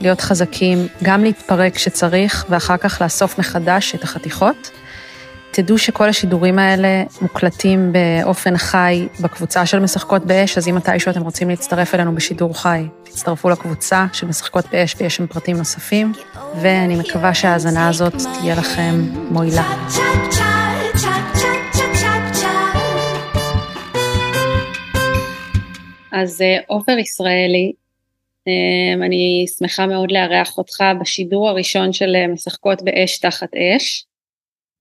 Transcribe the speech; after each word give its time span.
להיות 0.00 0.20
חזקים, 0.20 0.78
גם 1.02 1.24
להתפרק 1.24 1.74
כשצריך, 1.74 2.46
ואחר 2.48 2.76
כך 2.76 3.02
לאסוף 3.02 3.38
מחדש 3.38 3.94
את 3.94 4.02
החתיכות. 4.02 4.70
תדעו 5.54 5.78
שכל 5.78 6.08
השידורים 6.08 6.58
האלה 6.58 7.04
מוקלטים 7.22 7.92
באופן 7.92 8.56
חי 8.56 9.06
בקבוצה 9.20 9.66
של 9.66 9.78
משחקות 9.78 10.24
באש, 10.24 10.58
אז 10.58 10.68
אם 10.68 10.74
מתישהו 10.74 11.10
אתם 11.10 11.22
רוצים 11.22 11.48
להצטרף 11.50 11.94
אלינו 11.94 12.14
בשידור 12.14 12.62
חי, 12.62 12.82
תצטרפו 13.02 13.50
לקבוצה 13.50 14.06
של 14.12 14.26
משחקות 14.26 14.64
באש 14.72 14.94
ויש 14.98 15.16
שם 15.16 15.26
פרטים 15.26 15.56
נוספים, 15.56 16.12
ואני 16.62 16.96
מקווה 16.96 17.34
שההאזנה 17.34 17.88
הזאת 17.88 18.14
תהיה 18.14 18.54
לכם 18.54 18.94
מועילה. 19.30 19.62
אז 26.12 26.42
אה, 26.42 26.56
עופר 26.66 26.98
ישראלי, 26.98 27.72
אני 29.02 29.44
שמחה 29.58 29.86
מאוד 29.86 30.12
לארח 30.12 30.58
אותך 30.58 30.84
בשידור 31.00 31.48
הראשון 31.48 31.92
של 31.92 32.16
אה, 32.16 32.26
משחקות 32.28 32.82
באש 32.82 33.18
תחת 33.18 33.48
אש. 33.54 34.06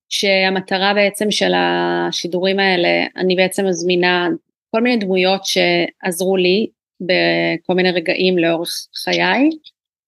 שהמטרה 0.10 0.94
בעצם 0.94 1.32
של 1.32 1.52
השידורים 1.56 2.60
האלה, 2.60 3.06
אני 3.18 3.36
בעצם 3.36 3.66
מזמינה 3.66 4.28
כל 4.72 4.82
מיני 4.82 4.98
דמויות 4.98 5.42
שעזרו 5.46 6.38
לי 6.38 6.68
בכל 7.02 7.74
מיני 7.74 7.92
רגעים 7.92 8.38
לאורך 8.38 8.70
חיי, 9.04 9.50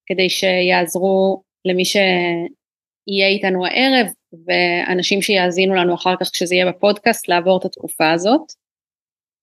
כדי 0.06 0.30
שיעזרו 0.30 1.44
למי 1.66 1.86
שיהיה 1.86 3.28
איתנו 3.28 3.66
הערב, 3.66 4.08
ואנשים 4.48 5.22
שיאזינו 5.22 5.76
לנו 5.76 5.96
אחר 5.96 6.16
כך 6.20 6.30
כשזה 6.34 6.56
יהיה 6.56 6.72
בפודקאסט, 6.72 7.28
לעבור 7.28 7.58
את 7.60 7.66
התקופה 7.66 8.12
הזאת. 8.12 8.63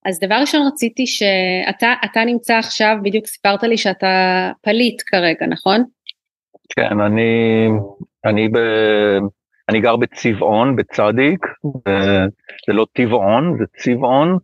אז 0.06 0.20
דבר 0.20 0.34
ראשון 0.40 0.66
רציתי 0.66 1.06
שאתה 1.06 2.24
נמצא 2.26 2.54
עכשיו, 2.58 2.96
בדיוק 3.02 3.26
סיפרת 3.26 3.62
לי 3.62 3.76
שאתה 3.76 4.06
פליט 4.62 5.02
כרגע, 5.06 5.46
נכון? 5.46 5.84
כן, 6.68 7.00
אני, 7.00 7.66
אני 8.24 8.48
ב... 8.48 8.58
אני 9.68 9.80
גר 9.80 9.96
בצבעון, 9.96 10.76
בצדיק, 10.76 11.46
זה 12.66 12.72
לא 12.72 12.86
טבעון, 12.92 13.56
זה 13.58 13.64
צבעון, 13.76 14.38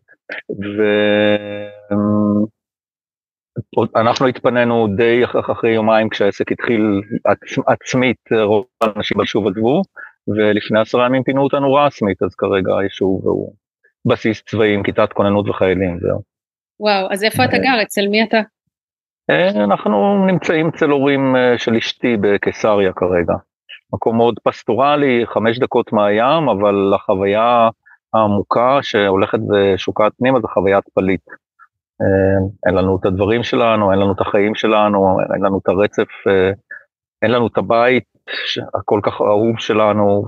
ואנחנו 3.94 4.26
התפנינו 4.26 4.86
די 4.96 5.24
אחרי 5.50 5.70
יומיים 5.74 6.08
כשהעסק 6.08 6.52
התחיל 6.52 7.00
עצ... 7.24 7.38
עצמית, 7.66 8.16
רוב 8.42 8.64
האנשים 8.80 9.18
בשוב 9.18 9.46
עזבו, 9.46 9.82
ולפני 10.28 10.80
עשרה 10.80 11.06
ימים 11.06 11.22
פינו 11.22 11.42
אותנו 11.42 11.74
רסמית, 11.74 12.22
אז 12.22 12.34
כרגע 12.34 12.78
היישוב 12.80 13.20
הוא 13.24 13.54
בסיס 14.06 14.42
צבאי 14.42 14.74
עם 14.74 14.82
כיתת 14.82 15.12
כוננות 15.12 15.48
וחיילים, 15.48 15.98
זהו. 16.00 16.22
וואו, 16.80 17.12
אז 17.12 17.24
איפה 17.24 17.44
אתה 17.44 17.58
גר? 17.58 17.82
אצל 17.82 18.08
מי 18.08 18.22
אתה? 18.22 18.40
אה, 19.30 19.64
אנחנו 19.64 20.26
נמצאים 20.26 20.68
אצל 20.68 20.90
הורים 20.90 21.36
אה, 21.36 21.58
של 21.58 21.76
אשתי 21.76 22.16
בקיסריה 22.20 22.92
כרגע. 22.92 23.34
מקום 23.92 24.16
מאוד 24.16 24.38
פסטורלי, 24.44 25.24
חמש 25.26 25.58
דקות 25.58 25.92
מהים, 25.92 26.48
אבל 26.48 26.92
החוויה 26.94 27.68
העמוקה 28.14 28.78
שהולכת 28.82 29.38
ושוקעת 29.50 30.12
פנימה 30.18 30.40
זה 30.40 30.48
חוויית 30.48 30.84
פליט. 30.94 31.22
אה, 32.00 32.48
אין 32.66 32.74
לנו 32.74 32.96
את 33.00 33.06
הדברים 33.06 33.42
שלנו, 33.42 33.92
אין 33.92 33.98
לנו 33.98 34.12
את 34.12 34.20
החיים 34.20 34.54
שלנו, 34.54 35.18
אין 35.34 35.42
לנו 35.44 35.58
את 35.58 35.68
הרצף, 35.68 36.08
אה, 36.28 36.50
אין 37.22 37.30
לנו 37.30 37.46
את 37.46 37.58
הבית 37.58 38.04
הכל 38.74 39.00
כך 39.02 39.20
אהוב 39.20 39.58
שלנו, 39.58 40.24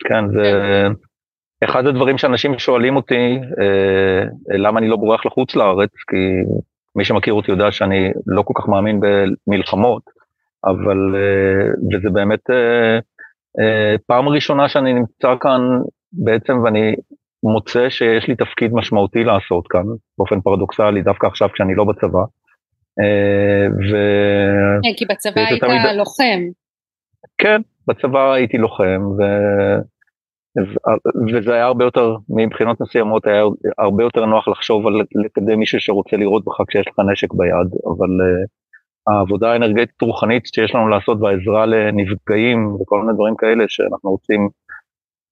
וכן, 0.00 0.28
זה 0.32 0.48
אחד 1.64 1.86
הדברים 1.86 2.18
שאנשים 2.18 2.58
שואלים 2.58 2.96
אותי, 2.96 3.38
אה, 3.60 4.56
למה 4.58 4.78
אני 4.78 4.88
לא 4.88 4.96
בורח 4.96 5.26
לחוץ 5.26 5.56
לארץ, 5.56 5.90
כי 6.10 6.16
מי 6.96 7.04
שמכיר 7.04 7.34
אותי 7.34 7.50
יודע 7.50 7.72
שאני 7.72 8.10
לא 8.26 8.42
כל 8.42 8.52
כך 8.56 8.68
מאמין 8.68 9.00
במלחמות, 9.00 10.02
אבל, 10.64 11.14
אה, 11.14 11.96
וזה 11.96 12.10
באמת 12.10 12.50
אה, 12.50 12.98
אה, 13.60 13.94
פעם 14.06 14.28
ראשונה 14.28 14.68
שאני 14.68 14.92
נמצא 14.92 15.34
כאן 15.40 15.60
בעצם 16.12 16.58
ואני 16.64 16.94
מוצא 17.42 17.88
שיש 17.90 18.28
לי 18.28 18.36
תפקיד 18.36 18.72
משמעותי 18.72 19.24
לעשות 19.24 19.66
כאן, 19.68 19.84
באופן 20.18 20.40
פרדוקסלי, 20.40 21.02
דווקא 21.02 21.26
עכשיו 21.26 21.48
כשאני 21.52 21.74
לא 21.74 21.84
בצבא. 21.84 22.24
ו... 23.90 23.92
כן, 24.82 24.94
כי 24.96 25.04
בצבא 25.06 25.40
היית 25.40 25.64
תמיד... 25.64 25.96
לוחם. 25.96 26.40
כן, 27.38 27.60
בצבא 27.86 28.32
הייתי 28.32 28.58
לוחם, 28.58 29.02
ו... 29.18 29.22
וזה 31.28 31.54
היה 31.54 31.64
הרבה 31.64 31.84
יותר, 31.84 32.16
מבחינות 32.28 32.80
מסוימות 32.80 33.26
היה 33.26 33.44
הרבה 33.78 34.02
יותר 34.02 34.24
נוח 34.26 34.48
לחשוב 34.48 34.86
על 34.86 34.92
לקדם 35.24 35.58
מישהו 35.58 35.80
שרוצה 35.80 36.16
לראות 36.16 36.44
בך 36.44 36.60
כשיש 36.68 36.88
לך 36.88 36.98
נשק 37.12 37.34
ביד, 37.34 37.68
אבל 37.86 38.08
העבודה 39.06 39.52
האנרגטית 39.52 40.02
רוחנית 40.02 40.46
שיש 40.46 40.74
לנו 40.74 40.88
לעשות 40.88 41.18
והעזרה 41.20 41.66
לנפגעים 41.66 42.74
וכל 42.74 43.00
מיני 43.00 43.12
דברים 43.12 43.36
כאלה 43.36 43.64
שאנחנו 43.68 44.10
רוצים 44.10 44.48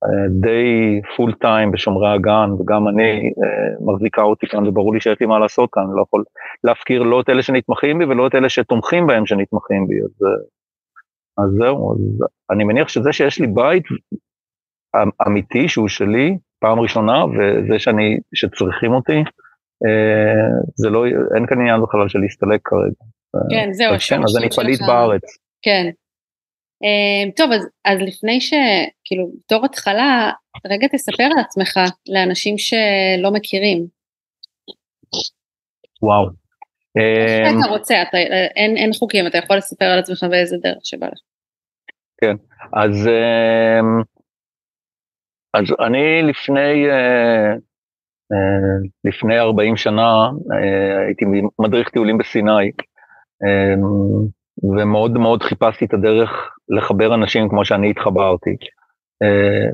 אה, 0.05 0.29
די 0.41 1.01
פול 1.17 1.33
טיים 1.33 1.71
בשומרי 1.73 2.09
הגן 2.09 2.51
וגם 2.59 2.89
אני 2.89 3.33
אה, 3.43 3.93
מחזיקה 3.93 4.23
אותי 4.23 4.47
כאן 4.47 4.67
וברור 4.67 4.95
לי 4.95 5.01
שיש 5.01 5.21
לי 5.21 5.27
מה 5.27 5.39
לעשות 5.39 5.71
כאן, 5.73 5.83
אני 5.83 5.93
לא 5.97 6.03
יכול 6.03 6.25
להפקיר 6.65 7.03
לא 7.03 7.21
את 7.21 7.29
אלה 7.29 7.43
שנתמכים 7.43 7.99
בי 7.99 8.05
ולא 8.05 8.27
את 8.27 8.35
אלה 8.35 8.49
שתומכים 8.49 9.07
בהם 9.07 9.27
שנתמכים 9.27 9.87
בי, 9.87 9.95
אז, 10.01 10.27
אה, 10.27 11.45
אז 11.45 11.51
זהו, 11.59 11.93
אז 11.93 12.27
אני 12.51 12.65
מניח 12.65 12.89
שזה 12.89 13.13
שיש 13.13 13.41
לי 13.41 13.47
בית 13.47 13.85
אמיתי 15.27 15.69
שהוא 15.69 15.89
שלי 15.89 16.37
פעם 16.61 16.81
ראשונה 16.81 17.25
וזה 17.25 17.79
שאני, 17.79 18.19
שצריכים 18.35 18.93
אותי, 18.93 19.23
זה 20.75 20.89
לא, 20.91 21.05
אין 21.07 21.47
כאן 21.47 21.61
עניין 21.61 21.83
בכלל 21.83 22.09
של 22.09 22.19
להסתלק 22.19 22.61
כרגע. 22.65 23.05
כן, 23.51 23.73
זהו. 23.73 23.95
כן, 24.09 24.23
אז 24.23 24.37
אני 24.37 24.51
פליט 24.51 24.81
בארץ. 24.87 25.23
כן. 25.63 25.91
אמ, 26.83 27.31
טוב, 27.31 27.53
אז, 27.53 27.69
אז 27.85 27.99
לפני 28.01 28.41
שכאילו, 28.41 29.31
בתור 29.45 29.65
התחלה, 29.65 30.31
רגע 30.67 30.89
תספר 30.89 31.25
על 31.25 31.39
עצמך 31.39 31.81
לאנשים 32.09 32.59
שלא 32.59 33.31
מכירים. 33.33 33.87
וואו. 36.03 36.29
איך 36.97 37.57
אתה 37.59 37.69
אמ, 37.69 37.73
רוצה, 37.73 38.03
אתה, 38.03 38.19
אין, 38.57 38.77
אין 38.77 38.91
חוקים, 38.93 39.27
אתה 39.27 39.39
יכול 39.39 39.57
לספר 39.57 39.85
על 39.85 39.99
עצמך 39.99 40.25
באיזה 40.31 40.57
דרך 40.63 40.79
שבא 40.85 41.07
לך. 41.07 41.21
כן, 42.21 42.35
אז, 42.73 43.09
אמ, 43.09 44.03
אז 45.55 45.65
אני 45.87 46.23
לפני, 46.23 46.91
אה, 46.91 47.53
אה, 48.33 48.77
לפני 49.05 49.39
40 49.39 49.77
שנה 49.77 50.31
אה, 50.53 51.07
הייתי 51.07 51.25
מדריך 51.59 51.89
טיולים 51.89 52.19
בסיני. 52.19 52.71
ומאוד 54.63 55.19
מאוד 55.19 55.43
חיפשתי 55.43 55.85
את 55.85 55.95
הדרך 55.95 56.51
לחבר 56.69 57.15
אנשים 57.15 57.49
כמו 57.49 57.65
שאני 57.65 57.91
התחברתי. 57.91 58.57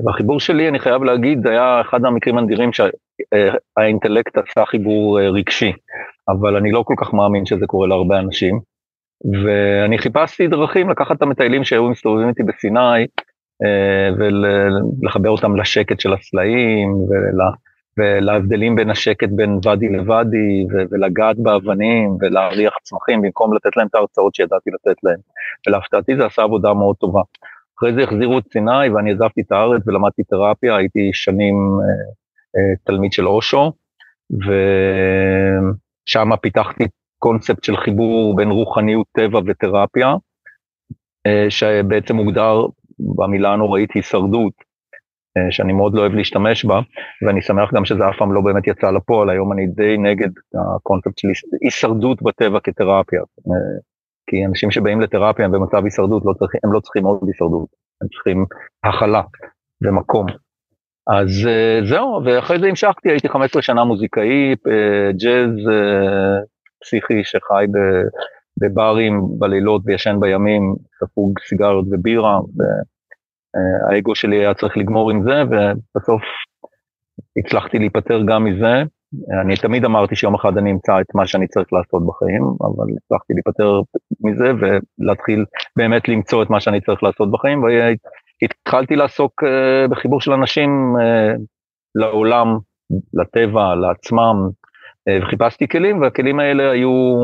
והחיבור 0.05 0.39
שלי, 0.39 0.69
אני 0.69 0.79
חייב 0.79 1.03
להגיד, 1.03 1.47
היה 1.47 1.81
אחד 1.81 2.05
המקרים 2.05 2.37
הנדירים 2.37 2.69
שהאינטלקט 2.73 4.37
עשה 4.37 4.65
חיבור 4.65 5.19
רגשי, 5.21 5.71
אבל 6.29 6.55
אני 6.55 6.71
לא 6.71 6.83
כל 6.85 6.93
כך 6.97 7.13
מאמין 7.13 7.45
שזה 7.45 7.65
קורה 7.67 7.87
להרבה 7.87 8.19
אנשים. 8.19 8.59
ואני 9.43 9.97
חיפשתי 9.97 10.47
דרכים 10.47 10.89
לקחת 10.89 11.17
את 11.17 11.21
המטיילים 11.21 11.63
שהיו 11.63 11.89
מסתובבים 11.89 12.29
איתי 12.29 12.43
בסיני, 12.43 13.05
ולחבר 14.17 15.29
אותם 15.29 15.55
לשקט 15.55 15.99
של 15.99 16.13
הסלעים, 16.13 16.93
ול... 16.93 17.41
ולהבדלים 17.99 18.75
בין 18.75 18.89
השקט 18.89 19.29
בין 19.31 19.59
ואדי 19.63 19.89
לוואדי, 19.89 20.65
ולגעת 20.91 21.37
באבנים, 21.39 22.17
ולהריח 22.21 22.73
צמחים, 22.83 23.21
במקום 23.21 23.53
לתת 23.53 23.77
להם 23.77 23.87
את 23.87 23.95
ההרצאות 23.95 24.35
שידעתי 24.35 24.69
לתת 24.69 25.03
להם. 25.03 25.19
ולהפתעתי 25.67 26.15
זה 26.15 26.25
עשה 26.25 26.41
עבודה 26.41 26.73
מאוד 26.73 26.95
טובה. 26.95 27.21
אחרי 27.77 27.93
זה 27.93 28.03
החזירו 28.03 28.37
את 28.39 28.43
סיני 28.53 28.89
ואני 28.89 29.11
עזבתי 29.11 29.41
את 29.41 29.51
הארץ 29.51 29.87
ולמדתי 29.87 30.23
תרפיה, 30.23 30.75
הייתי 30.75 31.09
שנים 31.13 31.55
אה, 31.55 31.85
אה, 32.55 32.75
תלמיד 32.83 33.13
של 33.13 33.27
אושו, 33.27 33.71
ושם 36.07 36.35
פיתחתי 36.41 36.83
קונספט 37.19 37.63
של 37.63 37.77
חיבור 37.77 38.35
בין 38.35 38.49
רוחניות 38.49 39.07
טבע 39.11 39.39
ותרפיה, 39.45 40.15
אה, 41.27 41.45
שבעצם 41.49 42.15
מוגדר 42.15 42.65
במילה 42.99 43.53
הנוראית 43.53 43.91
הישרדות, 43.91 44.53
אה, 45.37 45.51
שאני 45.51 45.73
מאוד 45.73 45.93
לא 45.93 46.01
אוהב 46.01 46.13
להשתמש 46.13 46.65
בה, 46.65 46.79
ואני 47.25 47.41
שמח 47.41 47.73
גם 47.73 47.85
שזה 47.85 48.09
אף 48.09 48.15
פעם 48.17 48.33
לא 48.33 48.41
באמת 48.41 48.67
יצא 48.67 48.91
לפועל, 48.91 49.29
היום 49.29 49.53
אני 49.53 49.67
די 49.67 49.97
נגד 49.97 50.29
הקונספט 50.75 51.17
של 51.17 51.27
הישרדות 51.61 52.21
בטבע 52.21 52.59
כתרפיה. 52.63 53.21
אה, 53.21 53.79
כי 54.29 54.45
אנשים 54.45 54.71
שבאים 54.71 55.01
לתרפיה 55.01 55.45
הם 55.45 55.51
במצב 55.51 55.83
הישרדות, 55.83 56.23
לא 56.25 56.33
צריכים, 56.33 56.59
הם 56.63 56.73
לא 56.73 56.79
צריכים 56.79 57.03
עוד 57.05 57.27
הישרדות, 57.27 57.67
הם 58.01 58.07
צריכים 58.07 58.45
הכלה 58.83 59.21
ומקום. 59.81 60.25
אז 61.07 61.49
זהו, 61.89 62.21
ואחרי 62.25 62.59
זה 62.59 62.67
המשכתי, 62.67 63.09
הייתי 63.09 63.29
15 63.29 63.61
שנה 63.61 63.83
מוזיקאי, 63.83 64.55
ג'אז 65.11 65.51
פסיכי 66.81 67.23
שחי 67.23 67.65
בברים 68.59 69.21
בלילות 69.39 69.81
וישן 69.85 70.17
בימים, 70.19 70.75
ספוג 70.99 71.39
סיגריות 71.39 71.85
ובירה, 71.91 72.39
והאגו 72.55 74.15
שלי 74.15 74.37
היה 74.37 74.53
צריך 74.53 74.77
לגמור 74.77 75.11
עם 75.11 75.23
זה, 75.23 75.43
ובסוף 75.43 76.21
הצלחתי 77.37 77.79
להיפטר 77.79 78.21
גם 78.27 78.43
מזה. 78.43 78.83
אני 79.41 79.55
תמיד 79.57 79.85
אמרתי 79.85 80.15
שיום 80.15 80.35
אחד 80.35 80.57
אני 80.57 80.71
אמצא 80.71 81.01
את 81.01 81.15
מה 81.15 81.27
שאני 81.27 81.47
צריך 81.47 81.73
לעשות 81.73 82.05
בחיים, 82.07 82.43
אבל 82.43 82.85
הצלחתי 82.97 83.33
להיפטר 83.33 83.81
מזה 84.21 84.51
ולהתחיל 84.59 85.45
באמת 85.75 86.07
למצוא 86.09 86.43
את 86.43 86.49
מה 86.49 86.59
שאני 86.59 86.81
צריך 86.81 87.03
לעשות 87.03 87.31
בחיים, 87.31 87.63
והתחלתי 87.63 88.95
לעסוק 88.95 89.43
אה, 89.43 89.87
בחיבור 89.87 90.21
של 90.21 90.31
אנשים 90.31 90.69
אה, 91.01 91.33
לעולם, 91.95 92.57
לטבע, 93.13 93.75
לעצמם, 93.75 94.49
אה, 95.07 95.17
וחיפשתי 95.21 95.67
כלים, 95.67 96.01
והכלים 96.01 96.39
האלה 96.39 96.71
היו 96.71 97.19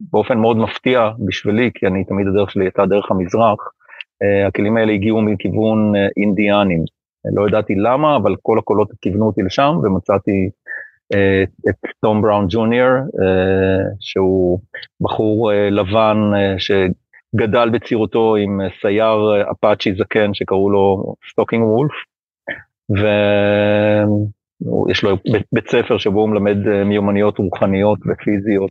באופן 0.00 0.38
מאוד 0.38 0.56
מפתיע 0.56 1.10
בשבילי, 1.26 1.70
כי 1.74 1.86
אני 1.86 2.04
תמיד 2.04 2.26
הדרך 2.26 2.50
שלי 2.50 2.64
הייתה 2.64 2.86
דרך 2.86 3.10
המזרח, 3.10 3.58
אה, 4.22 4.46
הכלים 4.46 4.76
האלה 4.76 4.92
הגיעו 4.92 5.22
מכיוון 5.22 5.96
אה, 5.96 6.06
אינדיאנים. 6.16 6.84
לא 7.34 7.48
ידעתי 7.48 7.74
למה, 7.74 8.16
אבל 8.16 8.36
כל 8.42 8.58
הקולות 8.58 8.88
כיוונו 9.00 9.26
אותי 9.26 9.42
לשם, 9.42 9.76
ומצאתי 9.82 10.50
את 11.68 11.90
תום 12.00 12.22
בראון 12.22 12.46
ג'וניור, 12.48 12.90
שהוא 14.00 14.60
בחור 15.00 15.52
לבן 15.70 16.16
שגדל 16.58 17.68
בצעירותו 17.70 18.36
עם 18.36 18.60
סייר 18.80 19.42
אפאצ'י 19.52 19.94
זקן 19.94 20.34
שקראו 20.34 20.70
לו 20.70 21.14
סטוקינג 21.30 21.64
וולף, 21.64 21.92
יש 24.90 25.04
לו 25.04 25.16
בית 25.52 25.68
ספר 25.68 25.98
שבו 25.98 26.20
הוא 26.20 26.28
מלמד 26.28 26.68
אה, 26.68 26.84
מיומנויות 26.84 27.38
רוחניות 27.38 27.98
ופיזיות 28.06 28.70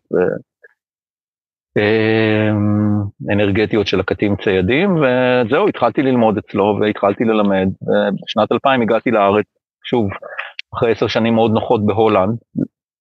ואנרגטיות 1.78 3.86
אה, 3.86 3.90
של 3.90 4.00
הקטים 4.00 4.36
ציידים, 4.36 4.96
וזהו, 4.96 5.68
התחלתי 5.68 6.02
ללמוד 6.02 6.38
אצלו 6.38 6.78
והתחלתי 6.82 7.24
ללמד, 7.24 7.68
ובשנת 7.82 8.52
2000 8.52 8.82
הגעתי 8.82 9.12
לארץ, 9.12 9.46
שוב, 9.84 10.10
אחרי 10.76 10.92
עשר 10.92 11.08
שנים 11.08 11.34
מאוד 11.34 11.52
נוחות 11.52 11.86
בהולנד, 11.86 12.38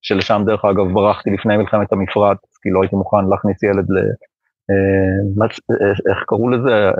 שלשם 0.01 0.43
דרך 0.45 0.65
אגב 0.65 0.93
ברחתי 0.93 1.29
לפני 1.29 1.57
מלחמת 1.57 1.93
המפרץ, 1.93 2.37
כי 2.61 2.69
לא 2.69 2.81
הייתי 2.81 2.95
מוכן 2.95 3.25
להכניס 3.29 3.63
ילד 3.63 3.85
ל... 3.89 3.97
אה, 4.69 5.47
איך 6.09 6.23
קראו 6.27 6.49
לזה? 6.49 6.91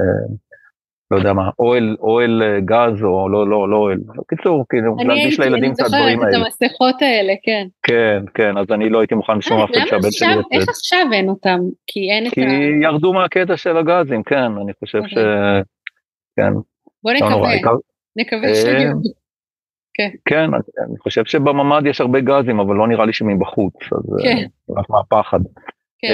לא 1.12 1.18
יודע 1.18 1.34
מה, 1.34 1.50
אוהל, 1.60 1.96
אוהל 2.00 2.44
אה, 2.44 2.60
גז 2.60 3.04
או 3.04 3.30
לא, 3.30 3.50
לא, 3.50 3.70
לא 3.70 3.76
אוהל. 3.76 3.98
בקיצור, 4.18 4.66
כאילו, 4.70 4.96
להלביש 4.98 5.40
לילדים 5.40 5.72
את 5.72 5.80
הדברים 5.80 6.20
האלה. 6.20 6.38
אני 6.38 6.38
זוכרת 6.38 6.54
את 6.56 6.62
המסכות 6.62 7.02
האלה, 7.02 7.34
כן. 7.44 7.68
כן, 7.84 8.24
כן, 8.34 8.58
אז 8.58 8.66
אני 8.72 8.90
לא 8.90 9.00
הייתי 9.00 9.16
מוכן 9.16 9.38
לשמוע 9.38 9.64
אף 9.64 9.70
אחד 9.70 9.88
שהבן 9.88 10.12
שלי 10.12 10.34
יוצא. 10.34 10.56
איך 10.56 10.70
עכשיו 10.70 11.06
אין 11.14 11.30
אותם? 11.30 11.60
כי 11.88 12.00
אין 12.12 12.28
את 12.28 12.32
ה... 12.32 12.36
כי 12.36 12.42
ירדו 12.84 13.14
מהקטע 13.14 13.58
של 13.58 13.78
הגזים, 13.78 14.24
כן, 14.24 14.52
אני 14.62 14.74
חושב 14.80 15.02
ש... 15.08 15.18
כן. 16.36 16.54
בוא 17.04 17.12
לא 17.12 17.18
נקווה, 17.18 17.52
נקווה. 18.16 18.50
אה, 18.50 18.92
כן. 19.94 20.10
כן, 20.26 20.50
אני 20.90 20.98
חושב 21.00 21.26
שבממ"ד 21.26 21.86
יש 21.86 22.02
הרבה 22.02 22.20
גזים, 22.20 22.60
אבל 22.60 22.76
לא 22.76 22.88
נראה 22.88 23.06
לי 23.06 23.14
שמבחוץ, 23.14 23.74
אז 23.92 24.14
אה, 24.14 24.24
כן. 24.24 24.46
רק 24.78 24.86
מהפחד. 24.90 25.40
כן. 26.00 26.14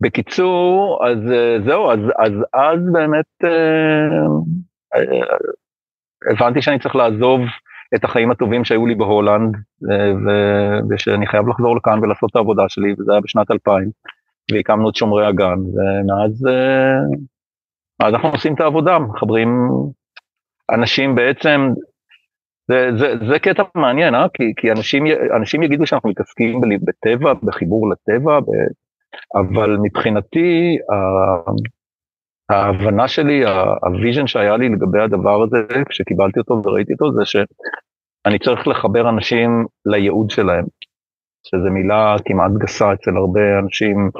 בקיצור, 0.00 1.00
אז 1.06 1.32
אה, 1.32 1.56
זהו, 1.64 1.90
אז 1.90 1.98
אז, 2.18 2.32
אז 2.54 2.92
באמת 2.92 3.44
אה, 3.44 4.08
אה, 4.94 5.36
הבנתי 6.32 6.62
שאני 6.62 6.78
צריך 6.78 6.96
לעזוב 6.96 7.40
את 7.94 8.04
החיים 8.04 8.30
הטובים 8.30 8.64
שהיו 8.64 8.86
לי 8.86 8.94
בהולנד, 8.94 9.56
ושאני 10.90 11.26
חייב 11.26 11.48
לחזור 11.48 11.76
לכאן 11.76 11.98
ולעשות 12.02 12.30
את 12.30 12.36
העבודה 12.36 12.62
שלי, 12.68 12.92
וזה 12.92 13.12
היה 13.12 13.20
בשנת 13.20 13.50
2000, 13.50 13.90
והקמנו 14.52 14.90
את 14.90 14.94
שומרי 14.94 15.26
הגן, 15.26 15.58
ומאז 15.58 16.46
אז 18.00 18.14
אנחנו 18.14 18.28
עושים 18.28 18.54
את 18.54 18.60
העבודה, 18.60 18.98
מחברים 18.98 19.48
אנשים 20.70 21.14
בעצם, 21.14 21.68
זה, 22.70 22.90
זה, 22.98 23.14
זה 23.28 23.38
קטע 23.38 23.62
מעניין, 23.74 24.14
אה? 24.14 24.26
כי, 24.34 24.52
כי 24.56 24.72
אנשים, 24.72 25.04
אנשים 25.36 25.62
יגידו 25.62 25.86
שאנחנו 25.86 26.10
מתעסקים 26.10 26.60
בטבע, 26.84 27.32
בחיבור 27.42 27.90
לטבע, 27.90 28.38
אבל 29.34 29.76
מבחינתי, 29.82 30.76
ההבנה 32.50 33.08
שלי, 33.08 33.44
ה 33.82 33.88
vision 33.88 34.26
שהיה 34.26 34.56
לי 34.56 34.68
לגבי 34.68 35.00
הדבר 35.00 35.42
הזה, 35.42 35.58
כשקיבלתי 35.88 36.40
אותו 36.40 36.62
וראיתי 36.64 36.92
אותו, 36.92 37.12
זה 37.12 37.24
שאני 37.24 38.38
צריך 38.38 38.68
לחבר 38.68 39.08
אנשים 39.08 39.66
לייעוד 39.86 40.30
שלהם, 40.30 40.64
שזו 41.46 41.70
מילה 41.70 42.16
כמעט 42.24 42.50
גסה 42.58 42.92
אצל 42.92 43.16
הרבה 43.16 43.58
אנשים, 43.58 44.10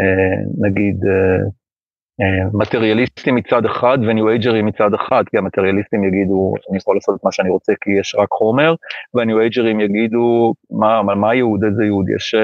אה, 0.00 0.68
נגיד, 0.68 0.96
אה, 1.04 1.42
אה, 2.20 2.48
מטריאליסטים 2.52 3.34
מצד 3.34 3.64
אחד 3.64 3.98
וניו 4.08 4.28
אייג'רים 4.28 4.66
מצד 4.66 4.94
אחד, 4.94 5.24
כי 5.30 5.38
המטריאליסטים 5.38 6.04
יגידו, 6.04 6.54
אני 6.70 6.78
יכול 6.78 6.96
לעשות 6.96 7.24
מה 7.24 7.32
שאני 7.32 7.50
רוצה 7.50 7.72
כי 7.80 7.90
יש 8.00 8.14
רק 8.18 8.28
חומר, 8.30 8.74
והניו 9.14 9.40
אייג'רים 9.40 9.80
יגידו, 9.80 10.54
מה, 10.70 11.02
מה 11.02 11.34
ייעוד, 11.34 11.64
איזה 11.64 11.84
ייעוד, 11.84 12.06
יש 12.16 12.34
אה, 12.34 12.38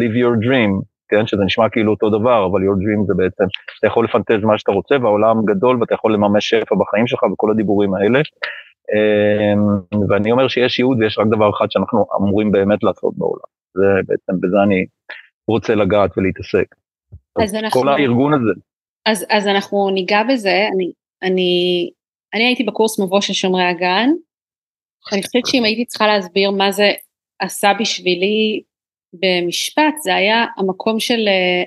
live 0.00 0.16
your 0.22 0.46
dream, 0.46 0.82
כן, 1.08 1.26
שזה 1.26 1.44
נשמע 1.44 1.68
כאילו 1.68 1.92
אותו 1.92 2.10
דבר, 2.10 2.46
אבל 2.46 2.60
your 2.60 2.76
dream 2.76 3.06
זה 3.06 3.14
בעצם, 3.14 3.44
אתה 3.78 3.86
יכול 3.86 4.04
לפנטז 4.04 4.44
מה 4.44 4.58
שאתה 4.58 4.72
רוצה, 4.72 4.94
והעולם 5.02 5.44
גדול 5.44 5.80
ואתה 5.80 5.94
יכול 5.94 6.14
לממש 6.14 6.48
שפע 6.48 6.74
בחיים 6.74 7.06
שלך 7.06 7.22
וכל 7.22 7.50
הדיבורים 7.50 7.94
האלה. 7.94 8.20
אמ, 8.92 10.08
ואני 10.08 10.32
אומר 10.32 10.48
שיש 10.48 10.78
ייעוד 10.78 10.98
ויש 11.00 11.18
רק 11.18 11.26
דבר 11.26 11.50
אחד 11.50 11.66
שאנחנו 11.70 12.06
אמורים 12.16 12.52
באמת 12.52 12.82
לעשות 12.82 13.14
בעולם. 13.16 13.48
זה 13.74 13.84
בעצם, 14.06 14.40
בזה 14.40 14.56
אני 14.66 14.86
רוצה 15.48 15.74
לגעת 15.74 16.10
ולהתעסק. 16.18 16.74
אז, 17.36 17.44
אז 17.44 17.54
אנחנו... 17.54 17.80
כל 17.80 17.88
הארגון 17.88 18.34
הזה. 18.34 18.60
אז, 19.06 19.26
אז 19.30 19.46
אנחנו 19.46 19.90
ניגע 19.90 20.22
בזה, 20.22 20.66
אני, 20.74 20.92
אני, 21.22 21.50
אני 22.34 22.44
הייתי 22.44 22.64
בקורס 22.64 23.00
מבוא 23.00 23.20
של 23.20 23.32
שומרי 23.32 23.64
הגן, 23.64 24.08
אני 25.12 25.22
חושבת 25.22 25.46
שאם 25.46 25.64
הייתי 25.64 25.84
צריכה 25.84 26.06
להסביר 26.06 26.50
מה 26.50 26.72
זה 26.72 26.92
עשה 27.38 27.72
בשבילי 27.80 28.62
במשפט 29.12 29.94
זה 30.02 30.14
היה 30.14 30.44
המקום 30.56 31.00
של 31.00 31.28
אה, 31.28 31.62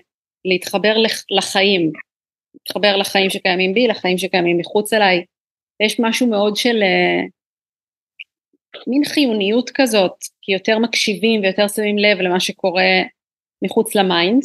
להתחבר 0.45 0.93
לחיים, 1.29 1.91
להתחבר 2.53 2.97
לחיים 2.97 3.29
שקיימים 3.29 3.73
בי, 3.73 3.87
לחיים 3.87 4.17
שקיימים 4.17 4.57
מחוץ 4.57 4.93
אליי. 4.93 5.25
יש 5.79 5.99
משהו 5.99 6.27
מאוד 6.27 6.55
של 6.55 6.83
אה, 6.83 7.21
מין 8.87 9.05
חיוניות 9.05 9.69
כזאת, 9.73 10.15
כי 10.41 10.51
יותר 10.51 10.79
מקשיבים 10.79 11.41
ויותר 11.41 11.67
שמים 11.67 11.97
לב 11.97 12.17
למה 12.21 12.39
שקורה 12.39 13.01
מחוץ 13.63 13.95
ל 13.95 14.03
mind. 14.03 14.43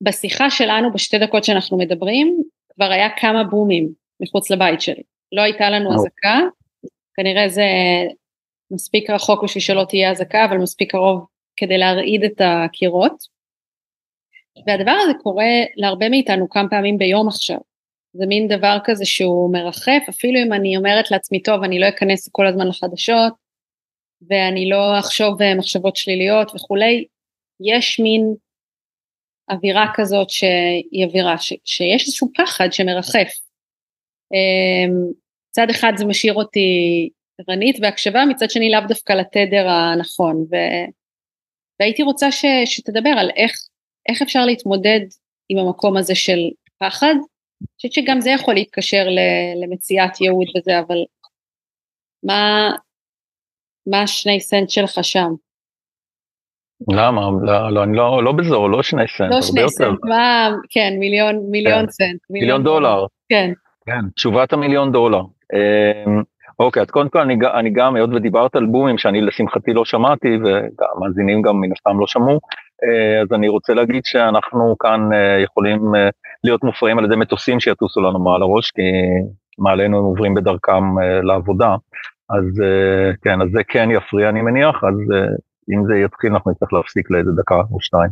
בשיחה 0.00 0.50
שלנו 0.50 0.92
בשתי 0.92 1.18
דקות 1.18 1.44
שאנחנו 1.44 1.78
מדברים, 1.78 2.42
כבר 2.74 2.90
היה 2.90 3.08
כמה 3.16 3.44
בומים 3.44 3.92
מחוץ 4.20 4.50
לבית 4.50 4.80
שלי. 4.80 5.02
לא 5.32 5.42
הייתה 5.42 5.70
לנו 5.70 5.94
אזעקה, 5.94 6.40
כנראה 7.14 7.48
זה 7.48 7.66
מספיק 8.70 9.10
רחוק 9.10 9.44
בשביל 9.44 9.62
שלא 9.62 9.84
תהיה 9.88 10.10
אזעקה, 10.10 10.44
אבל 10.44 10.56
מספיק 10.56 10.90
קרוב 10.90 11.26
כדי 11.56 11.78
להרעיד 11.78 12.24
את 12.24 12.40
הקירות. 12.40 13.34
והדבר 14.66 14.96
הזה 15.04 15.12
קורה 15.22 15.52
להרבה 15.76 16.08
מאיתנו 16.08 16.48
כמה 16.48 16.68
פעמים 16.70 16.98
ביום 16.98 17.28
עכשיו. 17.28 17.58
זה 18.12 18.26
מין 18.26 18.48
דבר 18.48 18.78
כזה 18.84 19.04
שהוא 19.04 19.52
מרחף, 19.52 20.02
אפילו 20.08 20.38
אם 20.46 20.52
אני 20.52 20.76
אומרת 20.76 21.10
לעצמי, 21.10 21.42
טוב, 21.42 21.62
אני 21.62 21.78
לא 21.78 21.88
אכנס 21.88 22.28
כל 22.32 22.46
הזמן 22.46 22.68
לחדשות, 22.68 23.32
ואני 24.28 24.68
לא 24.68 24.98
אחשוב 24.98 25.42
אה, 25.42 25.54
מחשבות 25.54 25.96
שליליות 25.96 26.54
וכולי, 26.54 27.04
יש 27.60 28.00
מין 28.00 28.34
אווירה 29.50 29.86
כזאת 29.94 30.30
שהיא 30.30 31.06
אווירה, 31.06 31.38
ש, 31.38 31.52
שיש 31.64 32.02
איזשהו 32.02 32.30
פחד 32.36 32.68
שמרחף. 32.72 33.28
אמ, 34.32 35.12
מצד 35.50 35.70
אחד 35.70 35.92
זה 35.96 36.04
משאיר 36.04 36.34
אותי 36.34 37.10
ערנית 37.38 37.76
והקשבה, 37.82 38.24
מצד 38.24 38.50
שני 38.50 38.70
לאו 38.70 38.80
דווקא 38.88 39.12
לתדר 39.12 39.68
הנכון, 39.68 40.36
ו, 40.36 40.56
והייתי 41.80 42.02
רוצה 42.02 42.32
ש, 42.32 42.44
שתדבר 42.64 43.10
על 43.18 43.30
איך, 43.36 43.52
איך 44.08 44.22
אפשר 44.22 44.44
להתמודד 44.44 45.00
עם 45.48 45.58
המקום 45.58 45.96
הזה 45.96 46.14
של 46.14 46.38
פחד, 46.78 47.14
אני 47.60 47.68
חושבת 47.76 47.92
שגם 47.92 48.20
זה 48.20 48.30
יכול 48.30 48.54
להתקשר 48.54 49.04
למציאת 49.62 50.20
ייעוד 50.20 50.46
וזה, 50.56 50.78
אבל 50.78 50.96
מה, 52.22 52.70
מה 53.86 54.02
השני 54.02 54.40
סנט 54.40 54.70
שלך 54.70 54.98
שם? 55.02 55.28
למה? 56.92 57.20
לא, 57.42 57.70
לא, 57.70 57.84
אני 57.84 57.96
לא, 57.96 58.24
לא 58.24 58.32
בזול, 58.32 58.70
לא 58.70 58.82
שני 58.82 59.08
סנט, 59.18 59.30
לא 59.30 59.42
שני 59.42 59.68
סנט, 59.68 59.88
יותר. 59.92 60.06
מה, 60.08 60.50
כן, 60.70 60.94
מיליון, 60.98 61.50
מיליון 61.50 61.86
כן. 61.86 61.90
סנט. 61.90 62.20
מיליון, 62.30 62.60
מיליון 62.60 62.64
דולר. 62.64 63.06
כן. 63.28 63.52
כן, 63.86 64.10
תשובת 64.14 64.52
המיליון 64.52 64.92
דולר. 64.92 65.22
אוקיי, 66.58 66.82
אז 66.82 66.90
קודם 66.90 67.08
כל 67.08 67.18
אני, 67.18 67.36
אני 67.58 67.70
גם, 67.70 67.96
היות 67.96 68.10
ודיברת 68.14 68.56
על 68.56 68.66
בומים 68.66 68.98
שאני 68.98 69.20
לשמחתי 69.20 69.72
לא 69.72 69.84
שמעתי, 69.84 70.28
והמאזינים 70.28 71.42
גם 71.42 71.60
מן 71.60 71.72
הסתם 71.72 72.00
לא 72.00 72.06
שמעו, 72.06 72.40
אה, 72.84 73.22
אז 73.22 73.32
אני 73.32 73.48
רוצה 73.48 73.74
להגיד 73.74 74.04
שאנחנו 74.04 74.76
כאן 74.78 75.12
אה, 75.12 75.40
יכולים 75.42 75.94
אה, 75.94 76.08
להיות 76.44 76.64
מופרעים 76.64 76.98
על 76.98 77.04
ידי 77.04 77.16
מטוסים 77.16 77.60
שיטוסו 77.60 78.00
לנו 78.00 78.24
מעל 78.24 78.42
הראש, 78.42 78.70
כי 78.70 78.82
מעלינו 79.58 79.98
הם 79.98 80.04
עוברים 80.04 80.34
בדרכם 80.34 80.98
לעבודה. 81.22 81.76
אז 82.30 82.62
כן, 83.22 83.42
אז 83.42 83.48
זה 83.52 83.60
כן 83.68 83.88
יפריע 83.90 84.28
אני 84.28 84.42
מניח, 84.42 84.84
אז 84.84 84.94
אם 85.74 85.86
זה 85.86 85.94
יתחיל 86.04 86.32
אנחנו 86.32 86.50
נצטרך 86.50 86.72
להפסיק 86.72 87.10
לאיזה 87.10 87.30
דקה 87.36 87.60
או 87.72 87.80
שתיים. 87.80 88.10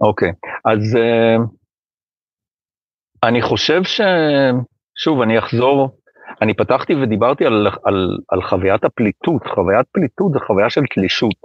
אוקיי, 0.00 0.32
אז 0.64 0.98
אני 3.22 3.42
חושב 3.42 3.84
ש... 3.84 4.00
שוב, 4.96 5.20
אני 5.20 5.38
אחזור, 5.38 5.96
אני 6.42 6.54
פתחתי 6.54 6.94
ודיברתי 6.94 7.46
על, 7.46 7.68
על, 7.84 8.18
על 8.28 8.42
חוויית 8.42 8.84
הפליטות, 8.84 9.42
חוויית 9.54 9.86
פליטות 9.92 10.32
זה 10.32 10.38
חוויה 10.46 10.70
של 10.70 10.82
תלישות, 10.94 11.36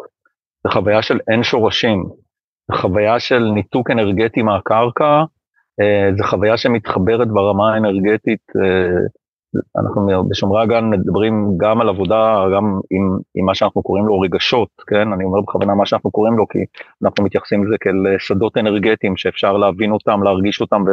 זה 0.63 0.73
חוויה 0.73 1.01
של 1.01 1.19
אין 1.31 1.43
שורשים, 1.43 2.03
זה 2.71 2.77
חוויה 2.77 3.19
של 3.19 3.39
ניתוק 3.53 3.91
אנרגטי 3.91 4.41
מהקרקע, 4.41 5.23
אה, 5.81 6.09
זה 6.17 6.23
חוויה 6.23 6.57
שמתחברת 6.57 7.27
ברמה 7.27 7.73
האנרגטית 7.73 8.41
אה, 8.63 8.89
אנחנו 9.77 10.07
בשומרי 10.29 10.61
הגן 10.61 10.89
מדברים 10.89 11.57
גם 11.57 11.81
על 11.81 11.89
עבודה, 11.89 12.45
גם 12.55 12.79
עם, 12.91 13.17
עם 13.35 13.45
מה 13.45 13.55
שאנחנו 13.55 13.83
קוראים 13.83 14.05
לו 14.05 14.19
רגשות, 14.19 14.69
כן? 14.87 15.13
אני 15.13 15.23
אומר 15.23 15.41
בכוונה 15.41 15.75
מה 15.75 15.85
שאנחנו 15.85 16.11
קוראים 16.11 16.37
לו, 16.37 16.47
כי 16.47 16.59
אנחנו 17.03 17.23
מתייחסים 17.23 17.65
לזה 17.65 17.75
כאל 17.79 18.17
שדות 18.19 18.57
אנרגטיים 18.57 19.17
שאפשר 19.17 19.57
להבין 19.57 19.91
אותם, 19.91 20.23
להרגיש 20.23 20.61
אותם 20.61 20.83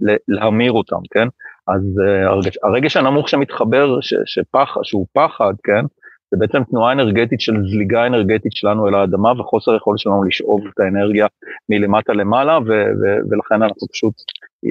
ולהמיר 0.00 0.72
אותם, 0.72 1.00
כן? 1.10 1.28
אז 1.68 1.82
uh, 1.82 2.30
הרגש, 2.30 2.58
הרגש 2.62 2.96
הנמוך 2.96 3.28
שמתחבר, 3.28 4.00
ש, 4.00 4.14
שפח, 4.26 4.76
שהוא 4.82 5.06
פחד, 5.12 5.54
כן? 5.64 5.84
זה 6.30 6.36
בעצם 6.38 6.64
תנועה 6.64 6.92
אנרגטית 6.92 7.40
של 7.40 7.56
זליגה 7.70 8.06
אנרגטית 8.06 8.52
שלנו 8.52 8.88
אל 8.88 8.94
האדמה 8.94 9.40
וחוסר 9.40 9.76
יכולת 9.76 9.98
שלנו 9.98 10.24
לשאוב 10.24 10.60
את 10.66 10.80
האנרגיה 10.80 11.26
מלמטה 11.68 12.12
למעלה, 12.12 12.58
ו, 12.58 12.68
ו, 12.68 13.04
ולכן 13.30 13.62
אנחנו 13.62 13.88
פשוט 13.92 14.14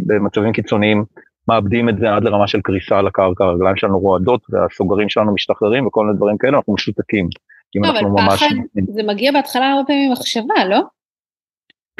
במצבים 0.08 0.54
קיצוניים 0.54 1.06
מאבדים 1.48 1.90
את 1.90 1.98
זה 1.98 2.14
עד 2.16 2.24
לרמה 2.24 2.48
של 2.48 2.62
קריסה 2.62 2.98
על 2.98 3.08
הקרקע, 3.08 3.44
הרגליים 3.44 3.76
שלנו 3.76 4.00
רועדות 4.00 4.42
והסוגרים 4.50 5.10
שלנו 5.10 5.34
משתחררים 5.34 5.88
וכל 5.88 6.06
מיני 6.06 6.18
דברים 6.18 6.38
כאלה, 6.38 6.58
אנחנו 6.58 6.74
משותקים. 6.74 7.30
לא, 7.76 7.90
אבל 7.90 8.00
פחד, 8.28 8.46
זה 8.88 9.04
מגיע 9.04 9.32
בהתחלה 9.32 9.72
הרבה 9.72 9.88
פעמים 9.88 10.10
ממחשבה, 10.10 10.66
לא? 10.70 10.82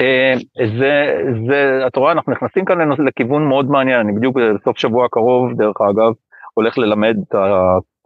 אה, 0.00 0.34
זה, 0.78 1.18
זה, 1.48 1.86
את 1.86 1.96
רואה, 1.96 2.12
אנחנו 2.12 2.32
נכנסים 2.32 2.64
כאן 2.64 3.06
לכיוון 3.06 3.48
מאוד 3.48 3.70
מעניין, 3.70 4.00
אני 4.00 4.12
בדיוק 4.12 4.36
בסוף 4.36 4.78
שבוע 4.78 5.04
הקרוב, 5.04 5.52
דרך 5.52 5.76
אגב, 5.80 6.12
הולך 6.54 6.78
ללמד 6.78 7.16
את 7.28 7.34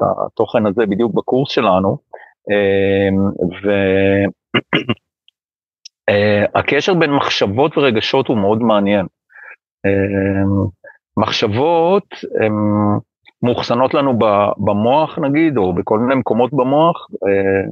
התוכן 0.03 0.67
הזה 0.67 0.87
בדיוק 0.87 1.15
בקורס 1.15 1.51
שלנו, 1.51 1.99
והקשר 6.09 6.93
אה, 6.93 6.99
בין 6.99 7.11
מחשבות 7.11 7.79
ורגשות 7.79 8.29
הוא 8.29 8.37
מאוד 8.37 8.63
מעניין. 8.63 9.07
מחשבות 11.17 12.05
הן 12.41 12.53
מאוחסנות 13.43 13.95
לנו 13.95 14.19
במוח 14.57 15.19
נגיד, 15.19 15.57
או 15.57 15.75
בכל 15.75 15.99
מיני 15.99 16.15
מקומות 16.15 16.53
במוח, 16.53 17.07
אה, 17.27 17.71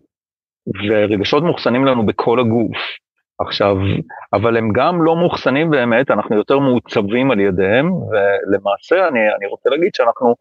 ורגשות 0.88 1.42
מאוחסנים 1.42 1.84
לנו 1.84 2.06
בכל 2.06 2.40
הגוף. 2.40 2.76
עכשיו, 3.38 3.76
אבל 4.32 4.56
הם 4.56 4.72
גם 4.74 5.02
לא 5.02 5.16
מאוחסנים 5.16 5.70
באמת, 5.70 6.10
אנחנו 6.10 6.36
יותר 6.36 6.58
מעוצבים 6.58 7.30
על 7.30 7.40
ידיהם, 7.40 7.92
ולמעשה 7.92 9.08
אני, 9.08 9.20
אני 9.36 9.46
רוצה 9.46 9.70
להגיד 9.70 9.94
שאנחנו 9.94 10.34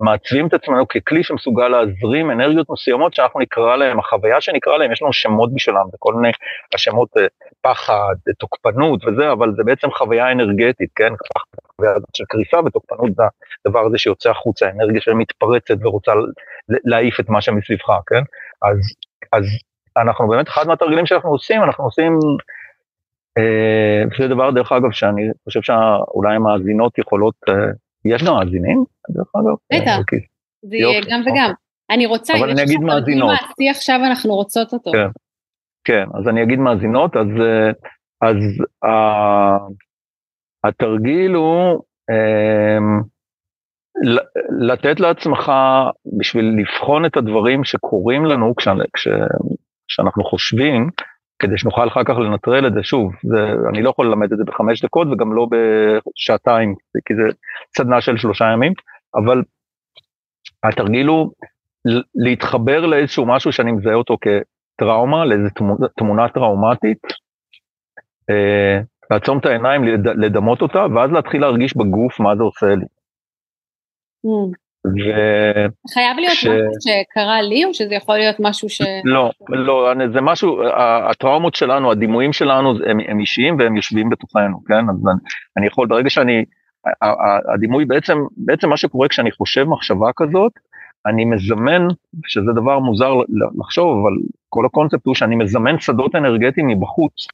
מעצבים 0.00 0.46
את 0.46 0.54
עצמנו 0.54 0.88
ככלי 0.88 1.22
שמסוגל 1.22 1.68
להזרים 1.68 2.30
אנרגיות 2.30 2.70
מסוימות 2.70 3.14
שאנחנו 3.14 3.40
נקרא 3.40 3.76
להם, 3.76 3.98
החוויה 3.98 4.40
שנקרא 4.40 4.76
להם, 4.76 4.92
יש 4.92 5.02
לנו 5.02 5.12
שמות 5.12 5.54
בשבילם, 5.54 5.84
זה 5.90 5.96
כל 5.98 6.14
מיני 6.14 6.32
השמות 6.74 7.08
אה, 7.16 7.26
פחד, 7.60 8.14
תוקפנות 8.38 9.04
וזה, 9.04 9.32
אבל 9.32 9.52
זה 9.56 9.62
בעצם 9.64 9.90
חוויה 9.90 10.32
אנרגטית, 10.32 10.90
כן? 10.96 11.12
חוויה 11.76 11.92
של 12.16 12.24
קריסה 12.28 12.56
ותוקפנות 12.66 13.14
זה 13.16 13.22
הדבר 13.66 13.86
הזה 13.86 13.98
שיוצא 13.98 14.30
החוצה, 14.30 14.70
אנרגיה 14.70 15.00
שמתפרצת 15.00 15.74
ורוצה 15.80 16.12
להעיף 16.68 17.20
את 17.20 17.28
מה 17.28 17.40
שמסביבך, 17.40 17.90
כן? 18.06 18.22
אז, 18.62 18.78
אז 19.32 19.44
אנחנו 19.96 20.28
באמת, 20.28 20.48
אחד 20.48 20.66
מהתרגילים 20.66 21.06
שאנחנו 21.06 21.30
עושים, 21.30 21.62
אנחנו 21.62 21.84
עושים, 21.84 22.18
אה, 23.38 24.02
זה 24.18 24.28
דבר 24.28 24.50
דרך 24.50 24.72
אגב 24.72 24.90
שאני 24.90 25.22
חושב 25.44 25.62
שאולי 25.62 26.34
המאזינות 26.34 26.98
יכולות, 26.98 27.34
אה, 27.48 27.54
יש 28.08 28.22
גם 28.22 28.34
מאזינים? 28.34 28.84
דרך 29.10 29.32
אגב? 29.36 29.56
בטח, 29.72 29.98
אוקיי. 29.98 30.20
זה 30.62 30.76
יהיה 30.76 31.00
גם 31.10 31.20
וגם. 31.20 31.52
אני 31.90 32.06
רוצה, 32.06 32.34
אבל 32.38 32.50
אני 32.50 32.62
אגיד 32.62 32.80
מאזינות. 32.80 33.30
מעשי 33.30 33.68
עכשיו 33.70 34.00
אנחנו 34.04 34.34
רוצות 34.34 34.72
אותו. 34.72 34.92
כן, 34.92 35.08
כן, 35.84 36.04
אז 36.18 36.28
אני 36.28 36.42
אגיד 36.42 36.58
מאזינות, 36.58 37.16
אז, 37.16 37.26
אה, 37.40 37.70
אז 38.28 38.36
uh, 38.84 39.72
התרגיל 40.64 41.32
הוא 41.34 41.82
um, 42.10 43.04
לתת 44.68 45.00
לעצמך, 45.00 45.52
בשביל 46.18 46.56
לבחון 46.58 47.06
את 47.06 47.16
הדברים 47.16 47.64
שקורים 47.64 48.24
לנו 48.24 48.56
כש, 48.56 48.68
כש, 48.96 49.08
כשאנחנו 49.88 50.24
חושבים, 50.24 50.90
כדי 51.38 51.58
שנוכל 51.58 51.88
אחר 51.88 52.04
כך 52.04 52.14
לנטרל 52.18 52.66
את 52.66 52.72
זה, 52.74 52.82
שוב, 52.82 53.12
זה, 53.22 53.52
אני 53.68 53.82
לא 53.82 53.90
יכול 53.90 54.06
ללמד 54.06 54.32
את 54.32 54.38
זה 54.38 54.44
בחמש 54.44 54.84
דקות 54.84 55.08
וגם 55.12 55.32
לא 55.32 55.46
בשעתיים, 55.50 56.74
כי 57.04 57.14
זה 57.14 57.22
סדנה 57.76 58.00
של 58.00 58.16
שלושה 58.16 58.44
ימים, 58.52 58.72
אבל 59.14 59.42
התרגיל 60.62 61.06
הוא 61.06 61.32
להתחבר 62.14 62.86
לאיזשהו 62.86 63.26
משהו 63.26 63.52
שאני 63.52 63.72
מזהה 63.72 63.94
אותו 63.94 64.16
כטראומה, 64.20 65.24
לאיזו 65.24 65.48
תמונה, 65.96 66.28
טראומטית, 66.28 67.02
אה, 68.30 68.80
לעצום 69.10 69.38
את 69.38 69.46
העיניים, 69.46 69.84
לד, 69.84 70.06
לדמות 70.06 70.62
אותה, 70.62 70.86
ואז 70.94 71.10
להתחיל 71.10 71.40
להרגיש 71.40 71.76
בגוף 71.76 72.20
מה 72.20 72.36
זה 72.36 72.42
עושה 72.42 72.66
לי. 72.66 72.86
Mm. 74.26 74.65
ו... 74.86 75.10
חייב 75.94 76.16
להיות 76.16 76.34
ש... 76.34 76.46
משהו 76.46 76.60
שקרה 76.80 77.42
לי, 77.42 77.64
או 77.64 77.74
שזה 77.74 77.94
יכול 77.94 78.16
להיות 78.16 78.36
משהו 78.40 78.68
ש... 78.68 78.82
לא, 79.04 79.30
לא, 79.48 79.92
זה 80.12 80.20
משהו, 80.20 80.62
הטראומות 81.10 81.54
שלנו, 81.54 81.90
הדימויים 81.90 82.32
שלנו 82.32 82.70
הם, 82.86 82.98
הם 83.08 83.20
אישיים 83.20 83.58
והם 83.58 83.76
יושבים 83.76 84.10
בתוכנו, 84.10 84.64
כן? 84.64 84.90
אז 84.90 85.06
אני, 85.06 85.18
אני 85.56 85.66
יכול, 85.66 85.86
ברגע 85.86 86.10
שאני, 86.10 86.44
הדימוי 87.54 87.84
בעצם, 87.84 88.18
בעצם 88.36 88.68
מה 88.68 88.76
שקורה 88.76 89.08
כשאני 89.08 89.32
חושב 89.32 89.64
מחשבה 89.64 90.10
כזאת, 90.16 90.52
אני 91.06 91.24
מזמן, 91.24 91.86
שזה 92.26 92.52
דבר 92.54 92.78
מוזר 92.78 93.14
לחשוב, 93.58 93.98
אבל 94.02 94.12
כל 94.48 94.66
הקונספט 94.66 95.06
הוא 95.06 95.14
שאני 95.14 95.36
מזמן 95.36 95.78
שדות 95.78 96.14
אנרגטיים 96.14 96.66
מבחוץ, 96.66 97.26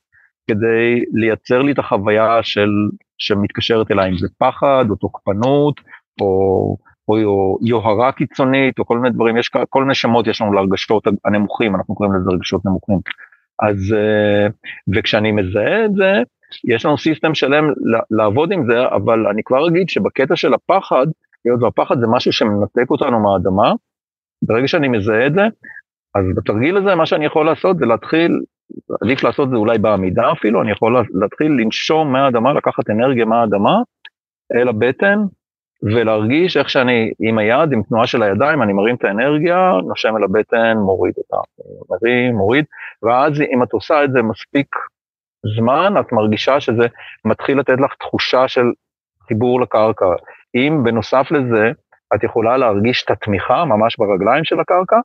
כדי 0.50 1.04
לייצר 1.12 1.62
לי 1.62 1.72
את 1.72 1.78
החוויה 1.78 2.42
של, 2.42 2.70
שמתקשרת 3.18 3.90
אליי, 3.90 4.10
אם 4.10 4.18
זה 4.18 4.28
פחד 4.38 4.84
או 4.90 4.96
תוקפנות, 4.96 5.80
או 6.20 6.76
או 7.08 7.58
יוהרה 7.62 8.12
קיצונית, 8.12 8.78
או 8.78 8.86
כל 8.86 8.98
מיני 8.98 9.14
דברים, 9.14 9.36
יש 9.36 9.50
כל 9.68 9.82
מיני 9.82 9.94
שמות 9.94 10.26
יש 10.26 10.40
לנו 10.40 10.52
לרגשות 10.52 11.04
הנמוכים, 11.24 11.76
אנחנו 11.76 11.94
קוראים 11.94 12.14
לזה 12.14 12.30
רגשות 12.30 12.64
נמוכים. 12.64 12.98
אז, 13.62 13.94
אה, 13.94 14.46
וכשאני 14.94 15.32
מזהה 15.32 15.84
את 15.84 15.94
זה, 15.94 16.12
יש 16.64 16.86
לנו 16.86 16.98
סיסטם 16.98 17.34
שלם 17.34 17.64
לעבוד 18.10 18.52
עם 18.52 18.66
זה, 18.66 18.86
אבל 18.86 19.26
אני 19.26 19.42
כבר 19.44 19.68
אגיד 19.68 19.88
שבקטע 19.88 20.36
של 20.36 20.54
הפחד, 20.54 21.06
היות 21.44 21.62
והפחד 21.62 22.00
זה 22.00 22.06
משהו 22.06 22.32
שמנתק 22.32 22.90
אותנו 22.90 23.20
מהאדמה, 23.20 23.72
ברגע 24.42 24.68
שאני 24.68 24.88
מזהה 24.88 25.26
את 25.26 25.34
זה, 25.34 25.42
אז 26.14 26.24
בתרגיל 26.36 26.76
הזה 26.76 26.94
מה 26.94 27.06
שאני 27.06 27.26
יכול 27.26 27.46
לעשות 27.46 27.78
זה 27.78 27.86
להתחיל, 27.86 28.40
עדיף 29.02 29.24
לעשות 29.24 29.46
את 29.46 29.50
זה 29.50 29.56
אולי 29.56 29.78
בעמידה 29.78 30.32
אפילו, 30.32 30.62
אני 30.62 30.70
יכול 30.70 31.06
להתחיל 31.20 31.52
לנשום 31.60 32.12
מהאדמה, 32.12 32.52
לקחת 32.52 32.90
אנרגיה 32.90 33.24
מהאדמה 33.24 33.78
אל 34.54 34.68
הבטן, 34.68 35.18
ולהרגיש 35.82 36.56
איך 36.56 36.70
שאני 36.70 37.10
עם 37.20 37.38
היד, 37.38 37.72
עם 37.72 37.82
תנועה 37.82 38.06
של 38.06 38.22
הידיים, 38.22 38.62
אני 38.62 38.72
מרים 38.72 38.94
את 38.94 39.04
האנרגיה, 39.04 39.72
נושם 39.88 40.16
אל 40.16 40.24
הבטן, 40.24 40.76
מוריד 40.76 41.14
אותה, 41.18 41.36
מרים, 41.90 42.34
מוריד, 42.34 42.64
ואז 43.02 43.40
אם 43.40 43.62
את 43.62 43.72
עושה 43.72 44.04
את 44.04 44.12
זה 44.12 44.22
מספיק 44.22 44.76
זמן, 45.56 45.94
את 46.00 46.12
מרגישה 46.12 46.60
שזה 46.60 46.86
מתחיל 47.24 47.58
לתת 47.58 47.80
לך 47.84 47.94
תחושה 47.94 48.48
של 48.48 48.64
חיבור 49.28 49.60
לקרקע. 49.60 50.06
אם 50.54 50.80
בנוסף 50.84 51.26
לזה, 51.30 51.70
את 52.14 52.24
יכולה 52.24 52.56
להרגיש 52.56 53.04
את 53.04 53.10
התמיכה 53.10 53.64
ממש 53.64 53.96
ברגליים 53.98 54.44
של 54.44 54.60
הקרקע, 54.60 54.96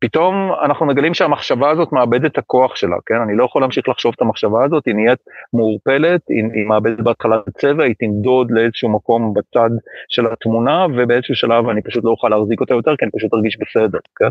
פתאום 0.00 0.52
אנחנו 0.64 0.86
מגלים 0.86 1.14
שהמחשבה 1.14 1.70
הזאת 1.70 1.92
מאבדת 1.92 2.32
את 2.32 2.38
הכוח 2.38 2.76
שלה, 2.76 2.96
כן? 3.06 3.14
אני 3.14 3.36
לא 3.36 3.44
יכול 3.44 3.62
להמשיך 3.62 3.88
לחשוב 3.88 4.12
את 4.16 4.22
המחשבה 4.22 4.64
הזאת, 4.64 4.86
היא 4.86 4.94
נהיית 4.94 5.18
מעורפלת, 5.52 6.20
היא, 6.28 6.44
היא 6.54 6.66
מאבדת 6.66 7.00
בהתחלה 7.00 7.36
צבע, 7.58 7.84
היא 7.84 7.94
תנדוד 7.98 8.50
לאיזשהו 8.50 8.88
מקום 8.88 9.34
בצד 9.34 9.70
של 10.08 10.26
התמונה, 10.32 10.86
ובאיזשהו 10.96 11.34
שלב 11.34 11.68
אני 11.68 11.82
פשוט 11.82 12.04
לא 12.04 12.10
אוכל 12.10 12.28
להחזיק 12.28 12.60
אותה 12.60 12.74
יותר, 12.74 12.96
כי 12.96 13.04
אני 13.04 13.12
פשוט 13.16 13.34
ארגיש 13.34 13.58
בסדר, 13.60 13.98
כן? 14.16 14.28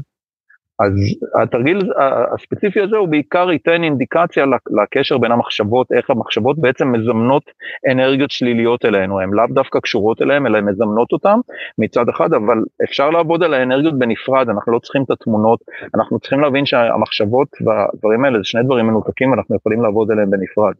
אז 0.79 0.91
התרגיל 1.43 1.91
הספציפי 2.33 2.81
הזה 2.81 2.97
הוא 2.97 3.07
בעיקר 3.07 3.51
ייתן 3.51 3.83
אינדיקציה 3.83 4.45
לקשר 4.81 5.17
בין 5.17 5.31
המחשבות, 5.31 5.87
איך 5.91 6.09
המחשבות 6.09 6.59
בעצם 6.59 6.91
מזמנות 6.91 7.43
אנרגיות 7.91 8.31
שליליות 8.31 8.85
אלינו, 8.85 9.19
הן 9.19 9.29
לאו 9.33 9.45
דווקא 9.53 9.79
קשורות 9.79 10.21
אליהן, 10.21 10.45
אלא 10.45 10.57
הן 10.57 10.65
מזמנות 10.69 11.11
אותן 11.11 11.39
מצד 11.77 12.09
אחד, 12.09 12.33
אבל 12.33 12.57
אפשר 12.83 13.09
לעבוד 13.09 13.43
על 13.43 13.53
האנרגיות 13.53 13.99
בנפרד, 13.99 14.49
אנחנו 14.49 14.71
לא 14.73 14.79
צריכים 14.79 15.03
את 15.03 15.11
התמונות, 15.11 15.59
אנחנו 15.95 16.19
צריכים 16.19 16.39
להבין 16.39 16.65
שהמחשבות 16.65 17.47
והדברים 17.65 18.25
האלה 18.25 18.37
זה 18.37 18.43
שני 18.43 18.63
דברים 18.63 18.87
מנותקים, 18.87 19.33
אנחנו 19.33 19.55
יכולים 19.55 19.81
לעבוד 19.81 20.11
עליהם 20.11 20.29
בנפרד. 20.29 20.73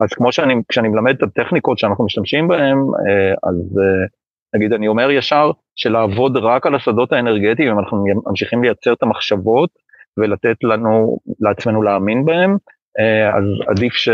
אז 0.00 0.08
כמו 0.12 0.32
שאני, 0.32 0.54
כשאני 0.68 0.88
מלמד 0.88 1.14
את 1.16 1.22
הטכניקות 1.22 1.78
שאנחנו 1.78 2.04
משתמשים 2.04 2.48
בהן, 2.48 2.78
אה, 2.78 3.34
אז 3.50 3.78
אה, 3.78 4.06
נגיד 4.58 4.72
אני 4.72 4.88
אומר 4.88 5.10
ישר 5.10 5.50
שלעבוד 5.76 6.36
רק 6.36 6.66
על 6.66 6.74
השדות 6.74 7.12
האנרגטיים, 7.12 7.72
אם 7.72 7.78
אנחנו 7.78 8.04
ממשיכים 8.26 8.62
לייצר 8.62 8.92
את 8.92 9.02
המחשבות 9.02 9.70
ולתת 10.16 10.56
לנו, 10.62 11.18
לעצמנו 11.40 11.82
להאמין 11.82 12.24
בהם, 12.24 12.56
אה, 12.98 13.36
אז 13.36 13.44
עדיף 13.68 13.92
ש... 13.92 14.08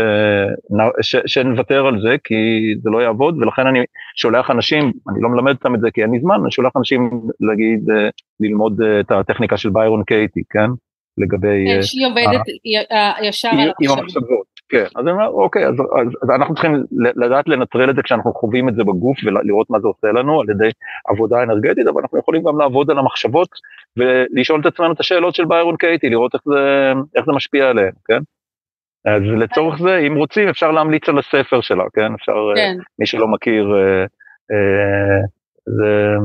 ש... 1.01 1.15
שנוותר 1.25 1.87
על 1.87 2.01
זה 2.01 2.15
כי 2.23 2.35
זה 2.83 2.89
לא 2.89 3.01
יעבוד 3.01 3.37
ולכן 3.37 3.67
אני 3.67 3.79
שולח 4.15 4.51
אנשים, 4.51 4.91
אני 5.09 5.21
לא 5.21 5.29
מלמד 5.29 5.55
אותם 5.55 5.75
את 5.75 5.79
זה 5.79 5.91
כי 5.93 6.01
אין 6.01 6.11
לי 6.11 6.19
זמן, 6.19 6.35
אני 6.41 6.51
שולח 6.51 6.71
אנשים 6.77 7.21
להגיד, 7.39 7.89
אה, 7.89 8.09
ללמוד 8.39 8.81
אה, 8.81 8.99
את 8.99 9.11
הטכניקה 9.11 9.57
של 9.57 9.69
ביירון 9.69 10.03
קייטי, 10.03 10.41
כן? 10.49 10.69
לגבי... 11.17 11.65
כן, 11.67 11.81
שהיא 11.81 12.07
עובדת 12.07 12.41
ישר 13.21 13.49
על 13.49 13.71
המחשבות. 13.89 14.54
כן, 14.69 14.85
אז 14.95 15.03
אני 15.03 15.11
אומר, 15.11 15.27
אוקיי, 15.27 15.67
אז, 15.67 15.73
אז, 15.73 16.07
אז 16.23 16.29
אנחנו 16.35 16.53
צריכים 16.53 16.83
לדעת 17.15 17.47
לנטרל 17.47 17.89
את 17.89 17.95
זה 17.95 18.03
כשאנחנו 18.03 18.33
חווים 18.33 18.69
את 18.69 18.75
זה 18.75 18.83
בגוף 18.83 19.17
ולראות 19.25 19.69
מה 19.69 19.79
זה 19.79 19.87
עושה 19.87 20.07
לנו 20.07 20.41
על 20.41 20.49
ידי 20.49 20.69
עבודה 21.07 21.43
אנרגטית, 21.43 21.87
אבל 21.87 22.01
אנחנו 22.01 22.19
יכולים 22.19 22.43
גם 22.43 22.59
לעבוד 22.59 22.91
על 22.91 22.99
המחשבות 22.99 23.49
ולשאול 23.97 24.61
את 24.61 24.65
עצמנו 24.65 24.93
את 24.93 24.99
השאלות 24.99 25.35
של 25.35 25.45
ביירון 25.45 25.75
קייטי, 25.77 26.09
לראות 26.09 26.33
איך 26.33 26.41
זה, 26.45 26.91
איך 27.15 27.25
זה 27.25 27.31
משפיע 27.31 27.69
עליהם, 27.69 27.93
כן? 28.05 28.19
אז 29.05 29.21
לצורך 29.37 29.79
זה, 29.81 29.97
אם 30.07 30.15
רוצים, 30.15 30.49
אפשר 30.49 30.71
להמליץ 30.71 31.09
על 31.09 31.19
הספר 31.19 31.61
שלה, 31.61 31.83
כן? 31.93 32.13
אפשר, 32.13 32.31
אה, 32.31 32.55
כן. 32.55 32.77
מי 32.99 33.05
שלא 33.05 33.27
מכיר, 33.27 33.73
אה, 33.75 34.03
אה, 34.51 35.21
זה... 35.65 36.15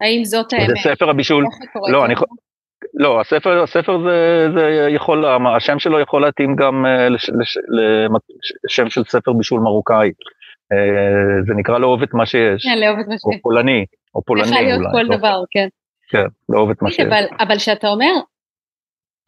האם 0.00 0.24
זאת 0.24 0.52
האמת? 0.52 0.68
זה 0.68 0.74
ספר 0.82 1.10
הבישול, 1.10 1.44
לא, 1.92 2.04
אני. 2.04 2.14
לא, 2.98 3.20
הספר, 3.20 3.62
הספר 3.62 3.98
זה, 3.98 4.48
זה 4.54 4.88
יכול, 4.90 5.24
השם 5.56 5.78
שלו 5.78 6.00
יכול 6.00 6.22
להתאים 6.22 6.56
גם 6.56 6.86
אה, 6.86 7.08
לשם 8.64 8.88
של 8.88 9.04
ספר 9.04 9.32
בישול 9.32 9.60
מרוקאי. 9.60 10.10
אה, 10.72 11.42
זה 11.46 11.54
נקרא 11.54 11.78
לאהוב 11.78 12.02
את 12.02 12.14
מה 12.14 12.26
שיש. 12.26 12.62
כן, 12.62 12.78
לאהוב 12.78 12.98
את 12.98 13.06
מה 13.08 13.14
שיש. 13.14 13.24
או 13.24 13.42
פולני, 13.42 13.84
או 14.14 14.22
פולני 14.24 14.48
אולי. 14.48 14.60
יכול 14.60 14.72
להיות 14.72 14.92
כל 14.92 15.02
לא. 15.02 15.16
דבר, 15.16 15.42
כן. 15.50 15.68
כן, 16.10 16.24
לאהוב 16.48 16.70
את 16.70 16.82
מה 16.82 16.90
שיש. 16.90 17.06
אבל 17.40 17.56
כשאתה 17.56 17.88
אומר, 17.88 18.12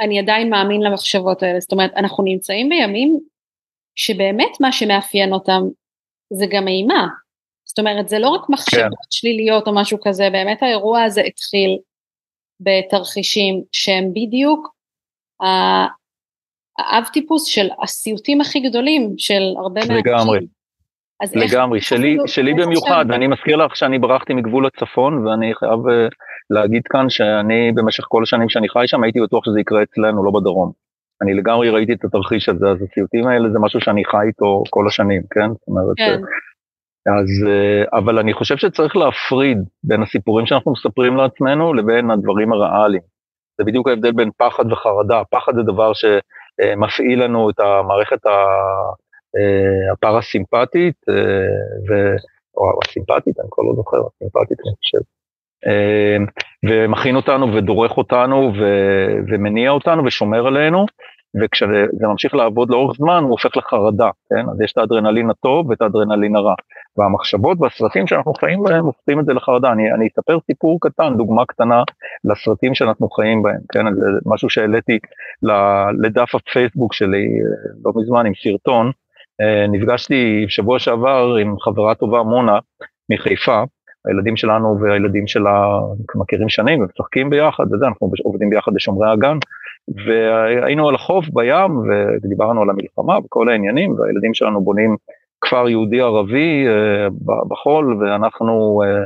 אני 0.00 0.18
עדיין 0.18 0.50
מאמין 0.50 0.82
למחשבות 0.82 1.42
האלה, 1.42 1.60
זאת 1.60 1.72
אומרת, 1.72 1.90
אנחנו 1.96 2.24
נמצאים 2.24 2.68
בימים 2.68 3.18
שבאמת 3.96 4.60
מה 4.60 4.72
שמאפיין 4.72 5.32
אותם 5.32 5.62
זה 6.32 6.46
גם 6.50 6.68
אימה. 6.68 7.06
זאת 7.64 7.78
אומרת, 7.78 8.08
זה 8.08 8.18
לא 8.18 8.28
רק 8.28 8.48
מחשבות 8.48 8.82
כן. 8.82 9.10
שליליות 9.10 9.66
או 9.66 9.74
משהו 9.74 9.98
כזה, 10.02 10.28
באמת 10.32 10.62
האירוע 10.62 11.02
הזה 11.02 11.20
התחיל 11.20 11.78
בתרחישים 12.60 13.62
שהם 13.72 14.10
בדיוק 14.10 14.68
האב 16.78 17.04
טיפוס 17.12 17.44
של 17.44 17.68
הסיוטים 17.82 18.40
הכי 18.40 18.60
גדולים 18.60 19.14
של 19.18 19.42
הרבה 19.58 19.80
מהאנשים. 19.80 19.96
לגמרי. 19.96 20.38
לגמרי, 21.34 21.80
שלי, 21.80 22.16
שלי 22.26 22.54
במיוחד, 22.54 23.10
אני 23.10 23.26
מזכיר 23.26 23.56
לך 23.56 23.76
שאני 23.76 23.98
ברחתי 23.98 24.34
מגבול 24.34 24.66
הצפון 24.66 25.26
ואני 25.26 25.54
חייב 25.54 25.80
uh, 25.86 26.14
להגיד 26.50 26.82
כאן 26.90 27.10
שאני 27.10 27.72
במשך 27.74 28.04
כל 28.08 28.22
השנים 28.22 28.48
שאני 28.48 28.68
חי 28.68 28.84
שם 28.86 29.02
הייתי 29.02 29.20
בטוח 29.20 29.44
שזה 29.44 29.60
יקרה 29.60 29.82
אצלנו, 29.82 30.24
לא 30.24 30.30
בדרום. 30.30 30.72
אני 31.22 31.34
לגמרי 31.34 31.70
ראיתי 31.70 31.92
את 31.92 32.04
התרחיש 32.04 32.48
הזה, 32.48 32.66
אז 32.68 32.82
הסיוטים 32.82 33.26
האלה 33.26 33.50
זה 33.52 33.58
משהו 33.58 33.80
שאני 33.80 34.04
חי 34.04 34.26
איתו 34.26 34.62
כל 34.70 34.86
השנים, 34.88 35.22
כן? 35.30 35.48
זאת 35.48 35.68
אומרת, 35.68 35.96
כן. 35.96 36.20
אז, 37.06 37.48
אה, 37.48 37.98
אבל 37.98 38.18
אני 38.18 38.34
חושב 38.34 38.56
שצריך 38.56 38.96
להפריד 38.96 39.58
בין 39.84 40.02
הסיפורים 40.02 40.46
שאנחנו 40.46 40.72
מספרים 40.72 41.16
לעצמנו 41.16 41.74
לבין 41.74 42.10
הדברים 42.10 42.52
הריאליים. 42.52 43.02
זה 43.58 43.64
בדיוק 43.64 43.88
ההבדל 43.88 44.12
בין 44.12 44.30
פחד 44.36 44.72
וחרדה. 44.72 45.22
פחד 45.30 45.54
זה 45.54 45.62
דבר 45.62 45.92
שמפעיל 45.92 47.24
לנו 47.24 47.50
את 47.50 47.60
המערכת 47.60 48.26
אה, 48.26 49.92
הפרסימפטית, 49.92 50.96
אה, 51.08 51.14
ו... 51.88 52.16
או 52.56 52.80
הסימפטית, 52.84 53.40
אני 53.40 53.48
כבר 53.50 53.64
לא 53.64 53.74
זוכר, 53.76 53.96
הסימפטית 53.96 54.58
אני 54.60 54.74
חושב. 54.76 54.98
ומכין 56.68 57.16
אותנו 57.16 57.54
ודורך 57.54 57.96
אותנו 57.96 58.52
ו... 58.60 58.64
ומניע 59.28 59.70
אותנו 59.70 60.04
ושומר 60.04 60.46
עלינו, 60.46 60.86
וכשזה 61.42 62.06
ממשיך 62.06 62.34
לעבוד 62.34 62.70
לאורך 62.70 62.96
זמן 62.96 63.22
הוא 63.22 63.30
הופך 63.30 63.56
לחרדה, 63.56 64.10
כן? 64.28 64.48
אז 64.52 64.60
יש 64.60 64.72
את 64.72 64.78
האדרנלין 64.78 65.30
הטוב 65.30 65.70
ואת 65.70 65.82
האדרנלין 65.82 66.36
הרע. 66.36 66.54
והמחשבות 66.96 67.58
והסרטים 67.60 68.06
שאנחנו 68.06 68.34
חיים 68.34 68.62
בהם 68.62 68.84
הופכים 68.84 69.20
את 69.20 69.26
זה 69.26 69.32
לחרדה. 69.32 69.72
אני, 69.72 69.92
אני 69.92 70.08
אספר 70.08 70.38
סיפור 70.46 70.78
קטן, 70.80 71.16
דוגמה 71.16 71.44
קטנה 71.46 71.82
לסרטים 72.24 72.74
שאנחנו 72.74 73.08
חיים 73.10 73.42
בהם, 73.42 73.60
כן? 73.72 73.94
זה 73.94 74.06
משהו 74.26 74.50
שהעליתי 74.50 74.98
לדף 76.02 76.34
הפייסבוק 76.34 76.94
שלי 76.94 77.24
אה, 77.24 77.72
לא 77.84 77.92
מזמן 77.96 78.26
עם 78.26 78.32
סרטון. 78.34 78.90
אה, 79.40 79.66
נפגשתי 79.66 80.44
שבוע 80.48 80.78
שעבר 80.78 81.36
עם 81.40 81.58
חברה 81.58 81.94
טובה 81.94 82.22
מונה 82.22 82.58
מחיפה, 83.10 83.62
הילדים 84.04 84.36
שלנו 84.36 84.80
והילדים 84.80 85.26
שלה 85.26 85.80
מכירים 86.14 86.48
שנים 86.48 86.80
ומשחקים 86.80 87.30
ביחד, 87.30 87.64
וזה, 87.72 87.86
אנחנו 87.86 88.10
עובדים 88.24 88.50
ביחד 88.50 88.74
בשומרי 88.74 89.10
הגן, 89.10 89.36
והיינו 90.06 90.88
על 90.88 90.94
החוף 90.94 91.24
בים 91.32 91.78
ודיברנו 92.22 92.62
על 92.62 92.70
המלחמה 92.70 93.18
וכל 93.24 93.48
העניינים, 93.48 93.92
והילדים 93.98 94.34
שלנו 94.34 94.64
בונים 94.64 94.96
כפר 95.40 95.68
יהודי 95.68 96.00
ערבי 96.00 96.66
אה, 96.66 97.08
בחול, 97.48 98.02
ואנחנו 98.02 98.82
אה, 98.84 99.04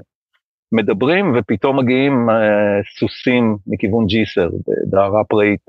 מדברים 0.73 1.33
ופתאום 1.37 1.79
מגיעים 1.79 2.31
אה, 2.31 2.81
סוסים 2.99 3.57
מכיוון 3.67 4.07
ג'יסר, 4.07 4.49
בדהרה 4.69 5.25
פראית, 5.25 5.61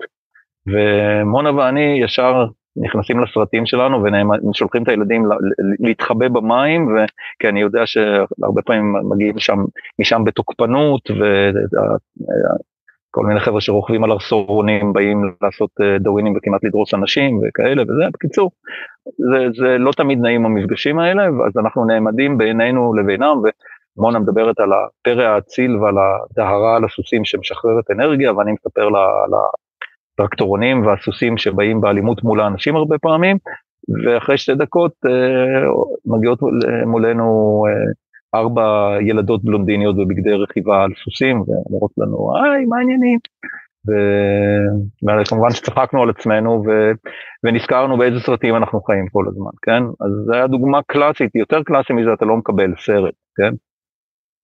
ומונה 0.68 1.56
ואני 1.56 2.00
ישר 2.04 2.46
נכנסים 2.78 3.20
לסרטים 3.20 3.66
שלנו 3.66 4.04
ושולחים 4.52 4.84
את 4.84 4.88
הילדים 4.88 5.26
להתחבא 5.80 6.28
במים, 6.28 6.88
כי 7.40 7.50
אני 7.50 7.62
יודע 7.62 7.82
שהרבה 7.86 8.62
פעמים 8.66 8.96
מגיעים 9.10 9.40
שם, 9.40 9.58
משם 10.00 10.24
בתוקפנות, 10.24 11.02
וכל 13.16 13.26
מיני 13.26 13.40
חבר'ה 13.40 13.62
שרוכבים 13.62 14.04
על 14.04 14.12
ארסורונים 14.12 14.94
באים 14.94 15.32
לעשות 15.42 15.70
אה, 15.82 16.00
דווינים 16.00 16.34
וכמעט 16.38 16.64
לדרוס 16.64 16.94
אנשים 16.94 17.40
וכאלה 17.44 17.82
וזה, 17.82 18.04
בקיצור, 18.14 18.52
זה, 19.06 19.48
זה 19.62 19.78
לא 19.78 19.92
תמיד 19.92 20.20
נעים 20.20 20.46
המפגשים 20.46 21.00
האלה, 21.00 21.24
אז 21.26 21.58
אנחנו 21.58 21.86
נעמדים 21.86 22.38
בינינו 22.38 22.94
לבינם, 22.94 23.42
ומונה 23.98 24.20
מדברת 24.20 24.60
על 24.60 24.70
הפרא 24.74 25.24
האציל 25.24 25.78
ועל 25.78 25.96
הדהרה 25.98 26.76
על 26.76 26.86
הסוסים 26.86 27.26
שמשחררת 27.26 27.92
אנרגיה, 27.92 28.34
ואני 28.34 28.52
מספר 28.52 28.90
לה, 28.90 29.00
על 29.00 29.32
הטרקטורונים 30.14 30.86
והסוסים 30.86 31.38
שבאים 31.38 31.82
באלימות 31.82 32.24
מול 32.24 32.40
האנשים 32.42 32.76
הרבה 32.76 32.98
פעמים, 32.98 33.38
ואחרי 34.06 34.38
שתי 34.38 34.56
דקות 34.56 34.94
אה, 35.06 35.70
מגיעות 36.06 36.40
מולנו 36.86 37.64
אה, 37.68 37.92
ארבע 38.36 38.98
ילדות 39.02 39.44
בלונדיניות 39.44 39.96
בבגדי 39.96 40.34
רכיבה 40.34 40.84
על 40.84 40.92
סוסים, 41.04 41.42
ואומרות 41.42 41.92
לנו, 41.98 42.32
היי, 42.36 42.66
מה 42.66 42.78
העניינים? 42.78 43.20
וכמובן 45.08 45.50
שצחקנו 45.50 46.04
על 46.04 46.10
עצמנו 46.10 46.64
ו... 46.68 46.92
ונזכרנו 47.44 47.98
באיזה 47.98 48.20
סרטים 48.20 48.56
אנחנו 48.56 48.82
חיים 48.82 49.08
כל 49.12 49.26
הזמן, 49.28 49.52
כן? 49.62 49.84
אז 49.84 50.12
זו 50.26 50.34
הייתה 50.34 50.48
דוגמה 50.48 50.80
קלאסית, 50.88 51.36
יותר 51.36 51.64
קלאסי 51.64 51.94
מזה 51.94 52.14
אתה 52.14 52.26
לא 52.26 52.38
מקבל 52.38 52.74
סרט, 52.78 53.14
כן? 53.36 53.54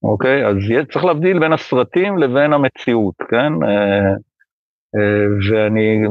אוקיי? 0.04 0.46
אז 0.48 0.56
צריך 0.92 1.06
להבדיל 1.06 1.40
בין 1.40 1.54
הסרטים 1.54 2.18
לבין 2.18 2.54
המציאות, 2.54 3.16
כן? 3.30 3.54
אה, 4.96 5.02
אה, 5.02 5.26
ואני, 5.50 6.02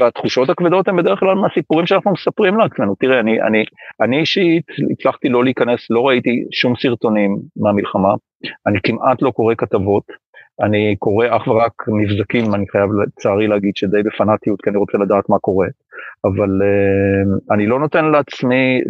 והתחושות 0.00 0.50
הכבדות 0.50 0.88
הן 0.88 0.96
בדרך 0.96 1.20
כלל 1.20 1.34
מהסיפורים 1.34 1.86
שאנחנו 1.86 2.12
מספרים 2.12 2.58
לעצמנו. 2.58 2.94
תראה, 2.94 3.20
אני, 3.20 3.42
אני, 3.42 3.64
אני 4.00 4.20
אישית 4.20 4.64
הצלחתי 4.90 5.28
לא 5.28 5.44
להיכנס, 5.44 5.90
לא 5.90 6.08
ראיתי 6.08 6.44
שום 6.52 6.74
סרטונים 6.76 7.36
מהמלחמה, 7.56 8.14
אני 8.66 8.78
כמעט 8.82 9.22
לא 9.22 9.30
קורא 9.30 9.54
כתבות, 9.58 10.04
אני 10.60 10.96
קורא 10.98 11.26
אך 11.30 11.48
ורק 11.48 11.72
מבזקים, 11.88 12.54
אני 12.54 12.64
חייב 12.68 12.90
לצערי 12.92 13.46
להגיד 13.46 13.76
שדי 13.76 14.02
בפנאטיות, 14.02 14.62
כי 14.62 14.70
אני 14.70 14.78
רוצה 14.78 14.98
לדעת 14.98 15.28
מה 15.28 15.38
קורה, 15.38 15.66
אבל 16.24 16.48
uh, 16.62 17.54
אני 17.54 17.66
לא 17.66 17.80
נותן 17.80 18.04
לעצמי 18.04 18.80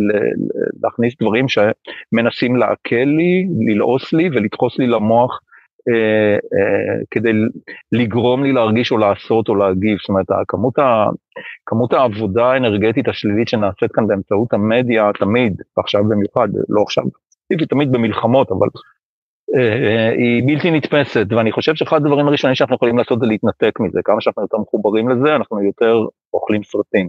להכניס 0.82 1.14
דברים 1.20 1.46
שמנסים 1.48 2.56
לעכל 2.56 3.06
לי, 3.06 3.46
ללעוס 3.68 4.12
לי 4.12 4.28
ולדחוס 4.28 4.78
לי 4.78 4.86
למוח 4.86 5.40
אה, 5.88 6.34
אה, 6.34 7.04
כדי 7.10 7.32
לגרום 7.92 8.42
לי 8.42 8.52
להרגיש 8.52 8.92
או 8.92 8.98
לעשות 8.98 9.48
או 9.48 9.54
להגיב, 9.54 9.98
זאת 9.98 10.08
אומרת, 10.08 10.26
כמות, 10.48 10.74
כמות 11.66 11.92
העבודה 11.92 12.46
האנרגטית 12.46 13.08
השלילית 13.08 13.48
שנעשית 13.48 13.92
כאן 13.92 14.06
באמצעות 14.06 14.52
המדיה 14.52 15.10
תמיד, 15.18 15.62
ועכשיו 15.76 16.04
במיוחד, 16.04 16.48
לא 16.68 16.82
עכשיו, 16.82 17.04
תמיד 17.68 17.92
במלחמות, 17.92 18.50
אבל 18.50 18.68
אה, 19.56 20.10
היא 20.10 20.42
בלתי 20.46 20.70
נתפסת, 20.70 21.26
ואני 21.30 21.52
חושב 21.52 21.74
שאחד 21.74 21.96
הדברים 21.96 22.28
הראשונים 22.28 22.54
שאנחנו 22.54 22.76
יכולים 22.76 22.98
לעשות 22.98 23.20
זה 23.20 23.26
להתנתק 23.26 23.80
מזה, 23.80 24.00
כמה 24.04 24.20
שאנחנו 24.20 24.42
יותר 24.42 24.58
מחוברים 24.58 25.08
לזה, 25.08 25.36
אנחנו 25.36 25.62
יותר 25.62 26.04
אוכלים 26.34 26.62
סרטים. 26.62 27.08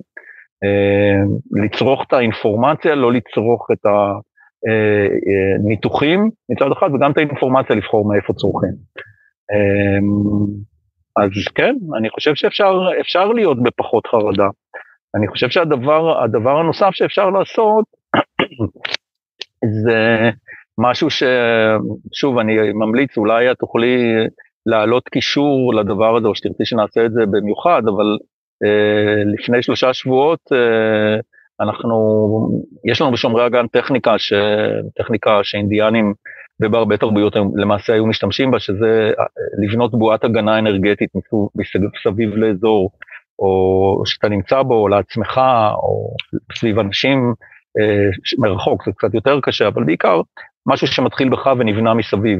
לצרוך 1.51 2.03
את 2.07 2.13
האינפורמציה, 2.13 2.95
לא 2.95 3.13
לצרוך 3.13 3.67
את 3.71 3.85
ה... 3.85 4.13
אה, 4.67 5.08
אה, 5.28 5.67
ניתוחים 5.67 6.30
מצד 6.50 6.72
אחד 6.72 6.89
וגם 6.93 7.12
את 7.12 7.17
האינפורמציה 7.17 7.76
לבחור 7.76 8.10
מאיפה 8.10 8.34
צורכים. 8.34 8.74
אמ, 9.52 10.48
אז 11.24 11.32
כן, 11.56 11.76
אני 11.98 12.10
חושב 12.10 12.36
שאפשר 12.36 13.28
להיות 13.28 13.63
בפחות 13.63 14.08
חרדה. 14.08 14.48
אני 15.15 15.28
חושב 15.28 15.50
שהדבר 15.50 16.24
הדבר 16.24 16.60
הנוסף 16.60 16.89
שאפשר 16.91 17.30
לעשות 17.30 17.86
זה 19.84 20.30
משהו 20.78 21.08
ששוב 21.10 22.38
אני 22.38 22.54
ממליץ 22.74 23.17
אולי 23.17 23.52
את 23.52 23.58
תוכלי 23.58 24.13
להעלות 24.65 25.10
קישור 25.10 25.74
לדבר 25.74 26.17
הזה 26.17 26.28
או 26.28 26.36
שתרצי 26.36 26.65
שנעשה 26.65 27.06
את 27.06 27.12
זה 27.12 27.22
במיוחד 27.32 27.82
אבל 27.88 28.17
אה, 28.65 29.24
לפני 29.34 29.63
שלושה 29.63 29.93
שבועות 29.93 30.39
אה, 30.54 31.20
אנחנו, 31.60 31.98
יש 32.86 33.02
לנו 33.02 33.12
בשומרי 33.12 33.43
הגן 33.46 33.67
טכניקה, 33.67 34.17
ש, 34.17 34.34
טכניקה 34.96 35.39
שאינדיאנים 35.43 36.13
ובהרבה 36.62 36.98
תרבויות 36.98 37.36
למעשה 37.56 37.93
היו 37.93 38.06
משתמשים 38.06 38.52
בה, 38.52 38.60
שזה 38.60 39.12
אה, 39.20 39.26
לבנות 39.63 39.91
בועת 39.91 40.24
הגנה 40.24 40.60
אנרגטית 40.60 41.10
מסביב 41.56 42.36
לאזור, 42.36 42.91
או 43.39 44.02
שאתה 44.06 44.30
נמצא 44.30 44.62
בו, 44.62 44.74
או 44.74 44.88
לעצמך, 44.88 45.41
או 45.84 46.15
סביב 46.54 46.80
אנשים 46.80 47.34
אה, 47.80 48.10
מרחוק, 48.38 48.86
זה 48.86 48.91
קצת 48.91 49.13
יותר 49.13 49.39
קשה, 49.41 49.67
אבל 49.67 49.84
בעיקר 49.84 50.22
משהו 50.67 50.88
שמתחיל 50.88 51.30
בך 51.30 51.50
ונבנה 51.60 51.93
מסביב. 51.93 52.39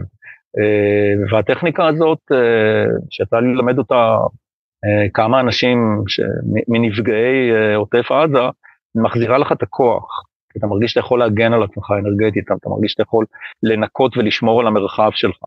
אה, 0.60 1.14
והטכניקה 1.32 1.88
הזאת, 1.88 2.20
אה, 2.32 2.86
לי 3.40 3.54
ללמד 3.54 3.78
אותה 3.78 4.18
אה, 4.86 5.10
כמה 5.14 5.40
אנשים 5.40 6.04
מנפגעי 6.68 7.52
אה, 7.52 7.76
עוטף 7.76 8.12
עזה, 8.12 8.50
מחזירה 8.95 9.38
לך 9.38 9.52
את 9.52 9.63
הכוח. 9.63 10.23
אתה 10.58 10.67
מרגיש 10.67 10.91
שאתה 10.91 11.00
יכול 11.00 11.19
להגן 11.19 11.54
על 11.54 11.63
עצמך 11.63 11.91
אנרגטית, 12.00 12.43
אתה 12.45 12.69
מרגיש 12.69 12.91
שאתה 12.91 13.02
יכול 13.02 13.26
לנקות 13.63 14.17
ולשמור 14.17 14.60
על 14.62 14.67
המרחב 14.67 15.10
שלך. 15.13 15.38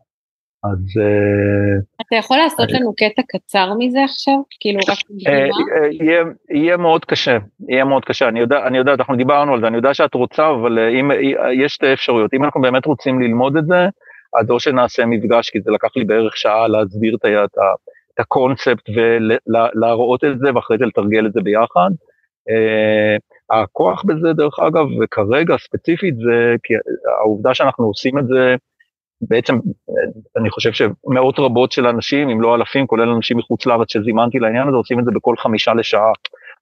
אז... 0.63 1.01
אה, 1.01 1.79
אתה 2.01 2.15
יכול 2.15 2.37
לעשות 2.37 2.71
לנו 2.71 2.93
קטע 2.97 3.21
קצר 3.27 3.73
מזה 3.79 4.03
עכשיו? 4.03 4.33
כאילו 4.59 4.79
רק 4.79 4.97
אה, 5.27 5.47
דוגמה? 5.47 6.31
יהיה 6.49 6.77
מאוד 6.77 7.05
קשה, 7.05 7.37
יהיה 7.69 7.85
מאוד 7.85 8.05
קשה. 8.05 8.27
אני 8.27 8.39
יודע, 8.39 8.67
אני 8.67 8.77
יודע, 8.77 8.93
אנחנו 8.93 9.15
דיברנו 9.15 9.53
על 9.53 9.61
זה, 9.61 9.67
אני 9.67 9.75
יודע 9.75 9.93
שאת 9.93 10.13
רוצה, 10.13 10.49
אבל 10.49 10.79
אה, 10.79 10.89
אם, 10.89 11.11
יש 11.63 11.73
שתי 11.73 11.93
אפשרויות. 11.93 12.33
אם 12.33 12.43
אנחנו 12.43 12.61
באמת 12.61 12.85
רוצים 12.85 13.21
ללמוד 13.21 13.57
את 13.57 13.65
זה, 13.65 13.87
אז 14.39 14.49
או 14.49 14.59
שנעשה 14.59 15.05
מפגש, 15.05 15.49
כי 15.49 15.61
זה 15.61 15.71
לקח 15.71 15.89
לי 15.95 16.05
בערך 16.05 16.37
שעה 16.37 16.67
להסביר 16.67 17.15
את 17.15 18.19
הקונספט 18.19 18.89
ולהראות 18.95 20.23
את 20.23 20.39
זה, 20.39 20.47
ואחרי 20.55 20.77
זה 20.77 20.85
לתרגל 20.85 21.25
את 21.25 21.33
זה 21.33 21.41
ביחד. 21.41 21.89
הכוח 23.51 24.03
בזה, 24.03 24.33
דרך 24.33 24.59
אגב, 24.59 24.85
וכרגע 25.03 25.55
ספציפית 25.57 26.15
זה 26.15 26.55
כי 26.63 26.73
העובדה 27.19 27.53
שאנחנו 27.53 27.85
עושים 27.85 28.19
את 28.19 28.27
זה, 28.27 28.55
בעצם 29.21 29.55
אני 30.37 30.49
חושב 30.49 30.71
שמאות 30.71 31.39
רבות 31.39 31.71
של 31.71 31.87
אנשים, 31.87 32.29
אם 32.29 32.41
לא 32.41 32.55
אלפים, 32.55 32.87
כולל 32.87 33.09
אנשים 33.09 33.37
מחוץ 33.37 33.65
לארץ 33.65 33.91
שזימנתי 33.91 34.39
לעניין 34.39 34.67
הזה, 34.67 34.77
עושים 34.77 34.99
את 34.99 35.05
זה 35.05 35.11
בכל 35.11 35.35
חמישה 35.37 35.73
לשעה 35.73 36.11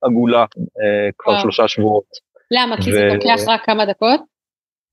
עגולה 0.01 0.41
אה, 0.41 1.09
כבר 1.17 1.31
וואו. 1.31 1.41
שלושה 1.41 1.67
שבועות. 1.67 2.05
למה? 2.51 2.75
כי 2.77 2.89
ו... 2.89 2.93
זה 2.93 3.09
לוקח 3.13 3.47
רק 3.47 3.65
כמה 3.65 3.85
דקות? 3.85 4.21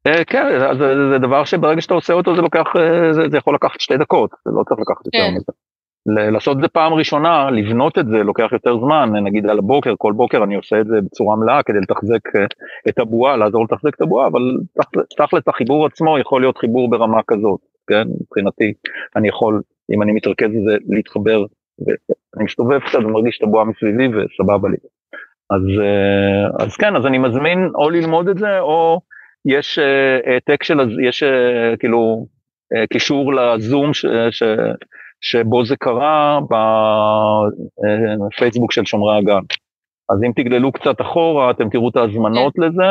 אה, 0.06 0.24
כן, 0.24 0.44
זה, 0.78 1.10
זה 1.12 1.18
דבר 1.18 1.44
שברגע 1.44 1.80
שאתה 1.80 1.94
עושה 1.94 2.12
אותו 2.12 2.36
זה 2.36 2.42
לוקח, 2.42 2.66
אה, 2.76 3.12
זה, 3.12 3.22
זה 3.30 3.36
יכול 3.36 3.54
לקחת 3.54 3.80
שתי 3.80 3.96
דקות, 3.96 4.30
זה 4.44 4.50
לא 4.54 4.62
צריך 4.68 4.80
לקחת 4.80 5.06
יותר 5.06 5.18
כן. 5.18 5.34
מזה. 5.34 5.52
לעשות 6.06 6.56
את 6.56 6.62
זה 6.62 6.68
פעם 6.68 6.94
ראשונה, 6.94 7.50
לבנות 7.50 7.98
את 7.98 8.06
זה, 8.06 8.16
לוקח 8.16 8.48
יותר 8.52 8.78
זמן, 8.78 9.12
נגיד 9.24 9.46
על 9.46 9.58
הבוקר, 9.58 9.94
כל 9.98 10.12
בוקר 10.12 10.44
אני 10.44 10.54
עושה 10.54 10.80
את 10.80 10.86
זה 10.86 11.00
בצורה 11.00 11.36
מלאה 11.36 11.62
כדי 11.62 11.78
לתחזק 11.80 12.36
אה, 12.36 12.44
את 12.88 12.98
הבועה, 12.98 13.36
לעזור 13.36 13.64
לתחזק 13.64 13.94
את 13.94 14.00
הבועה, 14.00 14.26
אבל 14.26 14.40
תכל'ס 15.18 15.48
החיבור 15.48 15.86
עצמו 15.86 16.18
יכול 16.18 16.40
להיות 16.40 16.58
חיבור 16.58 16.90
ברמה 16.90 17.20
כזאת, 17.26 17.60
כן, 17.86 18.08
מבחינתי, 18.20 18.72
אני 19.16 19.28
יכול, 19.28 19.62
אם 19.94 20.02
אני 20.02 20.12
מתרכז 20.12 20.48
בזה, 20.48 20.76
להתחבר, 20.88 21.44
ואני 21.78 22.44
מסתובב 22.44 22.78
קצת 22.78 22.98
ומרגיש 22.98 23.38
את 23.38 23.42
הבועה 23.42 23.64
מסביבי 23.64 24.06
וסבבה 24.06 24.68
לי. 24.68 24.76
אז, 25.50 25.80
אה, 25.80 26.64
אז 26.64 26.76
כן, 26.76 26.96
אז 26.96 27.06
אני 27.06 27.18
מזמין 27.18 27.70
או 27.74 27.90
ללמוד 27.90 28.28
את 28.28 28.38
זה, 28.38 28.60
או 28.60 29.00
יש 29.44 29.78
אה, 29.78 30.32
העתק 30.32 30.62
של, 30.62 31.00
יש 31.08 31.22
כאילו 31.78 32.26
קישור 32.92 33.34
לזום 33.34 33.94
ש, 33.94 34.06
ש, 34.30 34.42
שבו 35.20 35.64
זה 35.64 35.76
קרה 35.76 36.40
בפייסבוק 38.28 38.72
של 38.72 38.84
שומרי 38.84 39.18
הגן. 39.18 39.42
אז 40.08 40.22
אם 40.26 40.32
תגללו 40.36 40.72
קצת 40.72 41.00
אחורה, 41.00 41.50
אתם 41.50 41.68
תראו 41.68 41.88
את 41.88 41.96
ההזמנות 41.96 42.52
כן. 42.56 42.62
לזה, 42.62 42.82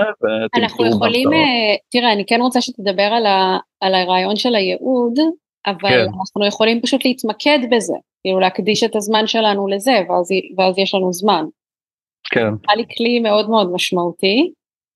אנחנו 0.56 0.86
יכולים, 0.86 1.34
אה, 1.34 1.76
תראה, 1.92 2.14
אני 2.14 2.26
כן 2.26 2.42
רוצה 2.42 2.62
שתדבר 2.62 3.04
על, 3.04 3.26
ה, 3.26 3.58
על 3.82 3.94
הרעיון 3.94 4.36
של 4.36 4.56
הייעוד, 4.56 5.20
אבל 5.68 5.90
כן. 5.90 6.06
אנחנו 6.20 6.46
יכולים 6.48 6.82
פשוט 6.82 7.06
להתמקד 7.06 7.60
בזה, 7.72 7.94
כאילו 8.22 8.40
להקדיש 8.40 8.84
את 8.84 8.96
הזמן 8.96 9.28
שלנו 9.28 9.68
לזה, 9.68 9.92
ואז, 10.10 10.30
ואז 10.58 10.80
יש 10.80 10.96
לנו 10.96 11.14
זמן. 11.14 11.46
כן. 12.32 12.48
היה 12.70 12.78
לי 12.78 12.86
כלי 12.98 13.20
מאוד 13.20 13.50
מאוד 13.50 13.72
משמעותי, 13.72 14.52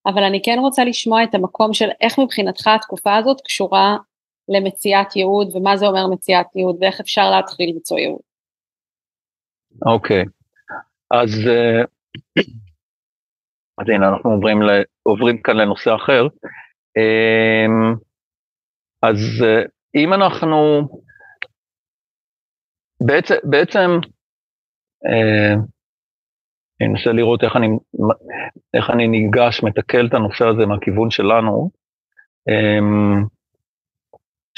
אבל 0.06 0.24
אני 0.24 0.42
כן 0.44 0.58
רוצה 0.60 0.84
לשמוע 0.84 1.24
את 1.24 1.36
המקום 1.36 1.74
של 1.74 1.90
איך 2.02 2.20
מבחינתך 2.20 2.68
התקופה 2.68 3.16
הזאת 3.16 3.42
קשורה 3.46 3.98
למציאת 4.50 5.16
ייעוד 5.16 5.56
ומה 5.56 5.78
זה 5.78 5.88
אומר 5.88 6.08
מציאת 6.08 6.46
ייעוד 6.56 6.78
ואיך 6.82 7.00
אפשר 7.00 7.30
להתחיל 7.30 7.70
למצוא 7.74 8.00
ייעוד. 8.00 8.22
אוקיי, 9.86 10.24
אז, 11.12 11.48
אה, 11.48 11.82
אז 13.78 13.90
הנה 13.96 14.10
אנחנו 14.10 14.30
עוברים, 14.32 14.62
ל, 14.62 14.70
עוברים 15.04 15.42
כאן 15.42 15.58
לנושא 15.58 15.96
אחר. 15.96 16.28
אמ, 16.98 17.96
אז 19.02 19.44
אה, 19.44 19.64
אם 19.96 20.14
אנחנו 20.14 20.82
בעצם, 23.04 23.36
בעצם 23.44 23.90
אה, 25.06 25.54
אני 26.82 26.90
אנסה 26.90 27.12
לראות 27.12 27.44
איך 27.44 27.56
אני, 27.56 27.68
איך 28.74 28.90
אני 28.90 29.08
ניגש, 29.08 29.64
מתקל 29.64 30.08
את 30.08 30.14
הנושא 30.14 30.46
הזה 30.46 30.66
מהכיוון 30.66 31.12
שלנו. 31.12 31.70
אמ, 32.50 33.26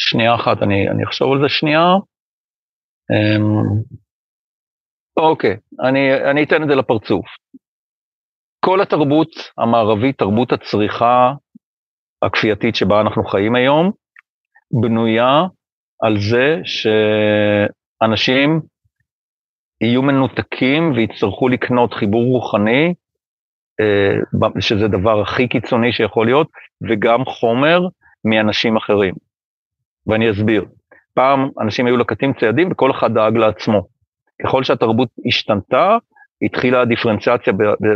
שנייה 0.10 0.36
אחת, 0.36 0.64
אני, 0.64 0.90
אני 0.90 1.04
אחשוב 1.04 1.32
על 1.32 1.42
זה 1.42 1.50
שנייה. 1.50 1.96
Um, 3.12 4.02
אוקיי, 5.18 5.58
אני, 5.82 6.14
אני 6.32 6.44
אתן 6.44 6.64
את 6.64 6.68
זה 6.68 6.76
לפרצוף. 6.76 7.26
כל 8.66 8.82
התרבות 8.82 9.30
המערבית, 9.58 10.18
תרבות 10.18 10.52
הצריכה 10.52 11.34
הכפייתית 12.22 12.76
שבה 12.76 13.02
אנחנו 13.02 13.24
חיים 13.24 13.56
היום, 13.56 13.92
בנויה 14.82 15.44
על 16.02 16.18
זה 16.20 16.62
שאנשים 16.64 18.62
יהיו 19.82 20.02
מנותקים 20.02 20.92
ויצטרכו 20.92 21.48
לקנות 21.50 21.94
חיבור 21.94 22.24
רוחני, 22.24 22.94
אה, 23.80 24.62
שזה 24.62 24.88
דבר 24.88 25.22
הכי 25.22 25.48
קיצוני 25.48 25.94
שיכול 25.94 26.26
להיות, 26.26 26.48
וגם 26.90 27.26
חומר 27.26 27.80
מאנשים 28.26 28.78
אחרים. 28.78 29.14
ואני 30.08 30.32
אסביר. 30.32 30.66
פעם 31.14 31.50
אנשים 31.60 31.86
היו 31.86 31.98
לקטים 31.98 32.34
ציידים 32.34 32.72
וכל 32.72 32.92
אחד 32.92 33.14
דאג 33.14 33.38
לעצמו. 33.38 33.88
ככל 34.44 34.64
שהתרבות 34.64 35.10
השתנתה, 35.28 35.98
התחילה 36.42 36.82
הדיפרנציאציה 36.82 37.54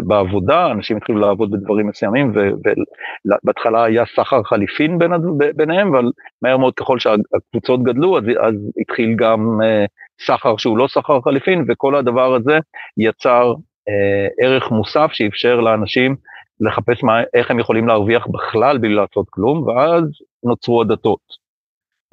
בעבודה, 0.07 0.71
אנשים 0.71 0.97
התחילו 0.97 1.19
לעבוד 1.19 1.51
בדברים 1.51 1.87
מסוימים, 1.87 2.33
ובהתחלה 2.33 3.83
היה 3.83 4.03
סחר 4.15 4.43
חליפין 4.43 4.99
בין, 4.99 5.11
ביניהם, 5.55 5.95
אבל 5.95 6.11
מהר 6.41 6.57
מאוד 6.57 6.73
ככל 6.73 6.99
שהקבוצות 6.99 7.83
גדלו, 7.83 8.17
אז, 8.17 8.23
אז 8.23 8.55
התחיל 8.81 9.15
גם 9.15 9.39
uh, 9.61 10.25
סחר 10.25 10.57
שהוא 10.57 10.77
לא 10.77 10.87
סחר 10.87 11.21
חליפין, 11.21 11.65
וכל 11.67 11.95
הדבר 11.95 12.35
הזה 12.35 12.59
יצר 12.97 13.53
uh, 13.53 14.43
ערך 14.45 14.71
מוסף 14.71 15.09
שאפשר 15.13 15.59
לאנשים 15.59 16.15
לחפש 16.59 17.03
מה, 17.03 17.21
איך 17.33 17.51
הם 17.51 17.59
יכולים 17.59 17.87
להרוויח 17.87 18.27
בכלל 18.27 18.77
בלי 18.77 18.93
לעשות 18.93 19.25
כלום, 19.29 19.67
ואז 19.67 20.03
נוצרו 20.43 20.81
הדתות. 20.81 21.44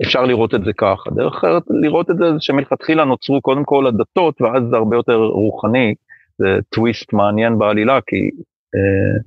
אפשר 0.02 0.24
לראות 0.24 0.54
את 0.54 0.64
זה 0.64 0.72
ככה. 0.72 1.10
דרך 1.10 1.34
אחרת 1.34 1.62
לראות 1.70 2.10
את 2.10 2.16
זה 2.16 2.32
זה 2.32 2.40
שמלכתחילה 2.40 3.04
נוצרו 3.04 3.40
קודם 3.40 3.64
כל 3.64 3.86
הדתות 3.86 4.42
ואז 4.42 4.62
זה 4.70 4.76
הרבה 4.76 4.96
יותר 4.96 5.16
רוחני, 5.16 5.94
זה 6.38 6.58
טוויסט 6.68 7.12
מעניין 7.12 7.58
בעלילה 7.58 7.98
כי, 8.06 8.30
אה, 8.74 9.20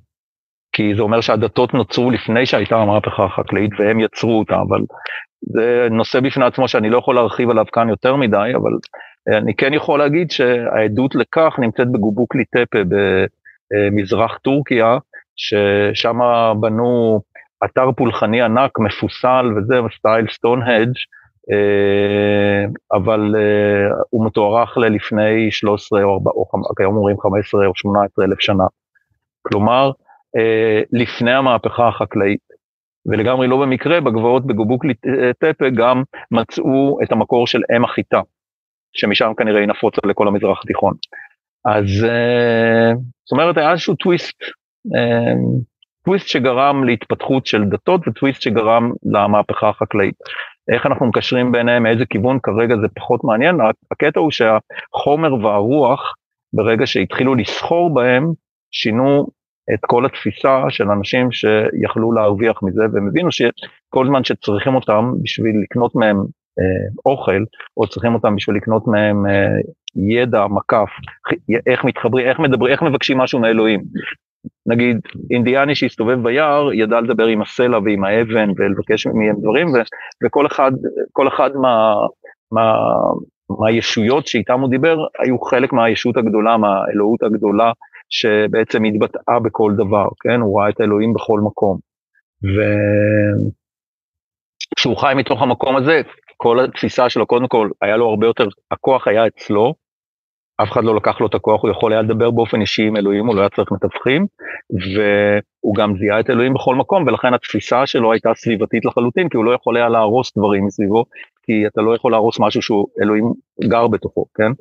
כי 0.71 0.95
זה 0.95 1.01
אומר 1.01 1.21
שהדתות 1.21 1.73
נוצרו 1.73 2.11
לפני 2.11 2.45
שהייתה 2.45 2.75
המהפכה 2.75 3.25
החקלאית 3.25 3.71
והם 3.79 3.99
יצרו 3.99 4.39
אותה, 4.39 4.55
אבל 4.55 4.81
זה 5.41 5.87
נושא 5.91 6.19
בפני 6.19 6.45
עצמו 6.45 6.67
שאני 6.67 6.89
לא 6.89 6.97
יכול 6.97 7.15
להרחיב 7.15 7.49
עליו 7.49 7.65
כאן 7.73 7.89
יותר 7.89 8.15
מדי, 8.15 8.51
אבל 8.55 8.71
אני 9.37 9.55
כן 9.55 9.73
יכול 9.73 9.99
להגיד 9.99 10.31
שהעדות 10.31 11.15
לכך 11.15 11.55
נמצאת 11.59 11.91
בגובוקלי 11.91 12.45
טפה 12.45 12.79
במזרח 13.71 14.37
טורקיה, 14.37 14.97
ששם 15.35 16.19
בנו 16.59 17.21
אתר 17.65 17.91
פולחני 17.97 18.41
ענק, 18.41 18.79
מפוסל 18.79 19.45
וזה, 19.57 19.75
סטייל 19.97 20.27
סטון-הדג', 20.31 20.93
אבל 22.91 23.35
הוא 24.09 24.25
מתוארך 24.25 24.77
ללפני 24.77 25.51
13 25.51 26.03
או 26.03 26.13
4, 26.13 26.31
או 26.31 26.75
כיום 26.77 26.97
אומרים 26.97 27.19
15 27.19 27.67
או 27.67 27.71
18 27.75 28.25
אלף 28.25 28.39
שנה. 28.39 28.63
כלומר, 29.41 29.91
לפני 30.91 31.33
המהפכה 31.33 31.87
החקלאית. 31.87 32.39
ולגמרי 33.07 33.47
לא 33.47 33.57
במקרה, 33.57 34.01
בגבעות 34.01 34.47
בגובוקלי 34.47 34.93
טפה 35.39 35.69
גם 35.69 36.03
מצאו 36.31 36.97
את 37.03 37.11
המקור 37.11 37.47
של 37.47 37.61
אם 37.75 37.83
החיטה, 37.85 38.21
שמשם 38.93 39.31
כנראה 39.37 39.59
היא 39.59 39.67
נפוצה 39.67 40.01
לכל 40.05 40.27
המזרח 40.27 40.61
התיכון. 40.63 40.93
אז 41.65 41.85
זאת 43.25 43.31
אומרת, 43.31 43.57
היה 43.57 43.71
איזשהו 43.71 43.95
טוויסט, 43.95 44.37
טוויסט 46.05 46.27
שגרם 46.27 46.83
להתפתחות 46.83 47.45
של 47.45 47.63
דתות 47.63 48.07
וטוויסט 48.07 48.41
שגרם 48.41 48.91
למהפכה 49.05 49.69
החקלאית. 49.69 50.15
איך 50.73 50.85
אנחנו 50.85 51.05
מקשרים 51.05 51.51
ביניהם, 51.51 51.83
מאיזה 51.83 52.05
כיוון, 52.05 52.39
כרגע 52.43 52.75
זה 52.81 52.87
פחות 52.95 53.23
מעניין, 53.23 53.57
הקטע 53.91 54.19
הוא 54.19 54.31
שהחומר 54.31 55.33
והרוח, 55.33 56.13
ברגע 56.53 56.87
שהתחילו 56.87 57.35
לסחור 57.35 57.93
בהם, 57.93 58.31
שינו 58.71 59.27
את 59.73 59.79
כל 59.87 60.05
התפיסה 60.05 60.63
של 60.69 60.91
אנשים 60.91 61.31
שיכלו 61.31 62.11
להרוויח 62.11 62.63
מזה, 62.63 62.83
והם 62.93 63.07
הבינו 63.07 63.31
שכל 63.31 64.07
זמן 64.07 64.23
שצריכים 64.23 64.75
אותם 64.75 65.11
בשביל 65.23 65.55
לקנות 65.63 65.95
מהם 65.95 66.17
אה, 66.59 67.11
אוכל, 67.11 67.43
או 67.77 67.87
צריכים 67.87 68.13
אותם 68.13 68.35
בשביל 68.35 68.55
לקנות 68.55 68.87
מהם 68.87 69.25
אה, 69.25 69.47
ידע, 70.09 70.47
מקף, 70.47 70.89
איך 71.67 71.83
מתחברים, 71.83 72.27
איך 72.27 72.39
מדברים, 72.39 72.71
איך 72.73 72.81
מבקשים 72.81 73.17
משהו 73.17 73.39
מאלוהים. 73.39 73.79
נגיד 74.65 74.97
אינדיאני 75.31 75.75
שהסתובב 75.75 76.23
ביער 76.23 76.73
ידע 76.73 77.01
לדבר 77.01 77.25
עם 77.25 77.41
הסלע 77.41 77.79
ועם 77.85 78.03
האבן 78.03 78.49
ולבקש 78.57 79.07
מהם 79.07 79.35
דברים 79.41 79.67
ו, 79.67 79.77
וכל 80.25 80.47
אחד, 80.47 80.71
כל 81.11 81.27
אחד 81.27 81.49
מה, 81.55 81.95
מה, 82.51 82.73
מהישויות 83.59 84.27
שאיתם 84.27 84.59
הוא 84.59 84.69
דיבר 84.69 84.97
היו 85.19 85.39
חלק 85.39 85.73
מהישות 85.73 86.17
הגדולה, 86.17 86.57
מהאלוהות 86.57 87.23
הגדולה 87.23 87.71
שבעצם 88.09 88.83
התבטאה 88.83 89.39
בכל 89.39 89.73
דבר, 89.77 90.07
כן? 90.19 90.39
הוא 90.41 90.59
ראה 90.59 90.69
את 90.69 90.79
האלוהים 90.79 91.13
בכל 91.13 91.39
מקום. 91.39 91.77
וכשהוא 94.73 94.97
חי 94.97 95.13
מתוך 95.15 95.41
המקום 95.41 95.75
הזה, 95.75 96.01
כל 96.37 96.59
התפיסה 96.59 97.09
שלו, 97.09 97.25
קודם 97.25 97.47
כל, 97.47 97.69
היה 97.81 97.97
לו 97.97 98.09
הרבה 98.09 98.27
יותר, 98.27 98.47
הכוח 98.71 99.07
היה 99.07 99.27
אצלו, 99.27 99.73
אף 100.57 100.71
אחד 100.71 100.83
לא 100.83 100.95
לקח 100.95 101.21
לו 101.21 101.27
את 101.27 101.35
הכוח, 101.35 101.63
הוא 101.63 101.71
יכול 101.71 101.93
היה 101.93 102.01
לדבר 102.01 102.31
באופן 102.31 102.61
אישי 102.61 102.87
עם 102.87 102.97
אלוהים, 102.97 103.27
הוא 103.27 103.35
לא 103.35 103.39
היה 103.41 103.49
צריך 103.49 103.71
מתווכים, 103.71 104.25
והוא 104.69 105.75
גם 105.75 105.97
זיהה 105.97 106.19
את 106.19 106.29
אלוהים 106.29 106.53
בכל 106.53 106.75
מקום, 106.75 107.07
ולכן 107.07 107.33
התפיסה 107.33 107.85
שלו 107.85 108.11
הייתה 108.11 108.29
סביבתית 108.35 108.85
לחלוטין, 108.85 109.29
כי 109.29 109.37
הוא 109.37 109.45
לא 109.45 109.51
יכול 109.51 109.77
היה 109.77 109.89
להרוס 109.89 110.37
דברים 110.37 110.65
מסביבו, 110.65 111.05
כי 111.45 111.67
אתה 111.67 111.81
לא 111.81 111.95
יכול 111.95 112.11
להרוס 112.11 112.39
משהו 112.39 112.61
שהוא 112.61 112.87
אלוהים 113.01 113.33
גר 113.63 113.87
בתוכו, 113.87 114.25
כן? 114.35 114.51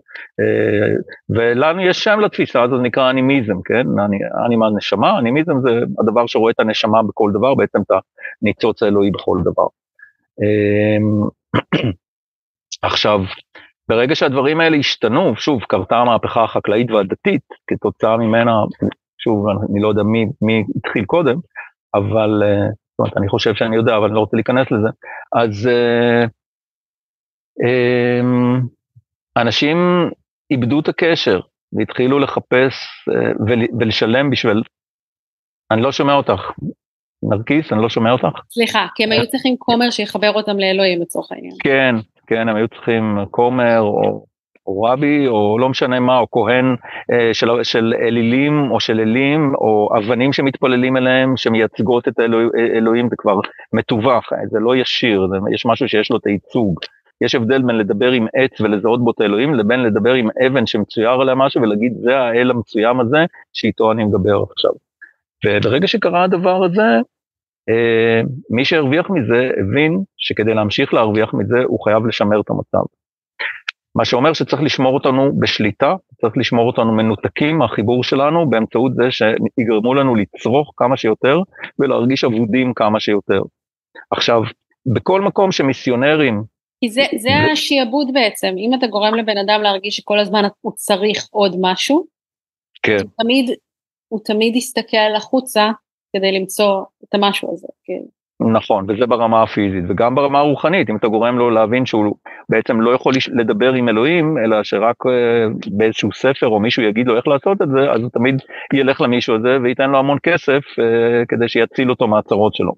אה, 0.40 0.96
ולנו 1.28 1.82
יש 1.82 2.04
שם 2.04 2.20
לתפיסה 2.20 2.62
הזאת, 2.62 2.80
נקרא 2.82 3.10
אנימיזם, 3.10 3.62
כן? 3.64 3.86
אנימה 4.46 4.70
נשמה, 4.76 5.18
אנימיזם 5.18 5.60
זה 5.62 5.70
הדבר 5.98 6.26
שרואה 6.26 6.50
את 6.50 6.60
הנשמה 6.60 7.02
בכל 7.02 7.30
דבר, 7.34 7.54
בעצם 7.54 7.82
את 7.82 7.90
הניצוץ 8.42 8.82
האלוהי 8.82 9.10
בכל 9.10 9.38
דבר. 9.44 9.66
אה, 10.42 10.98
עכשיו, 12.82 13.20
ברגע 13.88 14.14
שהדברים 14.14 14.60
האלה 14.60 14.76
השתנו, 14.76 15.36
שוב, 15.36 15.62
קרתה 15.62 15.96
המהפכה 15.96 16.44
החקלאית 16.44 16.90
והדתית, 16.90 17.42
כתוצאה 17.66 18.16
ממנה, 18.16 18.52
שוב, 19.18 19.46
אני 19.48 19.80
לא 19.80 19.88
יודע 19.88 20.02
מי, 20.02 20.26
מי 20.42 20.64
התחיל 20.76 21.04
קודם, 21.04 21.36
אבל, 21.94 22.42
אה, 22.42 22.66
זאת 22.68 22.98
אומרת, 22.98 23.16
אני 23.16 23.28
חושב 23.28 23.54
שאני 23.54 23.76
יודע, 23.76 23.96
אבל 23.96 24.06
אני 24.06 24.14
לא 24.14 24.20
רוצה 24.20 24.36
להיכנס 24.36 24.66
לזה, 24.70 24.88
אז 25.32 25.68
אמ, 27.62 28.60
אנשים 29.36 29.76
איבדו 30.50 30.80
את 30.80 30.88
הקשר 30.88 31.40
והתחילו 31.72 32.18
לחפש 32.18 32.74
אה, 33.08 33.32
ולשלם 33.78 34.30
בשביל... 34.30 34.62
אני 35.70 35.82
לא 35.82 35.92
שומע 35.92 36.14
אותך. 36.14 36.50
נרקיס, 37.22 37.72
אני 37.72 37.82
לא 37.82 37.88
שומע 37.88 38.12
אותך. 38.12 38.40
סליחה, 38.50 38.86
כי 38.94 39.04
הם 39.04 39.12
היו 39.12 39.26
צריכים 39.26 39.56
כומר 39.58 39.90
שיחבר 39.90 40.32
אותם 40.32 40.58
לאלוהים 40.58 41.02
לצורך 41.02 41.32
העניין. 41.32 41.54
כן, 41.64 41.94
כן, 42.26 42.48
הם 42.48 42.56
היו 42.56 42.68
צריכים 42.68 43.18
כומר 43.30 43.80
או, 43.80 44.24
או 44.66 44.82
רבי 44.82 45.28
או 45.28 45.58
לא 45.58 45.68
משנה 45.68 46.00
מה, 46.00 46.18
או 46.18 46.30
כהן 46.30 46.76
אה, 47.12 47.34
של, 47.34 47.48
של 47.62 47.94
אלילים 48.00 48.70
או 48.70 48.80
של 48.80 49.00
אלים 49.00 49.54
או 49.54 49.90
אבנים 49.98 50.32
שמתפללים 50.32 50.96
אליהם 50.96 51.36
שמייצגות 51.36 52.08
את 52.08 52.18
האלוהים, 52.18 52.50
אלוהים 52.56 53.08
זה 53.08 53.16
כבר 53.18 53.40
מתווך, 53.72 54.24
זה 54.50 54.58
לא 54.60 54.76
ישיר, 54.76 55.26
זה, 55.30 55.36
יש 55.54 55.66
משהו 55.66 55.88
שיש 55.88 56.10
לו 56.10 56.16
את 56.16 56.26
הייצוג. 56.26 56.80
יש 57.20 57.34
הבדל 57.34 57.62
בין 57.62 57.78
לדבר 57.78 58.10
עם 58.10 58.26
עץ 58.34 58.60
ולזהות 58.60 59.04
בו 59.04 59.10
את 59.10 59.20
האלוהים, 59.20 59.54
לבין 59.54 59.82
לדבר 59.82 60.12
עם 60.12 60.28
אבן 60.46 60.66
שמצויר 60.66 61.10
עליה 61.10 61.34
משהו 61.34 61.62
ולהגיד 61.62 61.92
זה 61.96 62.18
האל 62.18 62.50
המצוים 62.50 63.00
הזה 63.00 63.24
שאיתו 63.52 63.92
אני 63.92 64.04
מדבר 64.04 64.42
עכשיו. 64.50 64.70
וברגע 65.46 65.86
שקרה 65.86 66.24
הדבר 66.24 66.64
הזה, 66.64 66.82
אה, 66.82 67.00
מי 68.50 68.64
שהרוויח 68.64 69.10
מזה 69.10 69.50
הבין 69.60 70.02
שכדי 70.16 70.54
להמשיך 70.54 70.94
להרוויח 70.94 71.34
מזה 71.34 71.58
הוא 71.66 71.84
חייב 71.84 72.06
לשמר 72.06 72.40
את 72.40 72.50
המצב. 72.50 72.84
מה 73.94 74.04
שאומר 74.04 74.32
שצריך 74.32 74.62
לשמור 74.62 74.94
אותנו 74.94 75.40
בשליטה, 75.40 75.94
צריך 76.20 76.36
לשמור 76.36 76.66
אותנו 76.66 76.92
מנותקים 76.92 77.58
מהחיבור 77.58 78.04
שלנו 78.04 78.50
באמצעות 78.50 78.94
זה 78.94 79.10
שיגרמו 79.10 79.94
לנו 79.94 80.14
לצרוך 80.14 80.72
כמה 80.76 80.96
שיותר 80.96 81.38
ולהרגיש 81.78 82.24
אבודים 82.24 82.74
כמה 82.74 83.00
שיותר. 83.00 83.42
עכשיו, 84.10 84.42
בכל 84.86 85.20
מקום 85.20 85.52
שמיסיונרים 85.52 86.42
כי 86.80 86.90
זה, 86.90 87.02
זה 87.18 87.30
השיעבוד 87.52 88.10
בעצם, 88.14 88.54
אם 88.58 88.70
אתה 88.78 88.86
גורם 88.86 89.14
לבן 89.14 89.38
אדם 89.38 89.62
להרגיש 89.62 89.96
שכל 89.96 90.18
הזמן 90.18 90.42
הוא 90.60 90.72
צריך 90.76 91.28
עוד 91.30 91.56
משהו, 91.60 92.06
כן. 92.82 92.96
הוא 93.02 93.10
תמיד, 93.22 93.50
הוא 94.08 94.20
תמיד 94.24 94.56
יסתכל 94.56 95.14
החוצה 95.16 95.70
כדי 96.14 96.32
למצוא 96.32 96.84
את 97.04 97.14
המשהו 97.14 97.52
הזה. 97.52 97.68
כן. 97.84 98.02
נכון, 98.52 98.86
וזה 98.88 99.06
ברמה 99.06 99.42
הפיזית, 99.42 99.84
וגם 99.88 100.14
ברמה 100.14 100.38
הרוחנית, 100.38 100.90
אם 100.90 100.96
אתה 100.96 101.08
גורם 101.08 101.38
לו 101.38 101.50
להבין 101.50 101.86
שהוא 101.86 102.16
בעצם 102.48 102.80
לא 102.80 102.90
יכול 102.90 103.12
לדבר 103.32 103.72
עם 103.72 103.88
אלוהים, 103.88 104.38
אלא 104.38 104.62
שרק 104.62 105.06
אה, 105.06 105.46
באיזשהו 105.70 106.12
ספר 106.12 106.46
או 106.46 106.60
מישהו 106.60 106.82
יגיד 106.82 107.06
לו 107.06 107.16
איך 107.16 107.28
לעשות 107.28 107.62
את 107.62 107.68
זה, 107.68 107.90
אז 107.90 108.00
הוא 108.00 108.10
תמיד 108.10 108.42
ילך 108.74 109.00
למישהו 109.00 109.36
הזה 109.36 109.58
וייתן 109.62 109.90
לו 109.90 109.98
המון 109.98 110.18
כסף 110.22 110.62
אה, 110.78 111.26
כדי 111.28 111.48
שיציל 111.48 111.90
אותו 111.90 112.06
מהצרות 112.08 112.54
שלו. 112.54 112.72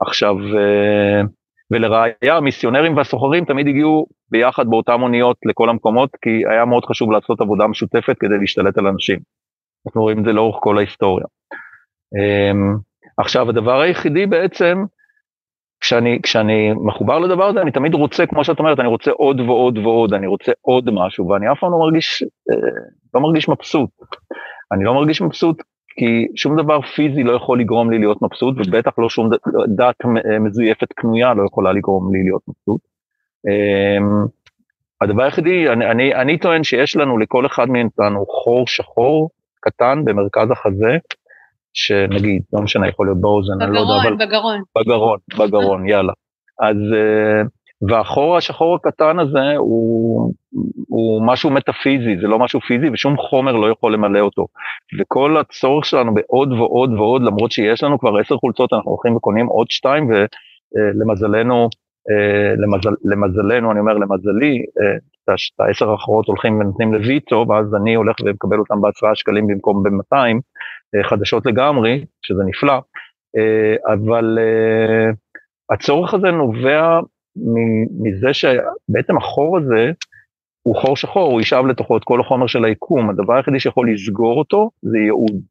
עכשיו, 0.00 0.36
אה, 0.58 1.22
ולראיה 1.70 2.36
המיסיונרים 2.36 2.96
והסוחרים 2.96 3.44
תמיד 3.44 3.66
הגיעו 3.66 4.06
ביחד 4.30 4.66
באותם 4.66 5.02
אוניות 5.02 5.36
לכל 5.44 5.70
המקומות, 5.70 6.10
כי 6.22 6.30
היה 6.50 6.64
מאוד 6.64 6.84
חשוב 6.84 7.10
לעשות 7.10 7.40
עבודה 7.40 7.66
משותפת 7.66 8.16
כדי 8.18 8.38
להשתלט 8.40 8.78
על 8.78 8.86
אנשים. 8.86 9.18
אנחנו 9.86 10.02
רואים 10.02 10.18
את 10.18 10.24
זה 10.24 10.32
לאורך 10.32 10.56
כל 10.60 10.78
ההיסטוריה. 10.78 11.26
אמ, 12.14 12.76
עכשיו 13.18 13.48
הדבר 13.48 13.80
היחידי 13.80 14.26
בעצם, 14.26 14.84
כשאני, 15.80 16.18
כשאני 16.22 16.72
מחובר 16.72 17.18
לדבר 17.18 17.44
הזה, 17.44 17.60
אני 17.60 17.70
תמיד 17.70 17.94
רוצה, 17.94 18.26
כמו 18.26 18.44
שאת 18.44 18.58
אומרת, 18.58 18.80
אני 18.80 18.88
רוצה 18.88 19.10
עוד 19.10 19.40
ועוד 19.40 19.78
ועוד, 19.78 20.14
אני 20.14 20.26
רוצה 20.26 20.52
עוד 20.60 20.90
משהו, 20.92 21.28
ואני 21.28 21.52
אף 21.52 21.58
פעם 21.60 21.72
לא 21.72 21.78
מרגיש, 21.78 22.22
אה, 22.22 22.56
לא 23.14 23.20
מרגיש 23.20 23.48
מבסוט. 23.48 23.90
אני 24.72 24.84
לא 24.84 24.94
מרגיש 24.94 25.22
מבסוט 25.22 25.62
כי 25.96 26.26
שום 26.36 26.56
דבר 26.62 26.80
פיזי 26.82 27.22
לא 27.22 27.32
יכול 27.32 27.60
לגרום 27.60 27.90
לי 27.90 27.98
להיות 27.98 28.22
מבסוט, 28.22 28.54
ובטח 28.58 28.98
לא 28.98 29.08
שום 29.08 29.30
דת 29.76 29.96
מזויפת 30.40 30.92
קנויה 30.92 31.34
לא 31.34 31.42
יכולה 31.46 31.72
לגרום 31.72 32.14
לי 32.14 32.22
להיות 32.22 32.42
מבסוט. 32.48 32.80
אמ, 33.46 34.26
הדבר 35.00 35.22
היחידי, 35.22 35.68
אני, 35.68 35.90
אני, 35.90 36.14
אני 36.14 36.38
טוען 36.38 36.64
שיש 36.64 36.96
לנו, 36.96 37.18
לכל 37.18 37.46
אחד 37.46 37.68
מאיתנו, 37.68 38.26
חור 38.26 38.66
שחור 38.66 39.30
קטן 39.60 40.04
במרכז 40.04 40.50
החזה, 40.50 40.96
שנגיד, 41.76 42.42
לא 42.52 42.62
משנה, 42.62 42.88
יכול 42.88 43.06
להיות 43.06 43.20
באוזן, 43.20 43.54
בגרון, 43.56 43.68
אני 43.68 43.74
לא 43.76 43.80
יודע, 43.80 44.08
אבל... 44.08 44.26
בגרון. 44.26 44.62
בגרון, 44.78 45.18
בגרון, 45.38 45.88
יאללה. 45.88 46.12
אז 46.60 46.76
uh, 46.76 47.48
והחור 47.88 48.36
השחור 48.36 48.74
הקטן 48.74 49.18
הזה 49.18 49.56
הוא, 49.56 50.32
הוא 50.88 51.26
משהו 51.26 51.50
מטאפיזי, 51.50 52.16
זה 52.20 52.26
לא 52.26 52.38
משהו 52.38 52.60
פיזי 52.60 52.90
ושום 52.92 53.16
חומר 53.16 53.52
לא 53.52 53.70
יכול 53.70 53.94
למלא 53.94 54.20
אותו. 54.20 54.46
וכל 55.00 55.36
הצורך 55.36 55.84
שלנו 55.84 56.14
בעוד 56.14 56.52
ועוד 56.52 56.92
ועוד, 56.92 57.22
למרות 57.22 57.52
שיש 57.52 57.82
לנו 57.82 57.98
כבר 57.98 58.18
עשר 58.18 58.36
חולצות, 58.36 58.72
אנחנו 58.72 58.90
הולכים 58.90 59.16
וקונים 59.16 59.46
עוד 59.46 59.70
שתיים, 59.70 60.10
ולמזלנו, 60.10 61.68
למזל, 62.56 62.90
למזלנו, 63.04 63.72
אני 63.72 63.80
אומר 63.80 63.94
למזלי, 63.94 64.62
את 65.24 65.60
העשר 65.60 65.90
האחרות 65.90 66.26
הולכים 66.26 66.60
ונותנים 66.60 66.94
לויצו, 66.94 67.46
ואז 67.48 67.74
אני 67.74 67.94
הולך 67.94 68.16
ומקבל 68.24 68.58
אותם 68.58 68.80
בעשרה 68.80 69.14
שקלים 69.14 69.46
במקום 69.46 69.82
ב-200, 69.82 70.40
חדשות 71.02 71.46
לגמרי, 71.46 72.04
שזה 72.22 72.42
נפלא, 72.46 72.80
אבל 73.92 74.38
הצורך 75.72 76.14
הזה 76.14 76.30
נובע 76.30 77.00
מזה 78.02 78.34
שבעצם 78.34 79.16
החור 79.16 79.58
הזה 79.58 79.92
הוא 80.62 80.76
חור 80.76 80.96
שחור, 80.96 81.32
הוא 81.32 81.40
ישאב 81.40 81.66
לתוכו 81.66 81.96
את 81.96 82.04
כל 82.04 82.20
החומר 82.20 82.46
של 82.46 82.64
היקום, 82.64 83.10
הדבר 83.10 83.34
היחידי 83.34 83.60
שיכול 83.60 83.92
לסגור 83.92 84.38
אותו 84.38 84.70
זה 84.82 84.98
ייעוד. 84.98 85.42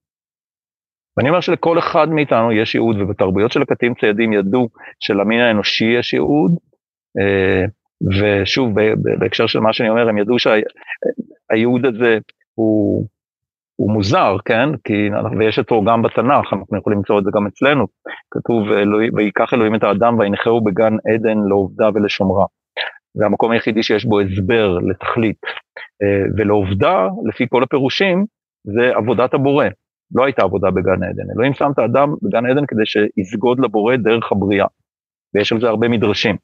ואני 1.18 1.30
אומר 1.30 1.42
שלכל 1.42 1.80
אחד 1.80 2.10
מאיתנו 2.10 2.52
יש 2.52 2.76
ייעוד, 2.76 2.96
ובתרבויות 3.00 3.52
של 3.52 3.62
הקטים 3.62 3.94
ציידים 3.94 4.34
ידעו 4.34 4.70
שלמין 5.00 5.40
האנושי 5.40 5.86
יש 5.86 6.14
ייעוד, 6.14 6.52
אה, 7.20 7.66
ושוב, 8.20 8.76
בהקשר 9.20 9.48
של 9.48 9.60
מה 9.60 9.74
שאני 9.74 9.90
אומר, 9.90 10.10
הם 10.10 10.18
ידעו 10.18 10.36
שהייעוד 10.40 11.86
הזה 11.86 12.18
הוא, 12.54 13.08
הוא 13.76 13.92
מוזר, 13.92 14.36
כן? 14.46 14.70
כי, 14.84 15.10
ויש 15.40 15.60
אותו 15.60 15.84
גם 15.84 16.02
בתנ"ך, 16.02 16.54
אנחנו 16.54 16.78
יכולים 16.78 17.00
למצוא 17.00 17.20
את 17.20 17.24
זה 17.24 17.32
גם 17.36 17.48
אצלנו. 17.48 17.88
כתוב, 18.32 18.68
ויקח 19.16 19.54
אלוהים 19.54 19.76
את 19.76 19.84
האדם 19.84 20.20
וינחהו 20.20 20.64
בגן 20.64 20.94
עדן 21.14 21.38
לעובדה 21.50 21.90
ולשומרה. 21.94 22.46
זה 23.14 23.26
המקום 23.26 23.52
היחידי 23.52 23.84
שיש 23.84 24.06
בו 24.06 24.20
הסבר 24.20 24.78
לתכלית. 24.80 25.42
אה, 26.04 26.26
ולעובדה, 26.38 27.08
לפי 27.30 27.46
כל 27.50 27.64
הפירושים, 27.64 28.26
זה 28.64 28.92
עבודת 28.96 29.34
הבורא. 29.34 29.66
לא 30.16 30.26
הייתה 30.26 30.42
עבודה 30.42 30.72
בגן 30.72 31.04
עדן. 31.04 31.32
אלוהים 31.36 31.54
שם 31.54 31.72
את 31.74 31.80
האדם 31.80 32.14
בגן 32.22 32.46
עדן 32.46 32.66
כדי 32.66 32.86
שיסגוד 32.86 33.60
לבורא 33.60 33.96
דרך 33.96 34.32
הבריאה. 34.32 34.68
ויש 35.34 35.52
על 35.52 35.60
זה 35.60 35.68
הרבה 35.68 35.88
מדרשים. 35.88 36.36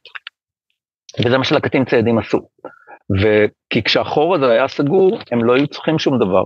וזה 1.25 1.37
מה 1.37 1.43
שלקטים 1.43 1.85
ציידים 1.85 2.17
עשו. 2.17 2.39
וכי 3.21 3.83
כשהחור 3.83 4.35
הזה 4.35 4.51
היה 4.51 4.67
סגור, 4.67 5.19
הם 5.31 5.43
לא 5.43 5.55
היו 5.55 5.67
צריכים 5.67 5.99
שום 5.99 6.19
דבר. 6.19 6.43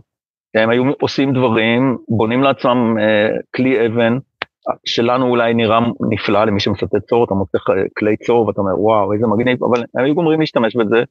הם 0.56 0.70
היו 0.70 0.84
עושים 1.02 1.34
דברים, 1.34 1.98
בונים 2.08 2.44
לעצמם 2.44 2.96
אה, 3.00 3.30
כלי 3.56 3.88
אבן, 3.88 4.18
שלנו 4.86 5.26
אולי 5.30 5.54
נראה 5.54 5.80
נפלא 6.10 6.46
למי 6.46 6.60
שמצטט 6.60 6.96
צור, 7.10 7.26
אתה 7.26 7.34
מוצא 7.34 7.58
כלי 7.98 8.18
צור 8.18 8.48
ואתה 8.48 8.62
אומר 8.62 8.82
וואו 8.82 9.14
איזה 9.14 9.28
מגניב, 9.28 9.64
אבל 9.64 9.84
הם 9.96 10.06
היו 10.06 10.16
גומרים 10.16 10.40
להשתמש 10.40 10.76
בזה, 10.76 11.04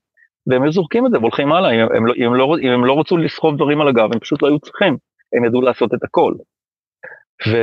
והם 0.47 0.63
היו 0.63 0.73
זורקים 0.73 1.07
את 1.07 1.11
זה 1.11 1.19
והולכים 1.19 1.53
הלאה, 1.53 1.71
אם 1.71 1.81
הם, 1.97 2.07
לא, 2.07 2.15
אם, 2.17 2.35
לא, 2.35 2.57
אם 2.63 2.71
הם 2.71 2.85
לא 2.85 3.01
רצו 3.01 3.17
לסחוב 3.17 3.57
דברים 3.57 3.81
על 3.81 3.89
הגב, 3.89 4.09
הם 4.13 4.19
פשוט 4.19 4.43
לא 4.43 4.49
היו 4.49 4.59
צריכים, 4.59 4.97
הם 5.37 5.45
ידעו 5.45 5.61
לעשות 5.61 5.95
את 5.95 6.05
הכל. 6.05 6.35
ו... 7.49 7.57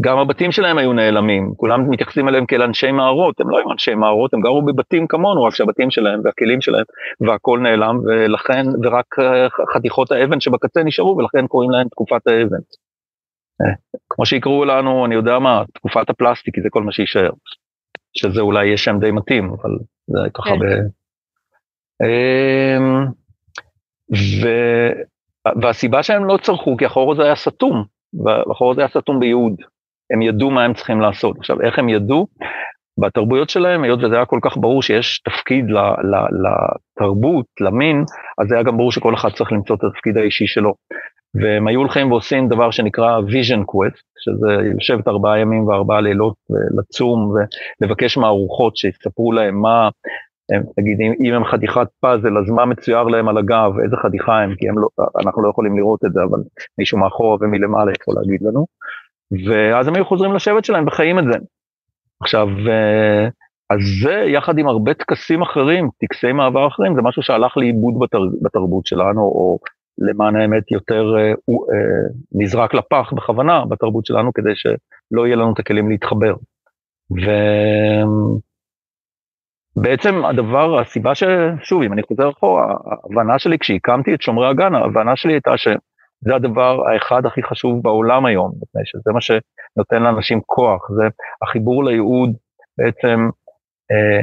גם 0.00 0.18
הבתים 0.18 0.52
שלהם 0.52 0.78
היו 0.78 0.92
נעלמים, 0.92 1.52
כולם 1.56 1.90
מתייחסים 1.90 2.28
אליהם 2.28 2.46
כאל 2.46 2.62
אנשי 2.62 2.92
מערות, 2.92 3.40
הם 3.40 3.50
לא 3.50 3.58
היו 3.58 3.72
אנשי 3.72 3.94
מערות, 3.94 4.34
הם 4.34 4.40
גרו 4.40 4.62
בבתים 4.62 5.06
כמונו, 5.06 5.42
רק 5.42 5.54
שהבתים 5.54 5.90
שלהם 5.90 6.20
והכלים 6.24 6.60
שלהם 6.60 6.84
והכל 7.20 7.60
נעלם, 7.62 7.98
ולכן, 8.04 8.66
ורק 8.82 9.18
אה, 9.18 9.48
חתיכות 9.74 10.12
האבן 10.12 10.40
שבקצה 10.40 10.82
נשארו, 10.82 11.16
ולכן 11.16 11.46
קוראים 11.46 11.70
להם 11.70 11.88
תקופת 11.88 12.26
האבן. 12.26 12.62
אה, 13.62 13.74
כמו 14.10 14.26
שיקראו 14.26 14.64
לנו, 14.64 15.06
אני 15.06 15.14
יודע 15.14 15.38
מה, 15.38 15.62
תקופת 15.74 16.10
הפלסטיק, 16.10 16.54
כי 16.54 16.60
זה 16.60 16.68
כל 16.70 16.82
מה 16.82 16.92
שיישאר. 16.92 17.30
שזה 18.14 18.40
אולי 18.40 18.66
יהיה 18.66 18.76
שם 18.76 18.98
די 19.00 19.10
מתאים, 19.10 19.44
אבל 19.44 19.70
זה 20.06 20.18
ככה 20.34 20.50
כן. 20.50 20.58
ב... 20.58 20.64
אמ, 22.04 23.06
ו... 24.14 24.48
והסיבה 25.62 26.02
שהם 26.02 26.24
לא 26.24 26.38
צרכו, 26.42 26.76
כי 26.76 26.84
החור 26.84 27.12
הזה 27.12 27.22
היה 27.22 27.36
סתום, 27.36 27.84
והחור 28.24 28.72
הזה 28.72 28.80
היה 28.80 28.88
סתום 28.88 29.20
בייעוד. 29.20 29.62
הם 30.12 30.22
ידעו 30.22 30.50
מה 30.50 30.64
הם 30.64 30.74
צריכים 30.74 31.00
לעשות. 31.00 31.38
עכשיו, 31.38 31.60
איך 31.60 31.78
הם 31.78 31.88
ידעו? 31.88 32.26
בתרבויות 33.00 33.50
שלהם, 33.50 33.84
היות 33.84 34.04
וזה 34.04 34.14
היה 34.16 34.24
כל 34.24 34.38
כך 34.42 34.56
ברור 34.56 34.82
שיש 34.82 35.20
תפקיד 35.24 35.64
לתרבות, 36.42 37.46
למין, 37.60 38.04
אז 38.38 38.52
היה 38.52 38.62
גם 38.62 38.76
ברור 38.76 38.92
שכל 38.92 39.14
אחד 39.14 39.28
צריך 39.28 39.52
למצוא 39.52 39.76
את 39.76 39.84
התפקיד 39.84 40.16
האישי 40.16 40.46
שלו. 40.46 40.74
והם 41.34 41.68
היו 41.68 41.80
הולכים 41.80 42.12
ועושים 42.12 42.48
דבר 42.48 42.70
שנקרא 42.70 43.20
vision 43.20 43.60
quest, 43.60 44.02
שזה 44.18 44.70
לשבת 44.76 45.08
ארבעה 45.08 45.38
ימים 45.38 45.66
וארבעה 45.66 46.00
לילות 46.00 46.34
לצום 46.78 47.32
ולבקש 47.80 48.18
מהארוחות 48.18 48.76
שיספרו 48.76 49.32
להם 49.32 49.60
מה, 49.62 49.88
הם, 50.52 50.62
נגיד 50.78 51.00
אם, 51.00 51.12
אם 51.24 51.34
הם 51.34 51.44
חתיכת 51.44 51.86
פאזל 52.00 52.38
אז 52.38 52.50
מה 52.50 52.64
מצויר 52.64 53.02
להם 53.02 53.28
על 53.28 53.38
הגב, 53.38 53.72
איזה 53.84 53.96
חתיכה 53.96 54.40
הם, 54.40 54.54
כי 54.58 54.68
הם 54.68 54.78
לא, 54.78 54.88
אנחנו 55.24 55.42
לא 55.42 55.48
יכולים 55.48 55.76
לראות 55.76 56.04
את 56.04 56.12
זה, 56.12 56.20
אבל 56.22 56.38
מישהו 56.78 56.98
מאחורה 56.98 57.36
ומלמעלה 57.40 57.92
יכול 58.00 58.14
להגיד 58.18 58.42
לנו. 58.42 58.66
ואז 59.46 59.88
הם 59.88 59.94
היו 59.94 60.04
חוזרים 60.04 60.34
לשבט 60.34 60.64
שלהם 60.64 60.86
וחיים 60.86 61.18
את 61.18 61.24
זה. 61.24 61.38
עכשיו, 62.22 62.48
אה, 62.68 63.28
אז 63.70 63.78
זה 64.02 64.12
יחד 64.12 64.58
עם 64.58 64.68
הרבה 64.68 64.94
טקסים 64.94 65.42
אחרים, 65.42 65.88
טקסי 65.98 66.32
מעבר 66.32 66.66
אחרים, 66.66 66.94
זה 66.94 67.02
משהו 67.02 67.22
שהלך 67.22 67.56
לאיבוד 67.56 67.94
בתר, 67.98 68.18
בתרבות 68.42 68.86
שלנו, 68.86 69.20
או 69.20 69.58
למען 69.98 70.36
האמת 70.36 70.70
יותר 70.70 71.14
אה, 71.18 71.28
אה, 71.28 71.34
נזרק 72.32 72.74
לפח 72.74 73.12
בכוונה 73.16 73.64
בתרבות 73.64 74.06
שלנו, 74.06 74.32
כדי 74.32 74.52
שלא 74.54 75.26
יהיה 75.26 75.36
לנו 75.36 75.52
את 75.52 75.58
הכלים 75.58 75.90
להתחבר. 75.90 76.34
ובעצם 79.76 80.24
הדבר, 80.24 80.80
הסיבה 80.80 81.14
ש... 81.14 81.24
שוב, 81.62 81.82
אם 81.82 81.92
אני 81.92 82.02
חוזר 82.02 82.30
אחורה, 82.30 82.74
ההבנה 82.86 83.38
שלי 83.38 83.58
כשהקמתי 83.58 84.14
את 84.14 84.22
שומרי 84.22 84.48
הגן, 84.48 84.74
ההבנה 84.74 85.16
שלי 85.16 85.32
הייתה 85.32 85.56
ש... 85.56 85.68
זה 86.22 86.34
הדבר 86.34 86.88
האחד 86.88 87.26
הכי 87.26 87.42
חשוב 87.42 87.82
בעולם 87.82 88.26
היום, 88.26 88.52
מפני 88.62 88.82
שזה 88.84 89.12
מה 89.12 89.20
שנותן 89.20 90.02
לאנשים 90.02 90.40
כוח, 90.46 90.90
זה 90.90 91.02
החיבור 91.42 91.84
לייעוד. 91.84 92.30
בעצם, 92.78 93.28
אה, 93.90 94.20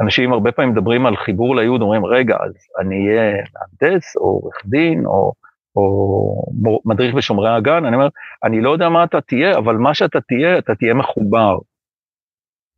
אנשים 0.00 0.32
הרבה 0.32 0.52
פעמים 0.52 0.72
מדברים 0.72 1.06
על 1.06 1.16
חיבור 1.16 1.56
לייעוד, 1.56 1.80
אומרים 1.82 2.06
רגע, 2.06 2.36
אז 2.40 2.52
אני 2.80 3.08
אהיה 3.08 3.32
מהנדס 3.32 4.16
או 4.16 4.22
עורך 4.22 4.54
דין 4.64 5.06
או, 5.06 5.32
או 5.76 6.44
מדריך 6.84 7.14
בשומרי 7.14 7.56
הגן, 7.56 7.84
אני 7.84 7.96
אומר, 7.96 8.08
אני 8.44 8.60
לא 8.60 8.70
יודע 8.70 8.88
מה 8.88 9.04
אתה 9.04 9.20
תהיה, 9.20 9.58
אבל 9.58 9.76
מה 9.76 9.94
שאתה 9.94 10.20
תהיה, 10.20 10.58
אתה 10.58 10.74
תהיה 10.74 10.94
מחובר, 10.94 11.58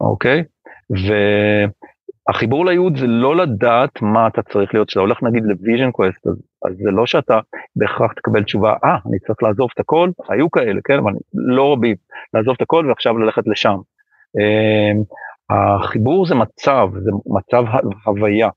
אוקיי? 0.01 0.45
ו... 0.91 1.13
החיבור 2.29 2.67
לייעוד 2.67 2.97
זה 2.97 3.07
לא 3.07 3.37
לדעת 3.37 4.03
מה 4.03 4.27
אתה 4.27 4.43
צריך 4.43 4.75
להיות, 4.75 4.89
כשאתה 4.89 5.01
הולך 5.01 5.23
נגיד 5.23 5.43
ל 5.45 5.51
vision 5.51 5.91
quest, 5.91 6.27
אז, 6.27 6.43
אז 6.65 6.77
זה 6.77 6.91
לא 6.91 7.07
שאתה 7.07 7.41
בהכרח 7.77 8.13
תקבל 8.13 8.43
תשובה, 8.43 8.75
אה, 8.85 8.97
אה, 8.97 9.09
אני 9.09 9.19
צריך 9.19 9.43
לעזוב 9.43 9.69
את 9.75 9.81
הכל, 9.81 10.11
היו 10.29 10.51
כאלה, 10.51 10.81
כן, 10.85 10.99
אבל 10.99 11.13
לא 11.35 11.73
רבים, 11.73 11.97
לעזוב 12.35 12.55
את 12.57 12.63
הכל 12.63 12.87
ועכשיו 12.89 13.19
ללכת 13.19 13.43
לשם. 13.47 13.77
אמ, 14.38 15.05
החיבור 15.51 16.27
זה 16.27 16.35
מצב, 16.35 16.89
זה 16.95 17.11
מצב 17.27 17.65
הוויה, 18.05 18.49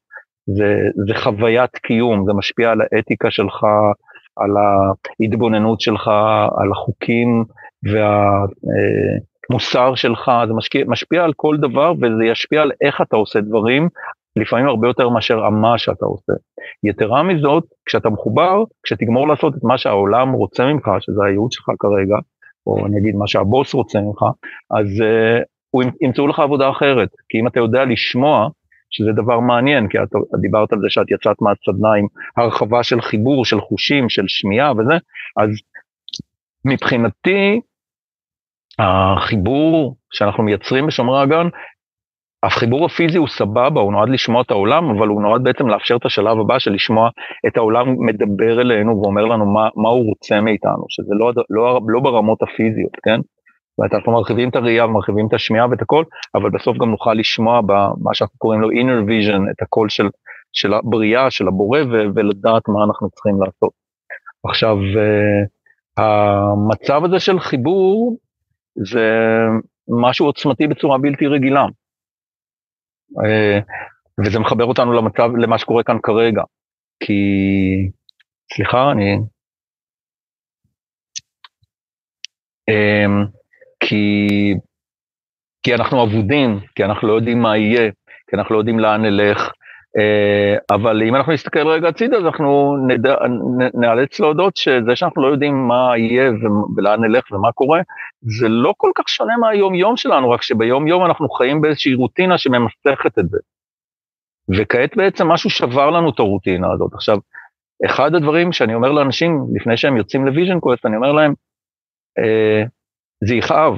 זה, 0.46 0.76
זה 1.08 1.14
חוויית 1.16 1.76
קיום, 1.76 2.26
זה 2.26 2.34
משפיע 2.34 2.72
על 2.72 2.82
האתיקה 2.82 3.32
שלך, 3.32 3.66
על 4.38 4.52
ההתבוננות 4.58 5.82
שלך, 5.82 6.08
על 6.58 6.72
החוקים 6.72 7.44
וה... 7.94 8.46
המוסר 9.50 9.96
שלך, 9.96 10.32
זה 10.48 10.54
משקיע, 10.54 10.84
משפיע 10.88 11.24
על 11.24 11.34
כל 11.36 11.58
דבר 11.58 11.94
וזה 11.94 12.26
ישפיע 12.26 12.62
על 12.62 12.72
איך 12.82 13.02
אתה 13.02 13.16
עושה 13.16 13.42
דברים, 13.42 13.90
לפעמים 14.36 14.68
הרבה 14.68 14.88
יותר 14.88 15.10
מאשר 15.10 15.46
המה 15.46 15.78
שאתה 15.78 16.06
עושה. 16.06 16.34
יתרה 16.84 17.24
מזאת, 17.24 17.64
כשאתה 17.86 18.10
מחובר, 18.10 18.64
כשתגמור 18.84 19.28
לעשות 19.28 19.54
את 19.56 19.64
מה 19.64 19.78
שהעולם 19.78 20.32
רוצה 20.32 20.66
ממך, 20.66 20.90
שזה 21.00 21.26
הייעוץ 21.26 21.54
שלך 21.54 21.66
כרגע, 21.80 22.16
או 22.68 22.86
אני 22.86 22.98
אגיד 22.98 23.16
מה 23.16 23.28
שהבוס 23.28 23.74
רוצה 23.74 24.00
ממך, 24.00 24.24
אז 24.72 24.88
uh, 24.88 25.44
הוא 25.72 25.84
ימצאו 26.02 26.28
לך 26.28 26.40
עבודה 26.40 26.70
אחרת. 26.70 27.10
כי 27.30 27.40
אם 27.40 27.48
אתה 27.48 27.60
יודע 27.60 27.86
לשמוע, 27.86 28.48
שזה 28.90 29.12
דבר 29.12 29.40
מעניין, 29.40 29.88
כי 29.88 29.98
את 30.00 30.10
דיברת 30.42 30.74
על 30.74 30.80
זה 30.80 30.88
שאת 30.90 31.12
יצאת 31.12 31.42
מהסדנה 31.42 31.94
עם 31.94 32.08
הרחבה 32.38 32.84
של 32.84 33.02
חיבור, 33.02 33.46
של 33.46 33.62
חושים, 33.62 34.10
של 34.10 34.24
שמיעה 34.28 34.72
וזה, 34.72 34.94
אז 35.38 35.50
מבחינתי, 36.66 37.62
החיבור 38.80 39.96
שאנחנו 40.12 40.44
מייצרים 40.44 40.88
בשומרי 40.88 41.22
הגן, 41.22 41.48
החיבור 42.44 42.86
הפיזי 42.86 43.18
הוא 43.18 43.28
סבבה, 43.28 43.82
הוא 43.82 43.92
נועד 43.92 44.10
לשמוע 44.10 44.42
את 44.42 44.52
העולם, 44.52 44.90
אבל 44.90 45.08
הוא 45.08 45.22
נועד 45.22 45.44
בעצם 45.44 45.68
לאפשר 45.68 45.96
את 45.96 46.06
השלב 46.06 46.40
הבא 46.40 46.60
של 46.60 46.72
לשמוע 46.72 47.10
את 47.48 47.58
העולם 47.58 47.86
מדבר 48.06 48.62
אלינו 48.62 49.02
ואומר 49.02 49.26
לנו 49.26 49.46
מה, 49.46 49.70
מה 49.76 49.90
הוא 49.90 50.06
רוצה 50.10 50.42
מאיתנו, 50.42 50.86
שזה 50.90 51.14
לא, 51.20 51.32
לא, 51.50 51.80
לא 51.88 52.00
ברמות 52.00 52.42
הפיזיות, 52.44 52.92
כן? 53.04 53.20
זאת 53.22 53.78
אומרת, 53.78 53.94
אנחנו 53.94 54.12
מרחיבים 54.12 54.50
את 54.50 54.56
הראייה 54.56 54.86
ומרחיבים 54.86 55.28
את 55.28 55.34
השמיעה 55.34 55.68
ואת 55.70 55.82
הכל, 55.82 56.04
אבל 56.36 56.50
בסוף 56.50 56.78
גם 56.78 56.90
נוכל 56.92 57.14
לשמוע 57.14 57.62
במה 57.62 58.14
שאנחנו 58.14 58.38
קוראים 58.38 58.62
לו 58.62 58.70
inner 58.70 59.08
vision, 59.08 59.52
את 59.52 59.62
הקול 59.62 59.90
של, 59.90 60.08
של 60.54 60.74
הבריאה, 60.74 61.32
של 61.32 61.48
הבורא, 61.48 61.80
ו- 61.80 62.08
ולדעת 62.16 62.68
מה 62.68 62.84
אנחנו 62.88 63.10
צריכים 63.10 63.42
לעשות. 63.42 63.72
עכשיו, 64.50 64.78
uh, 64.78 66.04
המצב 66.04 67.06
הזה 67.06 67.20
של 67.20 67.40
חיבור, 67.40 68.18
זה 68.76 69.10
משהו 69.88 70.26
עוצמתי 70.26 70.68
בצורה 70.68 70.98
בלתי 70.98 71.28
רגילה. 71.28 71.66
אה, 73.26 73.60
וזה 74.26 74.40
מחבר 74.40 74.66
אותנו 74.66 74.94
למצב, 74.94 75.30
למה 75.38 75.58
שקורה 75.58 75.84
כאן 75.84 75.98
כרגע. 76.04 76.42
כי, 77.00 77.14
סליחה, 78.54 78.92
אני... 78.92 79.18
אמ, 82.70 83.26
כי, 83.80 84.28
כי 85.64 85.76
אנחנו 85.76 86.04
אבודים, 86.04 86.60
כי 86.76 86.84
אנחנו 86.84 87.08
לא 87.08 87.14
יודעים 87.14 87.42
מה 87.42 87.58
יהיה, 87.58 87.92
כי 88.30 88.36
אנחנו 88.36 88.56
לא 88.56 88.60
יודעים 88.60 88.80
לאן 88.80 89.02
נלך, 89.02 89.52
אבל 90.72 91.04
אם 91.04 91.16
אנחנו 91.16 91.34
נסתכל 91.34 91.68
רגע 91.68 91.88
הצידה, 91.88 92.18
אז 92.18 92.26
אנחנו 92.26 92.78
נדע, 92.88 93.16
נאלץ 93.74 94.20
להודות 94.20 94.58
שזה 94.58 94.96
שאנחנו 94.96 95.22
לא 95.22 95.28
יודעים 95.28 95.68
מה 95.68 95.98
יהיה 95.98 96.32
ולאן 96.78 97.04
נלך 97.06 97.32
ומה 97.32 97.52
קורה, 97.52 97.82
זה 98.22 98.50
לא 98.50 98.74
כל 98.78 98.92
כך 98.96 99.10
שונה 99.10 99.38
מהיום-יום 99.38 99.98
שלנו, 99.98 100.32
רק 100.32 100.42
שביום-יום 100.42 101.06
אנחנו 101.06 101.30
חיים 101.30 101.62
באיזושהי 101.62 101.94
רוטינה 101.94 102.38
שממסכת 102.38 103.20
את 103.20 103.30
זה. 103.30 103.38
וכעת 104.58 104.98
בעצם 104.98 105.28
משהו 105.28 105.50
שבר 105.50 105.90
לנו 105.90 106.10
את 106.10 106.20
הרוטינה 106.20 106.68
הזאת. 106.74 106.94
עכשיו, 106.94 107.18
אחד 107.86 108.16
הדברים 108.16 108.52
שאני 108.52 108.76
אומר 108.76 108.92
לאנשים 108.92 109.46
לפני 109.56 109.78
שהם 109.78 109.98
יוצאים 109.98 110.26
ל 110.26 110.31
vision 110.31 110.60
quest, 110.60 110.86
אני 110.86 110.96
אומר 110.96 111.12
להם, 111.12 111.34
אה, 112.20 112.64
זה 113.28 113.36
יכאב. 113.36 113.74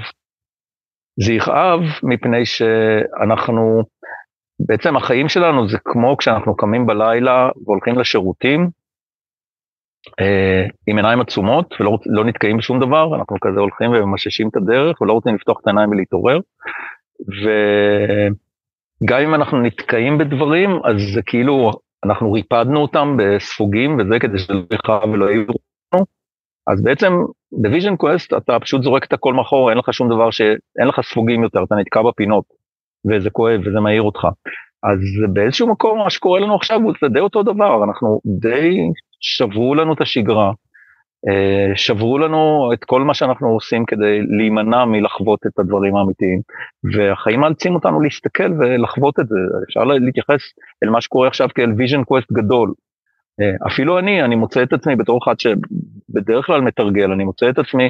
זה 1.19 1.33
יכאב 1.33 1.79
מפני 2.03 2.45
שאנחנו, 2.45 3.83
בעצם 4.59 4.95
החיים 4.95 5.29
שלנו 5.29 5.69
זה 5.69 5.77
כמו 5.83 6.17
כשאנחנו 6.17 6.55
קמים 6.55 6.85
בלילה 6.85 7.49
והולכים 7.65 7.99
לשירותים, 7.99 8.69
אה, 10.19 10.65
עם 10.87 10.97
עיניים 10.97 11.21
עצומות 11.21 11.75
ולא 11.79 11.97
לא 12.05 12.25
נתקעים 12.25 12.57
בשום 12.57 12.79
דבר, 12.79 13.15
אנחנו 13.15 13.37
כזה 13.41 13.59
הולכים 13.59 13.91
וממששים 13.91 14.49
את 14.49 14.55
הדרך 14.55 15.01
ולא 15.01 15.13
רוצים 15.13 15.35
לפתוח 15.35 15.59
את 15.61 15.67
העיניים 15.67 15.89
ולהתעורר. 15.89 16.39
וגם 19.03 19.19
אם 19.19 19.35
אנחנו 19.35 19.61
נתקעים 19.61 20.17
בדברים, 20.17 20.69
אז 20.85 20.95
זה 21.13 21.21
כאילו 21.25 21.71
אנחנו 22.05 22.31
ריפדנו 22.31 22.79
אותם 22.79 23.17
בספוגים 23.17 23.97
וזה 23.99 24.19
כדי 24.19 24.39
שזה 24.39 24.53
לא 24.53 24.61
יכאב 24.73 25.09
ולא 25.09 25.25
יהיו 25.25 25.43
לנו. 25.43 26.05
אז 26.67 26.83
בעצם 26.83 27.13
ב 27.51 27.58
vision 27.58 27.95
quest 27.95 28.33
אתה 28.33 28.59
פשוט 28.59 28.83
זורק 28.83 29.05
את 29.05 29.13
הכל 29.13 29.33
מאחור, 29.33 29.69
אין 29.69 29.77
לך 29.77 29.93
שום 29.93 30.09
דבר 30.09 30.31
שאין 30.31 30.87
לך 30.87 31.01
ספוגים 31.01 31.43
יותר, 31.43 31.63
אתה 31.63 31.75
נתקע 31.75 32.01
בפינות, 32.01 32.43
וזה 33.05 33.29
כואב 33.29 33.59
וזה 33.65 33.79
מעיר 33.79 34.01
אותך. 34.01 34.27
אז 34.83 34.99
באיזשהו 35.33 35.67
מקום 35.67 35.99
מה 35.99 36.09
שקורה 36.09 36.39
לנו 36.39 36.55
עכשיו 36.55 36.81
הוא 36.81 36.93
די 37.13 37.19
אותו 37.19 37.43
דבר, 37.43 37.83
אנחנו 37.83 38.19
די 38.25 38.77
שברו 39.21 39.75
לנו 39.75 39.93
את 39.93 40.01
השגרה, 40.01 40.51
אה, 41.29 41.75
שברו 41.75 42.17
לנו 42.17 42.69
את 42.73 42.83
כל 42.83 43.01
מה 43.01 43.13
שאנחנו 43.13 43.47
עושים 43.47 43.85
כדי 43.85 44.21
להימנע 44.37 44.85
מלחוות 44.85 45.39
את 45.47 45.59
הדברים 45.59 45.95
האמיתיים, 45.95 46.39
והחיים 46.93 47.39
מאלצים 47.39 47.75
אותנו 47.75 48.01
להסתכל 48.01 48.51
ולחוות 48.59 49.19
את 49.19 49.27
זה, 49.27 49.35
אפשר 49.67 49.83
להתייחס 49.83 50.41
אל 50.83 50.89
מה 50.89 51.01
שקורה 51.01 51.27
עכשיו 51.27 51.47
כאל 51.55 51.73
vision 51.77 52.03
quest 52.03 52.31
גדול. 52.31 52.73
אה, 53.41 53.67
אפילו 53.67 53.99
אני, 53.99 54.23
אני 54.23 54.35
מוצא 54.35 54.63
את 54.63 54.73
עצמי 54.73 54.95
בתור 54.95 55.19
אחד 55.23 55.35
שבדרך 55.39 56.45
כלל 56.45 56.61
מתרגל, 56.61 57.11
אני 57.11 57.23
מוצא 57.23 57.49
את 57.49 57.59
עצמי 57.59 57.89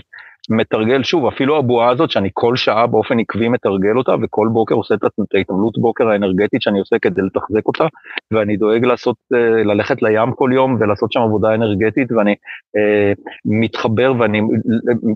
מתרגל 0.49 1.03
שוב, 1.03 1.25
אפילו 1.25 1.57
הבועה 1.57 1.89
הזאת 1.89 2.11
שאני 2.11 2.29
כל 2.33 2.55
שעה 2.55 2.87
באופן 2.87 3.19
עקבי 3.19 3.49
מתרגל 3.49 3.97
אותה, 3.97 4.15
וכל 4.23 4.47
בוקר 4.53 4.75
עושה 4.75 4.95
את 4.95 5.01
ההתעמלות 5.33 5.77
בוקר 5.77 6.07
האנרגטית 6.07 6.61
שאני 6.61 6.79
עושה 6.79 6.99
כדי 6.99 7.21
לתחזק 7.21 7.67
אותה, 7.67 7.85
ואני 8.31 8.57
דואג 8.57 8.85
לעשות, 8.85 9.15
אה, 9.33 9.63
ללכת 9.63 10.01
לים 10.01 10.31
כל 10.31 10.49
יום 10.53 10.77
ולעשות 10.79 11.11
שם 11.11 11.19
עבודה 11.19 11.55
אנרגטית, 11.55 12.11
ואני 12.11 12.35
אה, 12.77 13.13
מתחבר 13.45 14.13
ואני 14.19 14.41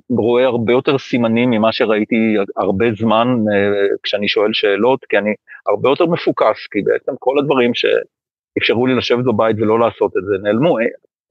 רואה 0.09 0.45
הרבה 0.45 0.73
יותר 0.73 0.97
סימנים 0.97 1.49
ממה 1.49 1.71
שראיתי 1.71 2.35
הרבה 2.57 2.85
זמן 2.99 3.27
אה, 3.27 3.87
כשאני 4.03 4.27
שואל 4.27 4.53
שאלות, 4.53 5.05
כי 5.09 5.17
אני 5.17 5.33
הרבה 5.67 5.89
יותר 5.89 6.05
מפוקס, 6.05 6.67
כי 6.71 6.81
בעצם 6.81 7.11
כל 7.19 7.39
הדברים 7.39 7.71
שאפשרו 7.73 8.87
לי 8.87 8.95
לשבת 8.95 9.25
בבית 9.25 9.55
ולא 9.59 9.79
לעשות 9.79 10.17
את 10.17 10.23
זה 10.23 10.43
נעלמו, 10.43 10.77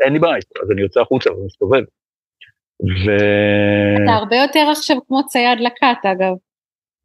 אין 0.04 0.12
לי 0.12 0.18
בית, 0.18 0.44
אז 0.62 0.70
אני 0.70 0.80
יוצא 0.80 1.00
החוצה 1.00 1.32
ומסתובב. 1.32 1.82
ו... 2.80 3.10
אתה 4.04 4.12
הרבה 4.12 4.36
יותר 4.36 4.68
עכשיו 4.70 4.96
כמו 5.08 5.26
צייד 5.26 5.60
לקט 5.60 6.06
אגב. 6.06 6.32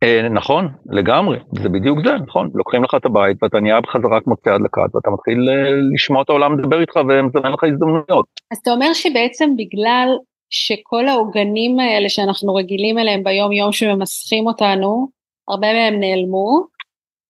אה, 0.04 0.30
נכון, 0.30 0.68
לגמרי, 0.90 1.38
זה 1.62 1.70
בדיוק 1.70 2.00
זה, 2.04 2.14
נכון, 2.28 2.50
לוקחים 2.54 2.84
לך 2.84 2.96
את 2.96 3.06
הבית 3.06 3.44
ואתה 3.44 3.60
נהיה 3.60 3.82
בחזרה 3.82 4.22
כמו 4.22 4.36
צייד 4.36 4.62
לקט 4.62 4.96
ואתה 4.96 5.10
מתחיל 5.10 5.50
אה, 5.50 5.72
לשמוע 5.94 6.22
את 6.22 6.30
העולם 6.30 6.60
לדבר 6.60 6.82
איתך 6.82 6.96
ומזמן 6.96 7.52
לך 7.52 7.64
הזדמנויות. 7.64 8.26
אז 8.52 8.58
אתה 8.58 8.72
אומר 8.72 8.94
שבעצם 8.94 9.50
בגלל 9.58 10.10
שכל 10.50 11.08
העוגנים 11.08 11.80
האלה 11.80 12.10
שאנחנו 12.10 12.56
רגילים 12.56 12.98
אליהם 12.98 13.24
ביום 13.24 13.52
יום 13.52 13.72
שממסכים 13.72 14.48
אותנו, 14.48 15.08
הרבה 15.48 15.74
מהם 15.74 16.00
נעלמו, 16.00 16.66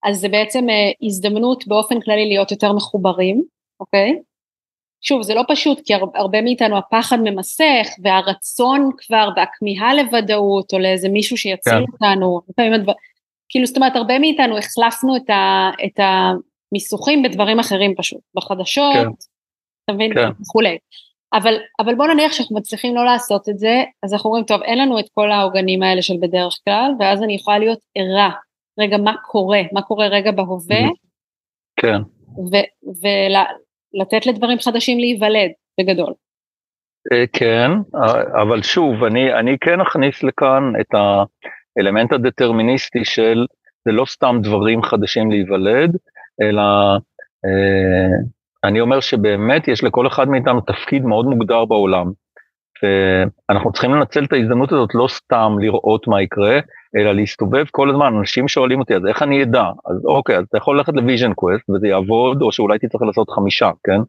אז 0.04 0.20
זה 0.20 0.30
בעצם 0.30 0.70
אה, 0.70 0.92
הזדמנות 1.02 1.68
באופן 1.68 2.02
כללי 2.02 2.26
להיות 2.26 2.52
יותר 2.52 2.74
מחוברים, 2.74 3.44
אוקיי? 3.80 4.16
שוב, 5.08 5.22
זה 5.22 5.34
לא 5.34 5.44
פשוט, 5.48 5.82
כי 5.86 5.94
הרבה 6.16 6.42
מאיתנו 6.42 6.78
הפחד 6.78 7.18
ממסך, 7.24 7.88
והרצון 8.04 8.90
כבר, 8.98 9.30
והכמיהה 9.36 9.94
לוודאות, 9.94 10.74
או 10.74 10.80
לאיזה 10.80 11.10
מישהו 11.10 11.38
שיציל 11.38 11.74
כן. 11.74 11.82
אותנו, 11.94 12.42
כאילו, 13.50 13.66
זאת 13.66 13.78
אומרת, 13.78 13.96
הרבה 13.96 14.20
מאיתנו 14.20 14.58
החלפנו 14.58 15.16
את, 15.16 15.30
ה, 15.30 15.70
את 15.86 16.00
המיסוכים 16.00 17.24
בדברים 17.24 17.60
אחרים 17.60 17.94
פשוט, 17.98 18.20
בחדשות, 18.36 18.94
כן. 18.94 19.08
אתה 19.86 19.94
מבין, 19.94 20.14
כן. 20.14 20.30
וכולי. 20.42 20.78
אבל, 21.34 21.54
אבל 21.80 21.96
בוא 21.96 22.08
נניח 22.08 22.32
שאנחנו 22.32 22.56
מצליחים 22.56 22.96
לא 22.96 23.06
לעשות 23.06 23.50
את 23.50 23.60
זה, 23.60 23.84
אז 24.04 24.14
אנחנו 24.14 24.30
אומרים, 24.30 24.46
טוב, 24.46 24.62
אין 24.62 24.78
לנו 24.80 25.00
את 25.00 25.06
כל 25.14 25.32
העוגנים 25.32 25.84
האלה 25.84 26.02
של 26.02 26.14
בדרך 26.22 26.60
כלל, 26.66 26.92
ואז 27.00 27.24
אני 27.24 27.36
יכולה 27.36 27.60
להיות 27.60 27.80
ערה, 27.96 28.30
רגע, 28.80 28.98
מה 28.98 29.14
קורה, 29.26 29.62
מה 29.72 29.82
קורה 29.82 30.08
רגע 30.08 30.32
בהווה, 30.32 30.82
כן. 31.80 31.98
לתת 33.96 34.26
לדברים 34.26 34.60
חדשים 34.60 35.00
להיוולד, 35.00 35.52
בגדול. 35.80 36.14
אה, 37.12 37.24
כן, 37.34 37.72
אבל 38.42 38.62
שוב, 38.62 39.04
אני, 39.04 39.34
אני 39.34 39.58
כן 39.62 39.82
אכניס 39.82 40.24
לכאן 40.24 40.74
את 40.82 40.88
האלמנט 41.78 42.14
הדטרמיניסטי 42.14 43.06
של 43.06 43.46
זה 43.86 43.92
לא 43.92 44.06
סתם 44.06 44.40
דברים 44.44 44.84
חדשים 44.84 45.32
להיוולד, 45.32 45.98
אלא 46.42 46.62
אה, 47.46 48.18
אני 48.64 48.82
אומר 48.82 49.00
שבאמת 49.00 49.68
יש 49.68 49.84
לכל 49.84 50.08
אחד 50.08 50.30
מאיתנו 50.30 50.62
תפקיד 50.62 51.04
מאוד 51.04 51.26
מוגדר 51.26 51.66
בעולם. 51.66 52.12
ואנחנו 52.84 53.72
צריכים 53.72 53.94
לנצל 53.94 54.24
את 54.24 54.34
ההזדמנות 54.34 54.72
הזאת 54.72 54.90
לא 54.94 55.08
סתם 55.08 55.56
לראות 55.60 56.08
מה 56.08 56.22
יקרה, 56.22 56.60
אלא 56.96 57.12
להסתובב 57.12 57.66
כל 57.72 57.90
הזמן, 57.90 58.14
אנשים 58.20 58.48
שואלים 58.48 58.80
אותי, 58.80 58.96
אז 58.96 59.06
איך 59.06 59.24
אני 59.24 59.44
אדע? 59.44 59.64
אז 59.64 60.06
אוקיי, 60.06 60.38
אז 60.38 60.46
אתה 60.50 60.58
יכול 60.58 60.78
ללכת 60.78 60.94
ל 60.94 61.00
vision 61.00 61.34
quest 61.34 61.70
וזה 61.70 61.88
יעבוד, 61.88 62.42
או 62.42 62.52
שאולי 62.52 62.80
תצטרך 62.80 63.02
לעשות 63.02 63.30
חמישה, 63.30 63.70
כן? 63.84 64.00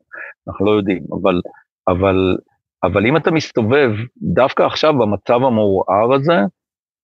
אנחנו 0.49 0.67
לא 0.67 0.71
יודעים, 0.71 1.03
אבל, 1.13 1.41
אבל, 1.89 2.37
אבל 2.85 3.07
אם 3.07 3.17
אתה 3.17 3.31
מסתובב 3.31 3.91
דווקא 4.23 4.63
עכשיו 4.63 4.99
במצב 4.99 5.35
המעורער 5.35 6.15
הזה, 6.15 6.39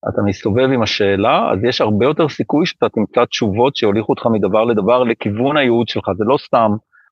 אתה 0.09 0.23
מסתובב 0.23 0.69
עם 0.73 0.83
השאלה, 0.83 1.51
אז 1.53 1.65
יש 1.65 1.81
הרבה 1.81 2.07
יותר 2.07 2.29
סיכוי 2.29 2.67
שאתה 2.67 2.89
תמצא 2.89 3.25
תשובות 3.25 3.77
שיוליכו 3.77 4.13
אותך 4.13 4.27
מדבר 4.33 4.65
לדבר 4.65 5.05
לכיוון 5.05 5.57
הייעוד 5.57 5.89
שלך, 5.89 6.05
זה 6.17 6.25
לא 6.25 6.37
סתם 6.39 6.71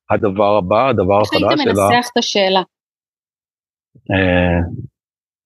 הדבר 0.09 0.57
הבא, 0.57 0.89
הדבר 0.89 1.21
החדש, 1.21 1.41
אלא... 1.41 1.51
איך 1.51 1.59
היית 1.59 1.77
מנסח 1.77 2.09
את 2.11 2.17
השאלה? 2.17 2.61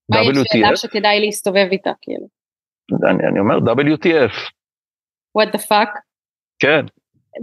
מהי 0.09 0.29
השאלה 0.29 0.75
שכדאי 0.75 1.19
להסתובב 1.19 1.67
איתה, 1.71 1.91
כאילו? 2.01 2.27
אני, 3.09 3.27
אני 3.31 3.39
אומר 3.39 3.57
WTF. 3.57 4.33
what 5.37 5.55
the 5.55 5.59
fuck? 5.59 5.99
כן. 6.59 6.85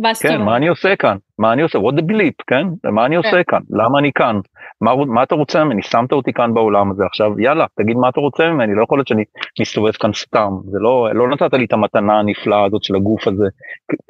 מה 0.01 0.11
כן, 0.23 0.41
מה 0.41 0.57
אני 0.57 0.69
עושה 0.69 0.97
כאן? 0.97 1.17
מה 1.39 1.53
אני 1.53 1.63
עושה? 1.63 1.79
what 1.79 1.93
the 1.93 2.03
bleep, 2.03 2.45
כן? 2.47 2.91
מה 2.93 3.07
אני 3.07 3.17
כן. 3.17 3.29
עושה 3.29 3.45
כאן? 3.45 3.61
למה 3.71 3.99
אני 3.99 4.13
כאן? 4.15 4.37
מה, 4.81 4.97
מה 4.97 5.23
אתה 5.23 5.35
רוצה 5.35 5.65
ממני? 5.65 5.83
שמת 5.83 6.13
אותי 6.13 6.33
כאן 6.33 6.55
בעולם 6.55 6.91
הזה 6.91 7.05
עכשיו, 7.07 7.41
יאללה, 7.41 7.67
תגיד 7.75 7.97
מה 7.97 8.09
אתה 8.09 8.21
רוצה 8.21 8.51
ממני, 8.51 8.75
לא 8.75 8.83
יכול 8.83 8.99
להיות 8.99 9.09
שאני 9.09 9.25
מסתובב 9.61 9.93
כאן 9.93 10.13
סתם, 10.13 10.51
זה 10.71 10.79
לא, 10.81 11.09
לא 11.15 11.29
נתת 11.29 11.55
לי 11.55 11.65
את 11.65 11.73
המתנה 11.73 12.19
הנפלאה 12.19 12.65
הזאת 12.65 12.85
של 12.85 12.97
הגוף 12.97 13.29
הזה 13.29 13.45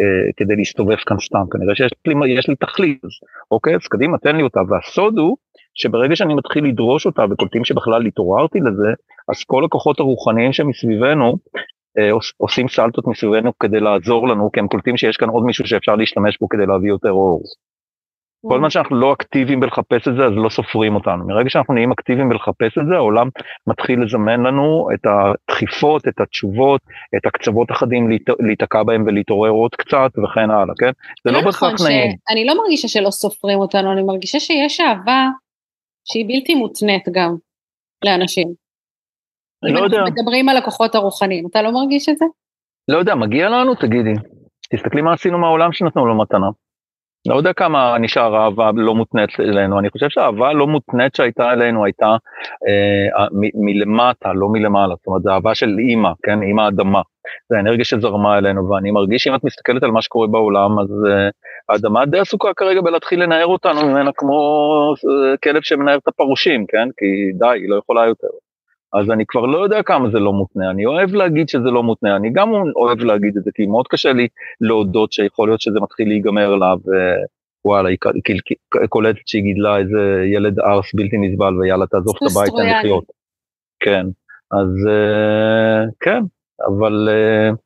אה, 0.01 0.32
כדי 0.36 0.57
להסתובב 0.57 0.97
כאן 0.97 1.18
סתם, 1.18 1.45
כנראה 1.51 1.74
שיש 1.74 1.93
לי, 2.07 2.14
לי 2.49 2.57
תכלית, 2.57 3.01
אוקיי, 3.51 3.74
אז 3.74 3.88
קדימה, 3.88 4.18
תן 4.18 4.36
לי 4.36 4.43
אותה, 4.43 4.61
והסוד 4.68 5.18
הוא 5.18 5.36
שברגע 5.75 6.16
שאני 6.16 6.35
מתחיל 6.35 6.64
לדרוש 6.64 7.07
אותה 7.07 7.25
וקולטים 7.31 7.64
שבכלל 7.64 8.07
התעוררתי 8.07 8.59
לזה, 8.61 8.93
אז 9.29 9.45
כל 9.45 9.64
הכוחות 9.64 10.01
הרוחניים 10.01 10.53
שמסביבנו 10.53 11.37
אה, 11.99 12.11
עושים 12.37 12.68
סלטות 12.68 13.07
מסביבנו 13.07 13.59
כדי 13.59 13.81
לעזור 13.81 14.29
לנו, 14.29 14.53
כי 14.53 14.61
הם 14.61 14.68
קולטים 14.68 14.97
שיש 14.97 15.16
כאן 15.16 15.29
עוד 15.29 15.45
מישהו 15.45 15.66
שאפשר 15.66 15.97
להשתמש 15.97 16.39
בו 16.41 16.49
כדי 16.49 16.66
להביא 16.66 16.89
יותר 16.89 17.11
אור. 17.11 17.43
כל 18.49 18.59
זמן 18.59 18.70
שאנחנו 18.70 18.97
לא 18.97 19.12
אקטיביים 19.12 19.61
בלחפש 19.61 20.09
את 20.09 20.14
זה, 20.16 20.25
אז 20.25 20.33
לא 20.37 20.49
סופרים 20.49 20.95
אותנו. 20.95 21.27
מרגע 21.27 21.51
שאנחנו 21.51 21.75
נהיים 21.75 21.93
אקטיביים 21.93 22.29
בלחפש 22.29 22.79
את 22.79 22.87
זה, 22.89 22.95
העולם 22.95 23.29
מתחיל 23.66 24.03
לזמן 24.03 24.43
לנו 24.43 24.89
את 24.95 25.07
הדחיפות, 25.07 26.09
את 26.09 26.20
התשובות, 26.20 26.81
את 27.16 27.27
הקצוות 27.27 27.70
החדים 27.70 28.09
להיתקע 28.41 28.83
בהם 28.83 29.05
ולהתעורר 29.07 29.51
עוד 29.51 29.75
קצת 29.75 30.11
וכן 30.25 30.51
הלאה, 30.51 30.75
כן? 30.79 30.91
זה 31.25 31.33
לא, 31.33 31.39
לא 31.39 31.45
בהכרח 31.45 31.73
נכון 31.73 31.87
נעים. 31.87 32.12
אני 32.31 32.45
לא 32.45 32.55
מרגישה 32.62 32.89
שלא 32.89 33.11
סופרים 33.11 33.59
אותנו, 33.59 33.93
אני 33.93 34.03
מרגישה 34.03 34.41
שיש 34.41 34.81
אהבה 34.81 35.29
שהיא 36.05 36.25
בלתי 36.29 36.55
מותנית 36.55 37.05
גם 37.13 37.35
לאנשים. 38.05 38.49
לא 39.63 39.81
יודע. 39.81 39.99
אם 39.99 40.05
מדברים 40.05 40.49
על 40.49 40.57
הכוחות 40.57 40.95
הרוחניים, 40.95 41.47
אתה 41.51 41.63
לא 41.63 41.73
מרגיש 41.73 42.09
את 42.09 42.19
זה? 42.19 42.25
לא 42.89 42.99
יודע, 42.99 43.15
מגיע 43.15 43.49
לנו, 43.49 43.75
תגידי. 43.75 44.13
תסתכלי 44.73 45.03
מה 45.03 45.13
עשינו 45.13 45.39
מהעולם 45.39 45.73
שנתנו 45.73 46.07
לו 46.07 46.19
מתנה. 46.19 46.47
לא 47.29 47.35
יודע 47.37 47.53
כמה 47.53 47.99
נשאר 47.99 48.37
אהבה 48.37 48.71
לא 48.75 48.95
מותנית 48.95 49.31
אלינו, 49.41 49.79
אני 49.79 49.91
חושב 49.91 50.07
שהאהבה 50.09 50.49
הלא 50.49 50.67
מותנית 50.67 51.15
שהייתה 51.15 51.53
אלינו 51.53 51.85
הייתה 51.85 52.17
אה, 52.69 53.27
מ- 53.33 53.65
מלמטה, 53.65 54.33
לא 54.33 54.49
מלמעלה, 54.49 54.95
זאת 54.95 55.07
אומרת, 55.07 55.23
זו 55.23 55.31
אהבה 55.31 55.55
של 55.55 55.77
אימא, 55.89 56.11
כן, 56.23 56.43
אימא 56.43 56.69
אדמה. 56.69 57.01
זה 57.49 57.57
האנרגיה 57.57 57.85
שזרמה 57.85 58.39
אלינו, 58.39 58.69
ואני 58.71 58.91
מרגיש 58.91 59.23
שאם 59.23 59.35
את 59.35 59.45
מסתכלת 59.45 59.83
על 59.83 59.91
מה 59.91 60.03
שקורה 60.03 60.27
בעולם, 60.27 60.79
אז, 60.79 60.89
אה, 61.11 61.29
האדמה 61.69 62.07
די 62.07 62.19
עסוקה 62.19 62.55
כרגע 62.57 62.81
בלהתחיל 62.81 63.23
לנער 63.23 63.47
אותנו 63.47 63.87
ממנה 63.87 64.11
כמו 64.17 64.39
אה, 64.93 65.37
כלב 65.37 65.63
שמנער 65.63 65.97
את 65.97 66.09
הפרושים, 66.09 66.67
כן? 66.67 66.89
כי 66.97 67.33
די, 67.39 67.47
היא 67.47 67.69
לא 67.69 67.77
יכולה 67.77 68.07
יותר. 68.07 68.29
אז 68.93 69.11
אני 69.11 69.25
כבר 69.27 69.47
לא 69.47 69.59
יודע 69.59 69.83
כמה 69.83 70.11
זה 70.11 70.19
לא 70.19 70.33
מותנה, 70.33 70.71
אני 70.71 70.87
אוהב 70.87 71.15
להגיד 71.15 71.49
שזה 71.49 71.71
לא 71.71 71.83
מותנה, 71.83 72.17
אני 72.17 72.31
גם 72.33 72.53
אוהב 72.77 72.99
להגיד 72.99 73.37
את 73.37 73.45
זה, 73.45 73.51
כי 73.55 73.67
מאוד 73.67 73.89
קשה 73.89 74.13
לי 74.13 74.29
להודות 74.61 75.13
שיכול 75.13 75.49
להיות 75.49 75.61
שזה 75.61 75.81
מתחיל 75.81 76.09
להיגמר 76.09 76.55
לה, 76.55 76.75
ווואלה, 77.65 77.89
היא 77.89 77.99
קולטת 78.89 79.29
שהיא 79.29 79.43
גידלה 79.43 79.79
איזה 79.79 80.25
ילד 80.35 80.61
ארס 80.61 80.95
בלתי 80.95 81.17
נסבל, 81.19 81.59
ויאללה, 81.59 81.87
תעזוב 81.87 82.15
את 82.17 82.31
הבית, 82.31 82.53
אין 82.59 82.79
לחיות. 82.79 83.05
כן, 83.81 84.07
אז 84.51 84.89
אה, 84.89 85.85
כן, 86.01 86.23
אבל 86.67 87.09
uh, 87.09 87.57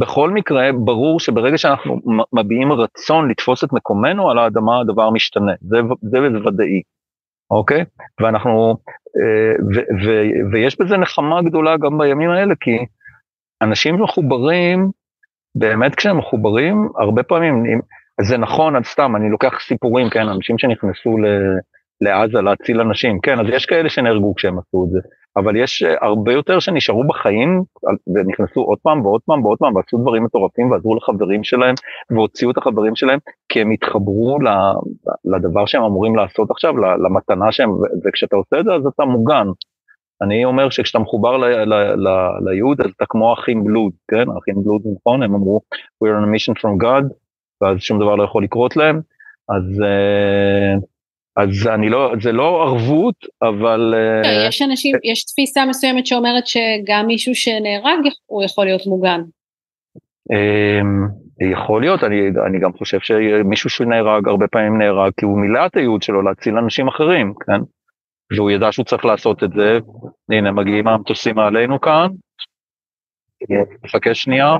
בכל 0.00 0.30
מקרה, 0.30 0.70
ברור 0.72 1.20
שברגע 1.20 1.58
שאנחנו 1.58 2.00
מביעים 2.32 2.72
רצון 2.72 3.30
לתפוס 3.30 3.64
את 3.64 3.72
מקומנו 3.72 4.30
על 4.30 4.38
האדמה, 4.38 4.80
הדבר 4.80 5.10
משתנה, 5.10 5.52
זה, 5.60 5.76
זה 6.02 6.18
ודאי, 6.46 6.82
אוקיי? 7.50 7.84
ואנחנו, 8.20 8.76
uh, 9.06 9.62
ו, 9.74 9.80
ו, 10.04 10.10
ויש 10.52 10.80
בזה 10.80 10.96
נחמה 10.96 11.42
גדולה 11.42 11.76
גם 11.76 11.98
בימים 11.98 12.30
האלה, 12.30 12.54
כי 12.60 12.78
אנשים 13.62 14.02
מחוברים, 14.02 14.90
באמת 15.54 15.94
כשהם 15.94 16.18
מחוברים, 16.18 16.88
הרבה 16.98 17.22
פעמים, 17.22 17.54
אם, 17.54 17.80
זה 18.20 18.38
נכון, 18.38 18.76
אז 18.76 18.84
סתם, 18.84 19.16
אני 19.16 19.30
לוקח 19.30 19.60
סיפורים, 19.60 20.10
כן, 20.10 20.28
אנשים 20.28 20.58
שנכנסו 20.58 21.18
ל... 21.18 21.26
לעזה 22.00 22.40
להציל 22.40 22.80
אנשים, 22.80 23.20
כן, 23.20 23.40
אז 23.40 23.46
יש 23.48 23.66
כאלה 23.66 23.88
שנהרגו 23.88 24.34
כשהם 24.34 24.58
עשו 24.58 24.84
את 24.84 24.90
זה, 24.90 24.98
אבל 25.36 25.56
יש 25.56 25.82
אה, 25.82 25.94
הרבה 26.00 26.32
יותר 26.32 26.58
שנשארו 26.58 27.06
בחיים 27.06 27.62
ונכנסו 28.14 28.60
עוד 28.60 28.78
פעם 28.82 29.06
ועוד 29.06 29.20
פעם 29.26 29.44
ועוד 29.44 29.58
פעם 29.58 29.76
ועשו 29.76 29.98
דברים 29.98 30.24
מטורפים 30.24 30.70
ועזרו 30.70 30.96
לחברים 30.96 31.44
שלהם 31.44 31.74
והוציאו 32.10 32.50
את 32.50 32.58
החברים 32.58 32.96
שלהם 32.96 33.18
כי 33.48 33.60
הם 33.60 33.70
התחברו 33.70 34.38
לדבר 35.24 35.66
שהם 35.66 35.82
אמורים 35.82 36.16
לעשות 36.16 36.50
עכשיו, 36.50 36.76
למתנה 36.78 37.52
שהם, 37.52 37.70
וכשאתה 38.04 38.36
עושה 38.36 38.60
את 38.60 38.64
זה 38.64 38.74
אז 38.74 38.86
אתה 38.86 39.04
מוגן. 39.04 39.46
אני 40.22 40.44
אומר 40.44 40.70
שכשאתה 40.70 40.98
מחובר 40.98 41.36
ליהוד 42.40 42.80
אז 42.80 42.90
אתה 42.96 43.04
כמו 43.08 43.34
אחים 43.34 43.64
בלוד, 43.64 43.92
כן, 44.08 44.24
אחים 44.42 44.54
בלוד 44.64 44.82
נכון, 44.96 45.22
הם 45.22 45.34
אמרו 45.34 45.60
we're 46.04 46.08
on 46.08 46.24
a 46.24 46.36
mission 46.36 46.60
from 46.60 46.84
God, 46.84 47.04
ואז 47.60 47.80
שום 47.80 47.98
דבר 47.98 48.14
לא 48.14 48.24
יכול 48.24 48.44
לקרות 48.44 48.76
להם, 48.76 49.00
אז... 49.48 49.80
Uh, 49.80 50.95
אז 51.36 51.66
אני 51.74 51.88
לא, 51.88 52.12
זה 52.20 52.32
לא 52.32 52.62
ערבות, 52.62 53.14
אבל... 53.42 53.94
לא, 54.24 54.48
יש 54.48 54.62
אנשים, 54.62 54.96
יש 55.04 55.24
תפיסה 55.24 55.66
מסוימת 55.66 56.06
שאומרת 56.06 56.46
שגם 56.46 57.06
מישהו 57.06 57.34
שנהרג, 57.34 57.98
הוא 58.26 58.44
יכול 58.44 58.64
להיות 58.64 58.86
מוגן. 58.86 59.20
אמ, 60.32 61.26
יכול 61.56 61.80
להיות, 61.80 62.04
אני, 62.04 62.16
אני 62.46 62.58
גם 62.60 62.72
חושב 62.72 63.00
שמישהו 63.00 63.70
שנהרג, 63.70 64.28
הרבה 64.28 64.48
פעמים 64.48 64.78
נהרג 64.78 65.12
כי 65.16 65.24
הוא 65.24 65.38
מילא 65.38 65.66
את 65.66 65.76
הייעוד 65.76 66.02
שלו 66.02 66.22
להציל 66.22 66.58
אנשים 66.58 66.88
אחרים, 66.88 67.34
כן? 67.46 67.60
והוא 68.36 68.50
ידע 68.50 68.72
שהוא 68.72 68.84
צריך 68.84 69.04
לעשות 69.04 69.44
את 69.44 69.50
זה. 69.56 69.78
הנה, 70.30 70.52
מגיעים 70.52 70.88
המטוסים 70.88 71.38
עלינו 71.38 71.80
כאן. 71.80 72.08
נחכה 73.84 74.14
שנייה. 74.14 74.56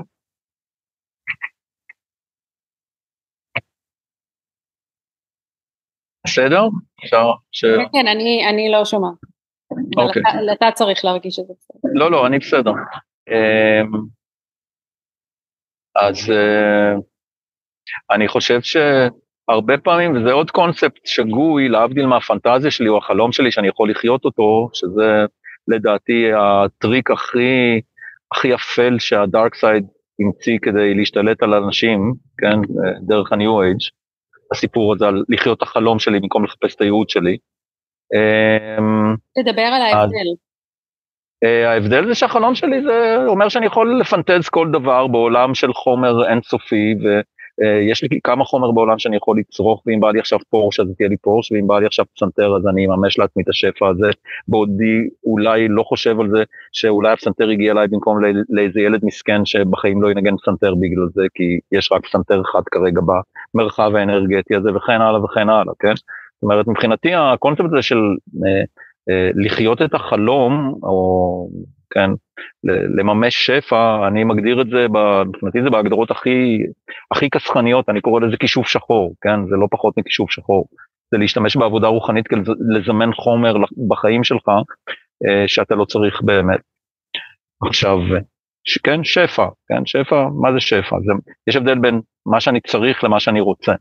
בסדר? 6.27 6.67
אפשר 7.03 7.31
ש... 7.51 7.65
כן, 7.65 7.85
כן, 7.93 8.07
אני, 8.07 8.49
אני 8.49 8.71
לא 8.71 8.85
שומעת. 8.85 9.13
אוקיי. 9.97 10.21
אתה, 10.21 10.53
אתה 10.53 10.71
צריך 10.73 11.05
להרגיש 11.05 11.39
את 11.39 11.45
זה 11.47 11.53
בסדר. 11.59 11.91
לא, 11.93 12.11
לא, 12.11 12.27
אני 12.27 12.39
בסדר. 12.39 12.71
אמ, 13.29 13.91
אז 15.95 16.31
אה, 16.31 16.93
אני 18.11 18.27
חושב 18.27 18.59
שהרבה 18.61 19.77
פעמים, 19.77 20.15
וזה 20.15 20.31
עוד 20.31 20.51
קונספט 20.51 21.05
שגוי, 21.05 21.69
להבדיל 21.69 22.05
מהפנטזיה 22.05 22.71
שלי 22.71 22.87
או 22.87 22.97
החלום 22.97 23.31
שלי 23.31 23.51
שאני 23.51 23.67
יכול 23.67 23.91
לחיות 23.91 24.25
אותו, 24.25 24.69
שזה 24.73 25.25
לדעתי 25.67 26.31
הטריק 26.33 27.11
הכי, 27.11 27.81
הכי 28.31 28.55
אפל 28.55 28.99
שהדארק 28.99 29.55
סייד 29.55 29.87
המציא 30.19 30.57
כדי 30.61 30.93
להשתלט 30.93 31.43
על 31.43 31.53
אנשים, 31.53 32.13
כן, 32.37 32.59
דרך 33.07 33.31
ה-new 33.31 33.41
age. 33.41 33.96
הסיפור 34.51 34.93
הזה 34.93 35.07
על 35.07 35.23
לחיות 35.29 35.57
את 35.57 35.63
החלום 35.63 35.99
שלי 35.99 36.19
במקום 36.19 36.43
לחפש 36.43 36.75
את 36.75 36.81
הייעוד 36.81 37.09
שלי. 37.09 37.37
אמ, 38.13 39.15
תדבר 39.35 39.61
על 39.61 39.81
ההבדל. 39.81 40.27
אה, 41.43 41.71
ההבדל 41.71 42.07
זה 42.07 42.15
שהחלום 42.15 42.55
שלי 42.55 42.81
זה 42.83 43.15
אומר 43.27 43.49
שאני 43.49 43.65
יכול 43.65 43.99
לפנטז 43.99 44.49
כל 44.49 44.71
דבר 44.71 45.07
בעולם 45.07 45.55
של 45.55 45.73
חומר 45.73 46.29
אינסופי 46.29 46.95
ויש 47.01 48.03
לי 48.03 48.19
כמה 48.23 48.45
חומר 48.45 48.71
בעולם 48.71 48.99
שאני 48.99 49.17
יכול 49.17 49.39
לצרוך 49.39 49.83
ואם 49.85 49.99
בא 49.99 50.11
לי 50.11 50.19
עכשיו 50.19 50.39
פורש 50.49 50.79
אז 50.79 50.87
תהיה 50.97 51.09
לי 51.09 51.17
פורש 51.17 51.51
ואם 51.51 51.67
בא 51.67 51.79
לי 51.79 51.85
עכשיו 51.85 52.05
פסנתר 52.15 52.55
אז 52.55 52.67
אני 52.67 52.85
אממש 52.85 53.19
לעצמי 53.19 53.43
את 53.43 53.49
השפע 53.49 53.87
הזה 53.87 54.09
בעודי 54.47 55.09
אולי 55.23 55.67
לא 55.67 55.83
חושב 55.83 56.19
על 56.19 56.29
זה 56.29 56.43
שאולי 56.71 57.11
הפסנתר 57.11 57.49
הגיע 57.49 57.71
אליי 57.71 57.87
במקום 57.87 58.17
לאיזה 58.49 58.79
ילד 58.79 59.05
מסכן 59.05 59.45
שבחיים 59.45 60.01
לא 60.01 60.11
ינגן 60.11 60.37
פסנתר 60.37 60.75
בגלל 60.75 61.07
זה 61.13 61.23
כי 61.33 61.59
יש 61.71 61.91
רק 61.91 62.05
פסנתר 62.05 62.41
אחד 62.51 62.61
כרגע 62.71 63.01
במרחב 63.53 63.95
האנרגטי 63.95 64.55
הזה 64.55 64.69
וכן 64.75 65.01
הלאה 65.01 65.23
וכן 65.23 65.49
הלאה 65.49 65.73
כן. 65.79 65.95
זאת 65.95 66.43
אומרת 66.43 66.67
מבחינתי 66.67 67.13
הקונספט 67.13 67.65
הזה 67.65 67.81
של 67.81 67.97
אה, 68.45 68.63
אה, 69.09 69.29
לחיות 69.35 69.81
את 69.81 69.93
החלום, 69.93 70.73
או 70.83 71.49
כן, 71.89 72.09
לממש 72.97 73.45
שפע, 73.45 74.07
אני 74.07 74.23
מגדיר 74.23 74.61
את 74.61 74.67
זה, 74.69 74.87
מבחינתי 75.27 75.63
זה 75.63 75.69
בהגדרות 75.69 76.11
הכי, 76.11 76.57
הכי 77.11 77.29
כסחניות, 77.29 77.89
אני 77.89 78.01
קורא 78.01 78.21
לזה 78.21 78.37
כישוף 78.37 78.67
שחור, 78.67 79.13
כן, 79.21 79.47
זה 79.49 79.55
לא 79.55 79.67
פחות 79.71 79.97
מכישוף 79.97 80.31
שחור. 80.31 80.67
זה 81.11 81.17
להשתמש 81.17 81.57
בעבודה 81.57 81.87
רוחנית 81.87 82.27
כדי 82.27 82.41
לזמן 82.69 83.13
חומר 83.13 83.55
בחיים 83.87 84.23
שלך, 84.23 84.47
אה, 85.27 85.47
שאתה 85.47 85.75
לא 85.75 85.85
צריך 85.85 86.21
באמת. 86.21 86.59
עכשיו, 87.67 87.97
כן, 88.83 89.03
שפע, 89.03 89.47
כן, 89.67 89.85
שפע, 89.85 90.27
מה 90.41 90.53
זה 90.53 90.59
שפע? 90.59 90.95
זה, 91.05 91.13
יש 91.47 91.55
הבדל 91.55 91.79
בין 91.79 92.01
מה 92.25 92.39
שאני 92.39 92.61
צריך 92.61 93.03
למה 93.03 93.19
שאני 93.19 93.39
רוצה. 93.39 93.73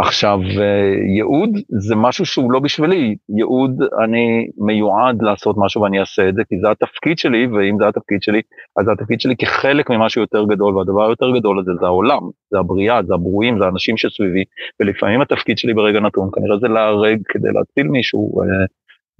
עכשיו, 0.00 0.38
אה, 0.60 0.94
ייעוד 1.16 1.50
זה 1.68 1.94
משהו 1.96 2.26
שהוא 2.26 2.52
לא 2.52 2.60
בשבילי, 2.60 3.16
ייעוד 3.36 3.70
אני 4.04 4.46
מיועד 4.66 5.22
לעשות 5.22 5.56
משהו 5.58 5.82
ואני 5.82 6.00
אעשה 6.00 6.28
את 6.28 6.34
זה, 6.34 6.42
כי 6.48 6.54
זה 6.60 6.70
התפקיד 6.70 7.18
שלי, 7.18 7.46
ואם 7.46 7.76
זה 7.78 7.88
התפקיד 7.88 8.22
שלי, 8.22 8.40
אז 8.80 8.84
זה 8.84 8.92
התפקיד 8.92 9.20
שלי 9.20 9.36
כחלק 9.36 9.90
ממשהו 9.90 10.20
יותר 10.20 10.44
גדול, 10.44 10.76
והדבר 10.76 11.06
היותר 11.06 11.30
גדול 11.38 11.58
הזה 11.58 11.70
זה 11.80 11.86
העולם, 11.86 12.20
זה 12.50 12.58
הבריאה, 12.58 13.02
זה 13.02 13.14
הברואים, 13.14 13.58
זה 13.58 13.64
האנשים 13.64 13.96
שסביבי, 13.96 14.44
ולפעמים 14.80 15.20
התפקיד 15.20 15.58
שלי 15.58 15.74
ברגע 15.74 16.00
נתון, 16.00 16.28
כנראה 16.34 16.58
זה 16.58 16.68
להרג 16.68 17.18
כדי 17.28 17.48
להציל 17.52 17.88
מישהו, 17.88 18.42
אה, 18.42 18.66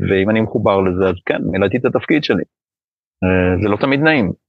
ואם 0.09 0.31
אני 0.31 0.41
מחובר 0.41 0.81
לזה, 0.81 1.09
אז 1.09 1.15
כן, 1.27 1.39
מילאתי 1.51 1.77
את 1.77 1.85
התפקיד 1.85 2.25
שלי. 2.25 2.43
אה, 3.25 3.63
זה 3.63 3.69
לא 3.69 3.77
תמיד 3.77 4.01
נעים. 4.01 4.42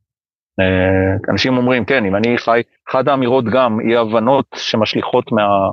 אנשים 1.29 1.57
אומרים, 1.57 1.85
כן, 1.85 2.05
אם 2.05 2.15
אני 2.15 2.37
חי, 2.37 2.61
אחת 2.89 3.07
האמירות 3.07 3.45
גם, 3.45 3.79
אי 3.79 3.97
הבנות 3.97 4.45
שמשליכות 4.55 5.31
מה... 5.31 5.69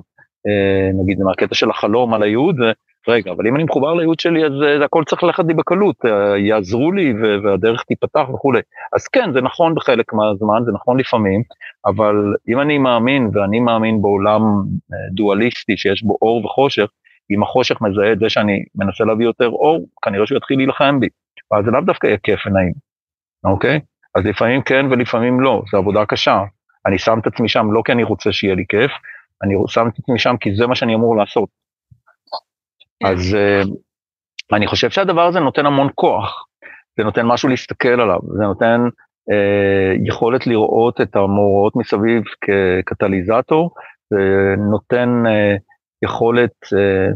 אה, 0.47 1.03
נגיד 1.03 1.18
מהקטע 1.20 1.55
של 1.55 1.70
החלום 1.70 2.14
על 2.14 2.22
הייעוד, 2.22 2.57
רגע, 3.09 3.33
אבל 3.33 3.47
אם 3.47 3.57
אני 3.57 3.64
מחובר 3.64 3.95
לייעוד 3.95 4.20
שלי 4.20 4.45
אז 4.45 4.53
זה 4.78 4.85
הכל 4.85 5.05
צריך 5.05 5.22
ללכת 5.22 5.45
לי 5.49 5.55
בקלות, 5.55 5.97
אה, 6.05 6.39
יעזרו 6.39 6.93
לי 6.93 7.14
והדרך 7.45 7.83
תיפתח 7.83 8.24
וכולי. 8.35 8.61
אז 8.97 9.09
כן, 9.09 9.33
זה 9.33 9.41
נכון 9.41 9.74
בחלק 9.74 10.12
מהזמן, 10.12 10.62
זה 10.64 10.72
נכון 10.72 11.01
לפעמים, 11.01 11.43
אבל 11.87 12.14
אם 12.49 12.61
אני 12.61 12.78
מאמין, 12.78 13.31
ואני 13.33 13.61
מאמין 13.61 14.03
בעולם 14.03 14.43
אה, 14.93 15.14
דואליסטי 15.14 15.76
שיש 15.76 16.03
בו 16.03 16.18
אור 16.22 16.45
וחושך, 16.45 16.89
אם 17.31 17.43
החושך 17.43 17.81
מזהה 17.81 18.12
את 18.12 18.18
זה 18.18 18.28
שאני 18.28 18.64
מנסה 18.74 19.05
להביא 19.05 19.26
יותר 19.26 19.49
אור, 19.49 19.87
כנראה 20.03 20.26
שהוא 20.26 20.39
יתחיל 20.39 20.57
להילחם 20.57 21.01
בי. 21.01 21.09
אז 21.51 21.64
זה 21.64 21.70
לאו 21.70 21.81
דווקא 21.81 22.07
יהיה 22.07 22.18
כיף 22.22 22.47
ונעים, 22.47 22.72
אוקיי? 23.45 23.81
אז 24.15 24.25
לפעמים 24.25 24.63
כן 24.63 24.87
ולפעמים 24.91 25.41
לא, 25.41 25.63
זו 25.71 25.79
עבודה 25.79 26.07
קשה. 26.07 26.45
אני 26.87 26.99
שם 26.99 27.19
את 27.19 27.27
עצמי 27.27 27.49
שם 27.49 27.73
לא 27.73 27.83
כי 27.85 27.93
אני 27.93 28.03
רוצה 28.03 28.33
שיהיה 28.33 28.55
לי 28.55 28.65
כיף, 28.69 28.91
אני 29.43 29.55
שם 29.69 29.89
את 29.89 29.99
עצמי 29.99 30.19
שם 30.19 30.37
כי 30.41 30.55
זה 30.55 30.67
מה 30.67 30.75
שאני 30.75 30.95
אמור 30.95 31.17
לעשות. 31.17 31.49
כן. 33.01 33.07
אז 33.07 33.37
uh, 33.37 34.57
אני 34.57 34.67
חושב 34.67 34.91
שהדבר 34.91 35.27
הזה 35.27 35.41
נותן 35.41 35.67
המון 35.67 35.89
כוח, 35.95 36.47
זה 36.97 37.05
נותן 37.05 37.27
משהו 37.27 37.49
להסתכל 37.49 38.01
עליו, 38.01 38.19
זה 38.37 38.43
נותן 38.43 38.81
uh, 39.31 40.09
יכולת 40.09 40.47
לראות 40.47 41.01
את 41.01 41.17
המאורעות 41.17 41.77
מסביב 41.77 42.23
כקטליזטור, 42.41 43.75
זה 44.11 44.55
נותן 44.71 45.23
uh, 45.27 45.61
יכולת, 46.03 46.55
uh, 46.65 47.15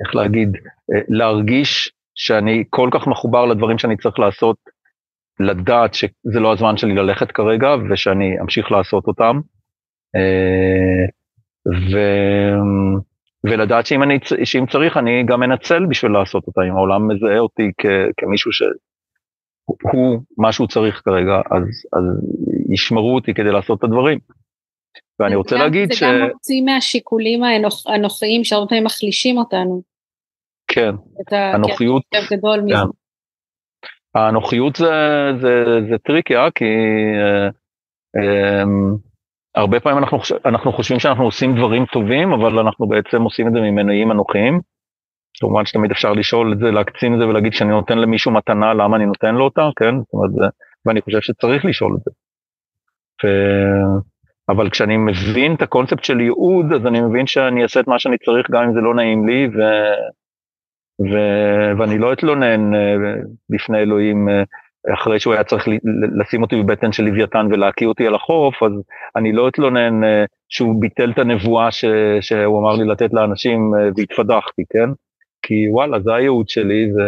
איך 0.00 0.14
להגיד, 0.14 0.56
uh, 0.56 1.04
להרגיש 1.08 1.92
שאני 2.14 2.64
כל 2.70 2.88
כך 2.92 3.06
מחובר 3.06 3.44
לדברים 3.44 3.78
שאני 3.78 3.96
צריך 3.96 4.18
לעשות, 4.18 4.56
לדעת 5.40 5.94
שזה 5.94 6.40
לא 6.40 6.52
הזמן 6.52 6.76
שלי 6.76 6.94
ללכת 6.94 7.30
כרגע 7.32 7.68
ושאני 7.90 8.40
אמשיך 8.40 8.72
לעשות 8.72 9.06
אותם. 9.06 9.40
Uh, 10.16 11.10
ו... 11.92 11.98
ולדעת 13.44 13.86
שאם, 13.86 14.02
אני, 14.02 14.18
שאם 14.44 14.66
צריך 14.66 14.96
אני 14.96 15.24
גם 15.26 15.42
אנצל 15.42 15.86
בשביל 15.86 16.12
לעשות 16.12 16.46
אותה, 16.46 16.60
אם 16.68 16.76
העולם 16.76 17.08
מזהה 17.08 17.38
אותי 17.38 17.70
כ, 17.80 17.86
כמישהו 18.16 18.52
שהוא 18.52 20.20
מה 20.38 20.52
שהוא 20.52 20.68
צריך 20.68 21.02
כרגע, 21.04 21.36
אז, 21.50 21.62
אז 21.92 22.04
ישמרו 22.72 23.14
אותי 23.14 23.34
כדי 23.34 23.50
לעשות 23.50 23.78
את 23.78 23.84
הדברים. 23.84 24.18
ואני 25.20 25.34
רוצה 25.34 25.56
להגיד 25.56 25.92
ש... 25.92 25.98
זה 25.98 26.06
גם 26.06 26.28
מוציא 26.32 26.62
מהשיקולים 26.62 27.40
האנוכיים 27.86 28.44
שהרבה 28.44 28.68
פעמים 28.68 28.84
מחלישים 28.84 29.38
אותנו. 29.38 29.82
כן, 30.68 30.94
הנוחיות, 31.30 32.02
כן. 32.10 32.18
הנוחיות 34.16 34.76
זה, 34.76 34.92
זה, 35.40 35.64
זה 35.90 35.98
tricky, 35.98 36.36
אה? 36.36 36.50
כי 36.54 36.64
אה, 36.64 37.48
אה, 38.16 38.64
הרבה 39.54 39.80
פעמים 39.80 39.98
אנחנו, 39.98 40.18
אנחנו 40.44 40.72
חושבים 40.72 41.00
שאנחנו 41.00 41.24
עושים 41.24 41.56
דברים 41.56 41.86
טובים, 41.92 42.32
אבל 42.32 42.58
אנחנו 42.58 42.88
בעצם 42.88 43.22
עושים 43.22 43.48
את 43.48 43.52
זה 43.52 43.60
ממנועים 43.60 44.10
אנוכיים. 44.10 44.60
כמובן 45.40 45.66
שתמיד 45.66 45.90
אפשר 45.90 46.12
לשאול 46.12 46.52
את 46.52 46.58
זה, 46.58 46.70
להקצין 46.70 47.14
את 47.14 47.18
זה 47.18 47.26
ולהגיד 47.26 47.52
שאני 47.52 47.70
נותן 47.70 47.98
למישהו 47.98 48.32
מתנה, 48.32 48.74
למה 48.74 48.96
אני 48.96 49.06
נותן 49.06 49.34
לו 49.34 49.44
אותה, 49.44 49.68
כן? 49.76 49.94
זאת 49.98 50.12
אומרת, 50.12 50.52
ואני 50.86 51.00
חושב 51.02 51.20
שצריך 51.20 51.64
לשאול 51.64 51.96
את 51.96 52.00
זה. 52.04 52.10
ו... 53.24 53.28
אבל 54.48 54.70
כשאני 54.70 54.96
מבין 54.96 55.54
את 55.54 55.62
הקונספט 55.62 56.04
של 56.04 56.20
ייעוד, 56.20 56.72
אז 56.72 56.86
אני 56.86 57.00
מבין 57.00 57.26
שאני 57.26 57.62
אעשה 57.62 57.80
את 57.80 57.86
מה 57.86 57.98
שאני 57.98 58.18
צריך 58.18 58.50
גם 58.50 58.62
אם 58.62 58.74
זה 58.74 58.80
לא 58.80 58.94
נעים 58.94 59.28
לי, 59.28 59.46
ו... 59.46 59.60
ו... 61.00 61.14
ואני 61.78 61.98
לא 61.98 62.12
אתלונן 62.12 62.74
אה, 62.74 62.94
בפני 63.50 63.78
אלוהים 63.78 64.28
אה, 64.28 64.42
אחרי 64.94 65.20
שהוא 65.20 65.34
היה 65.34 65.44
צריך 65.44 65.68
לשים 66.20 66.42
אותי 66.42 66.62
בבטן 66.62 66.92
של 66.92 67.02
לוויתן 67.02 67.46
ולהקיא 67.50 67.86
אותי 67.86 68.06
על 68.06 68.14
החוף, 68.14 68.62
אז 68.62 68.72
אני 69.16 69.32
לא 69.32 69.48
אתלונן 69.48 70.04
אה, 70.04 70.24
שהוא 70.48 70.80
ביטל 70.80 71.10
את 71.10 71.18
הנבואה 71.18 71.70
ש... 71.70 71.84
שהוא 72.20 72.60
אמר 72.60 72.76
לי 72.76 72.84
לתת 72.84 73.12
לאנשים 73.12 73.72
והתפדחתי, 73.96 74.62
כן? 74.72 74.90
כי 75.42 75.68
וואלה, 75.68 76.00
זה 76.00 76.14
הייעוד 76.14 76.48
שלי, 76.48 76.92
ו... 76.92 76.98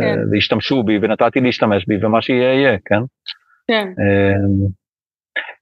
כן. 0.00 0.18
והשתמשו 0.32 0.82
בי 0.82 0.98
ונתתי 1.02 1.40
להשתמש 1.40 1.86
בי 1.86 2.04
ומה 2.04 2.22
שיהיה 2.22 2.54
יהיה, 2.54 2.78
כן? 2.84 3.00
כן. 3.68 3.88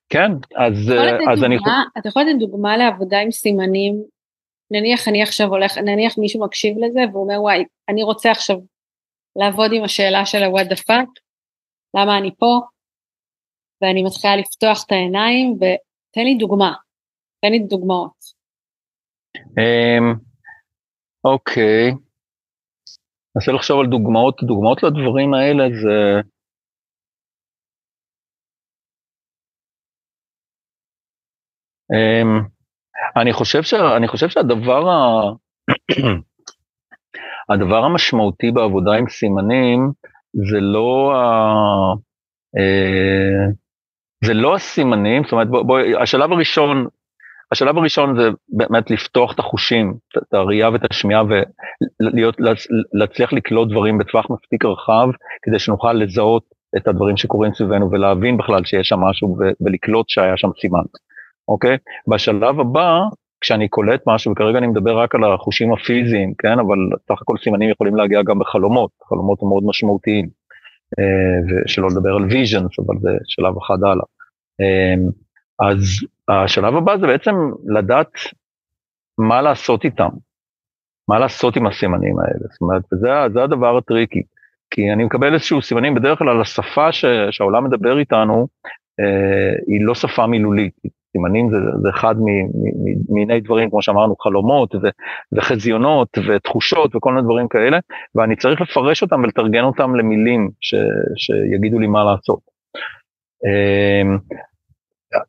כן, 0.08 0.32
אז, 0.56 0.92
אז 1.30 1.40
דוגמה, 1.40 1.46
אני... 1.46 1.56
אתה 1.98 2.08
יכול 2.08 2.22
לתת 2.22 2.38
דוגמה 2.40 2.76
לעבודה 2.76 3.18
עם 3.18 3.30
סימנים? 3.30 4.15
נניח 4.70 5.08
אני 5.08 5.22
עכשיו 5.22 5.46
הולך, 5.46 5.78
נניח 5.78 6.18
מישהו 6.18 6.44
מקשיב 6.44 6.76
לזה 6.78 7.00
והוא 7.12 7.22
אומר 7.22 7.42
וואי, 7.42 7.64
אני 7.88 8.02
רוצה 8.02 8.30
עכשיו 8.30 8.56
לעבוד 9.36 9.70
עם 9.72 9.84
השאלה 9.84 10.26
של 10.26 10.42
ה-what 10.42 10.66
the 10.72 10.78
fuck, 10.78 11.10
למה 11.96 12.18
אני 12.18 12.30
פה, 12.38 12.60
ואני 13.82 14.02
מתחילה 14.02 14.36
לפתוח 14.36 14.84
את 14.86 14.92
העיניים, 14.92 15.52
ותן 15.52 16.24
לי 16.24 16.34
דוגמה, 16.38 16.72
תן 17.40 17.50
לי 17.50 17.58
דוגמאות. 17.58 18.36
Um, 19.36 20.18
אוקיי, 21.24 21.90
ננסה 23.36 23.52
לחשוב 23.52 23.80
על 23.80 23.86
דוגמאות, 23.86 24.36
דוגמאות 24.42 24.82
לדברים 24.82 25.34
האלה 25.34 25.64
זה... 25.82 26.20
Um, 31.92 32.55
אני 33.16 33.32
חושב, 33.32 33.62
ש... 33.62 33.74
אני 33.74 34.08
חושב 34.08 34.28
שהדבר 34.28 34.90
ה... 34.90 35.22
הדבר 37.52 37.84
המשמעותי 37.84 38.50
בעבודה 38.50 38.92
עם 38.92 39.08
סימנים 39.08 39.92
זה 40.50 40.60
לא 40.60 41.12
ה... 41.14 41.22
אה, 42.58 43.46
זה 44.24 44.34
לא 44.34 44.54
הסימנים, 44.54 45.22
זאת 45.24 45.32
אומרת, 45.32 45.48
בוא, 45.48 45.62
בוא, 45.62 45.78
השלב 46.00 46.32
הראשון, 46.32 46.86
השלב 47.52 47.78
הראשון 47.78 48.20
זה 48.20 48.28
באמת 48.48 48.90
לפתוח 48.90 49.34
את 49.34 49.38
החושים, 49.38 49.94
את 50.18 50.34
הראייה 50.34 50.70
ואת 50.70 50.90
השמיעה 50.90 51.22
ולהצליח 52.94 53.32
לקלוט 53.32 53.68
דברים 53.70 53.98
בטווח 53.98 54.30
מספיק 54.30 54.64
רחב, 54.64 55.08
כדי 55.42 55.58
שנוכל 55.58 55.92
לזהות 55.92 56.42
את 56.76 56.88
הדברים 56.88 57.16
שקורים 57.16 57.54
סביבנו 57.54 57.90
ולהבין 57.90 58.36
בכלל 58.36 58.64
שיש 58.64 58.88
שם 58.88 59.00
משהו 59.00 59.38
ולקלוט 59.60 60.08
שהיה 60.08 60.36
שם 60.36 60.48
סימן. 60.60 60.82
אוקיי? 61.48 61.76
בשלב 62.08 62.60
הבא, 62.60 63.00
כשאני 63.40 63.68
קולט 63.68 64.02
משהו, 64.06 64.32
וכרגע 64.32 64.58
אני 64.58 64.66
מדבר 64.66 64.98
רק 64.98 65.14
על 65.14 65.32
החושים 65.32 65.72
הפיזיים, 65.72 66.34
כן? 66.38 66.58
אבל 66.58 66.78
סך 67.08 67.22
הכל 67.22 67.36
סימנים 67.44 67.70
יכולים 67.70 67.96
להגיע 67.96 68.22
גם 68.22 68.38
בחלומות, 68.38 68.90
חלומות 69.08 69.42
מאוד 69.42 69.64
משמעותיים. 69.66 70.28
אה, 70.98 71.62
ושלא 71.64 71.88
לדבר 71.90 72.14
על 72.14 72.24
visions, 72.24 72.78
אבל 72.78 72.94
זה 73.00 73.10
שלב 73.24 73.54
אחד 73.58 73.78
הלאה. 73.82 74.04
אה, 74.60 74.94
אז 75.68 75.82
השלב 76.28 76.76
הבא 76.76 76.96
זה 76.96 77.06
בעצם 77.06 77.34
לדעת 77.66 78.10
מה 79.18 79.42
לעשות 79.42 79.84
איתם, 79.84 80.08
מה 81.08 81.18
לעשות 81.18 81.56
עם 81.56 81.66
הסימנים 81.66 82.18
האלה, 82.18 82.46
זאת 82.52 82.60
אומרת, 82.60 82.82
וזה 82.92 83.08
זה 83.32 83.42
הדבר 83.42 83.76
ה 83.76 83.82
tricky, 83.82 84.22
כי 84.70 84.92
אני 84.92 85.04
מקבל 85.04 85.34
איזשהו 85.34 85.62
סימנים, 85.62 85.94
בדרך 85.94 86.18
כלל 86.18 86.40
השפה 86.40 86.92
ש, 86.92 87.04
שהעולם 87.30 87.64
מדבר 87.64 87.98
איתנו, 87.98 88.48
אה, 89.00 89.54
היא 89.66 89.86
לא 89.86 89.94
שפה 89.94 90.26
מילולית, 90.26 90.74
סימנים 91.16 91.50
זה, 91.50 91.56
זה 91.82 91.88
אחד 91.90 92.14
מיני 93.08 93.40
דברים, 93.40 93.70
כמו 93.70 93.82
שאמרנו, 93.82 94.16
חלומות 94.16 94.74
ו, 94.74 94.78
וחזיונות 95.32 96.08
ותחושות 96.28 96.96
וכל 96.96 97.12
מיני 97.12 97.24
דברים 97.24 97.48
כאלה, 97.48 97.78
ואני 98.14 98.36
צריך 98.36 98.60
לפרש 98.60 99.02
אותם 99.02 99.22
ולתרגן 99.22 99.64
אותם 99.64 99.94
למילים 99.94 100.50
ש, 100.60 100.74
שיגידו 101.16 101.78
לי 101.78 101.86
מה 101.86 102.04
לעשות. 102.04 102.40
אמ, 103.44 104.18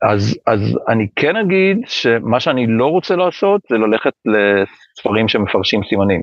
אז, 0.02 0.40
אז 0.48 0.80
אני 0.90 1.08
כן 1.16 1.36
אגיד 1.36 1.78
שמה 1.86 2.40
שאני 2.40 2.68
לא 2.68 2.86
רוצה 2.86 3.16
לעשות 3.16 3.62
זה 3.70 3.78
ללכת 3.78 4.14
לספרים 4.26 5.28
שמפרשים 5.28 5.82
סימנים, 5.90 6.22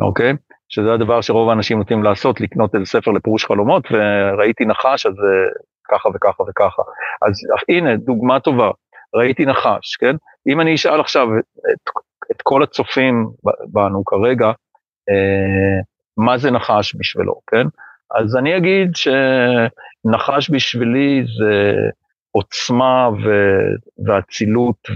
אוקיי? 0.00 0.32
שזה 0.68 0.92
הדבר 0.92 1.20
שרוב 1.20 1.48
האנשים 1.48 1.78
נוטים 1.78 2.02
לעשות, 2.02 2.40
לקנות 2.40 2.74
איזה 2.74 2.86
ספר 2.86 3.10
לפירוש 3.10 3.44
חלומות, 3.44 3.84
וראיתי 3.90 4.64
נחש, 4.64 5.06
אז 5.06 5.14
ככה 5.90 6.08
וככה 6.14 6.42
וככה. 6.42 6.82
אז 7.22 7.32
הנה, 7.68 7.96
דוגמה 7.96 8.40
טובה, 8.40 8.70
ראיתי 9.14 9.44
נחש, 9.44 9.96
כן? 9.96 10.16
אם 10.48 10.60
אני 10.60 10.74
אשאל 10.74 11.00
עכשיו 11.00 11.26
את, 11.38 11.90
את 12.30 12.42
כל 12.42 12.62
הצופים 12.62 13.26
בנו 13.72 14.04
כרגע, 14.04 14.46
אה, 15.10 15.80
מה 16.16 16.38
זה 16.38 16.50
נחש 16.50 16.96
בשבילו, 16.98 17.40
כן? 17.46 17.66
אז 18.10 18.36
אני 18.36 18.56
אגיד 18.56 18.90
שנחש 18.94 20.50
בשבילי 20.50 21.24
זה 21.38 21.72
עוצמה 22.30 23.10
ואצילות 24.06 24.88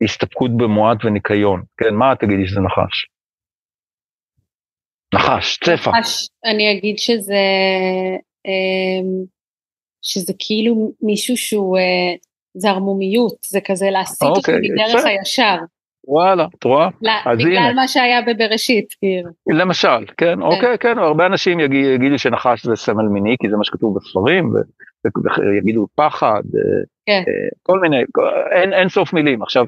והסתפקות 0.00 0.50
אה, 0.50 0.54
אה, 0.54 0.58
במועט 0.58 1.04
וניקיון, 1.04 1.62
כן? 1.76 1.94
מה 1.94 2.14
תגידי 2.16 2.46
שזה 2.46 2.60
נחש? 2.60 3.06
נחש, 5.14 5.58
צפה. 5.64 5.90
נחש, 5.90 6.28
אני 6.44 6.72
אגיד 6.72 6.98
שזה, 6.98 7.42
אמ, 8.46 9.24
שזה 10.02 10.32
כאילו 10.38 10.92
מישהו 11.02 11.36
שהוא, 11.36 11.78
אה, 11.78 12.14
זה 12.54 12.70
ערמומיות, 12.70 13.36
זה 13.46 13.60
כזה 13.60 13.90
להסיט 13.90 14.22
אותו 14.22 14.38
אוקיי, 14.38 14.54
מדרך 14.54 15.04
הישר. 15.04 15.56
וואלה, 16.04 16.46
את 16.58 16.64
רואה? 16.64 16.88
אז 17.24 17.38
בגלל 17.38 17.56
הנה. 17.56 17.72
מה 17.72 17.88
שהיה 17.88 18.20
בבראשית, 18.22 18.94
כאילו. 18.98 19.30
למשל, 19.60 20.06
כן, 20.06 20.14
כן, 20.16 20.42
אוקיי, 20.42 20.78
כן, 20.78 20.98
הרבה 20.98 21.26
אנשים 21.26 21.60
יגיד, 21.60 21.84
יגידו 21.84 22.18
שנחש 22.18 22.66
זה 22.66 22.76
סמל 22.76 23.04
מיני, 23.04 23.36
כי 23.42 23.50
זה 23.50 23.56
מה 23.56 23.64
שכתוב 23.64 23.96
בספרים, 23.96 24.52
ויגידו 25.54 25.86
פחד, 25.94 26.42
אה, 26.54 26.82
כן. 27.06 27.22
אה, 27.28 27.48
כל 27.62 27.80
מיני, 27.80 27.96
אין, 28.52 28.72
אין 28.72 28.88
סוף 28.88 29.12
מילים. 29.12 29.42
עכשיו, 29.42 29.64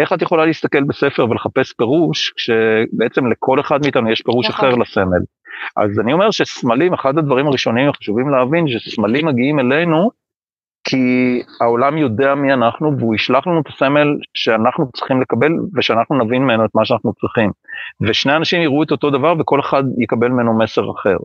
איך 0.00 0.12
את 0.12 0.22
יכולה 0.22 0.46
להסתכל 0.46 0.84
בספר 0.84 1.30
ולחפש 1.30 1.72
פירוש, 1.72 2.32
כשבעצם 2.36 3.26
לכל 3.26 3.60
אחד 3.60 3.78
מאיתנו 3.82 4.10
יש 4.10 4.22
פירוש 4.22 4.46
נכון. 4.48 4.68
אחר 4.68 4.76
לסמל. 4.76 5.22
אז 5.76 6.00
אני 6.00 6.12
אומר 6.12 6.30
שסמלים, 6.30 6.94
אחד 6.94 7.18
הדברים 7.18 7.46
הראשונים 7.46 7.88
החשובים 7.88 8.28
להבין, 8.28 8.68
שסמלים 8.68 9.26
מגיעים 9.26 9.60
אלינו, 9.60 10.10
כי 10.84 11.42
העולם 11.60 11.98
יודע 11.98 12.34
מי 12.34 12.52
אנחנו, 12.52 12.98
והוא 12.98 13.14
ישלח 13.14 13.46
לנו 13.46 13.60
את 13.60 13.66
הסמל 13.66 14.08
שאנחנו 14.34 14.90
צריכים 14.96 15.20
לקבל, 15.20 15.52
ושאנחנו 15.76 16.24
נבין 16.24 16.42
ממנו 16.42 16.64
את 16.64 16.70
מה 16.74 16.84
שאנחנו 16.84 17.12
צריכים. 17.14 17.50
ושני 18.00 18.36
אנשים 18.36 18.62
יראו 18.62 18.82
את 18.82 18.90
אותו 18.90 19.10
דבר, 19.10 19.34
וכל 19.38 19.60
אחד 19.60 19.84
יקבל 19.98 20.28
ממנו 20.28 20.58
מסר 20.58 20.90
אחר. 20.90 21.16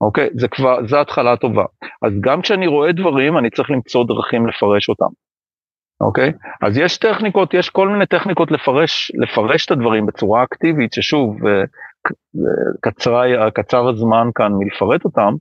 אוקיי? 0.00 0.28
זה 0.34 0.48
כבר, 0.48 0.86
זה 0.86 1.00
התחלה 1.00 1.36
טובה. 1.36 1.64
אז 2.02 2.12
גם 2.20 2.42
כשאני 2.42 2.66
רואה 2.66 2.92
דברים, 2.92 3.38
אני 3.38 3.50
צריך 3.50 3.70
למצוא 3.70 4.04
דרכים 4.04 4.46
לפרש 4.46 4.88
אותם. 4.88 5.29
אוקיי? 6.00 6.32
אז 6.62 6.78
יש 6.78 6.98
טכניקות, 6.98 7.54
יש 7.54 7.70
כל 7.70 7.88
מיני 7.88 8.06
טכניקות 8.06 8.50
לפרש, 8.50 9.12
לפרש 9.14 9.66
את 9.66 9.70
הדברים 9.70 10.06
בצורה 10.06 10.42
אקטיבית, 10.42 10.92
ששוב, 10.92 11.46
אה, 11.46 11.62
קצרה, 12.80 13.50
קצר 13.50 13.88
הזמן 13.88 14.28
כאן 14.34 14.52
מלפרט 14.52 15.04
אותם, 15.04 15.34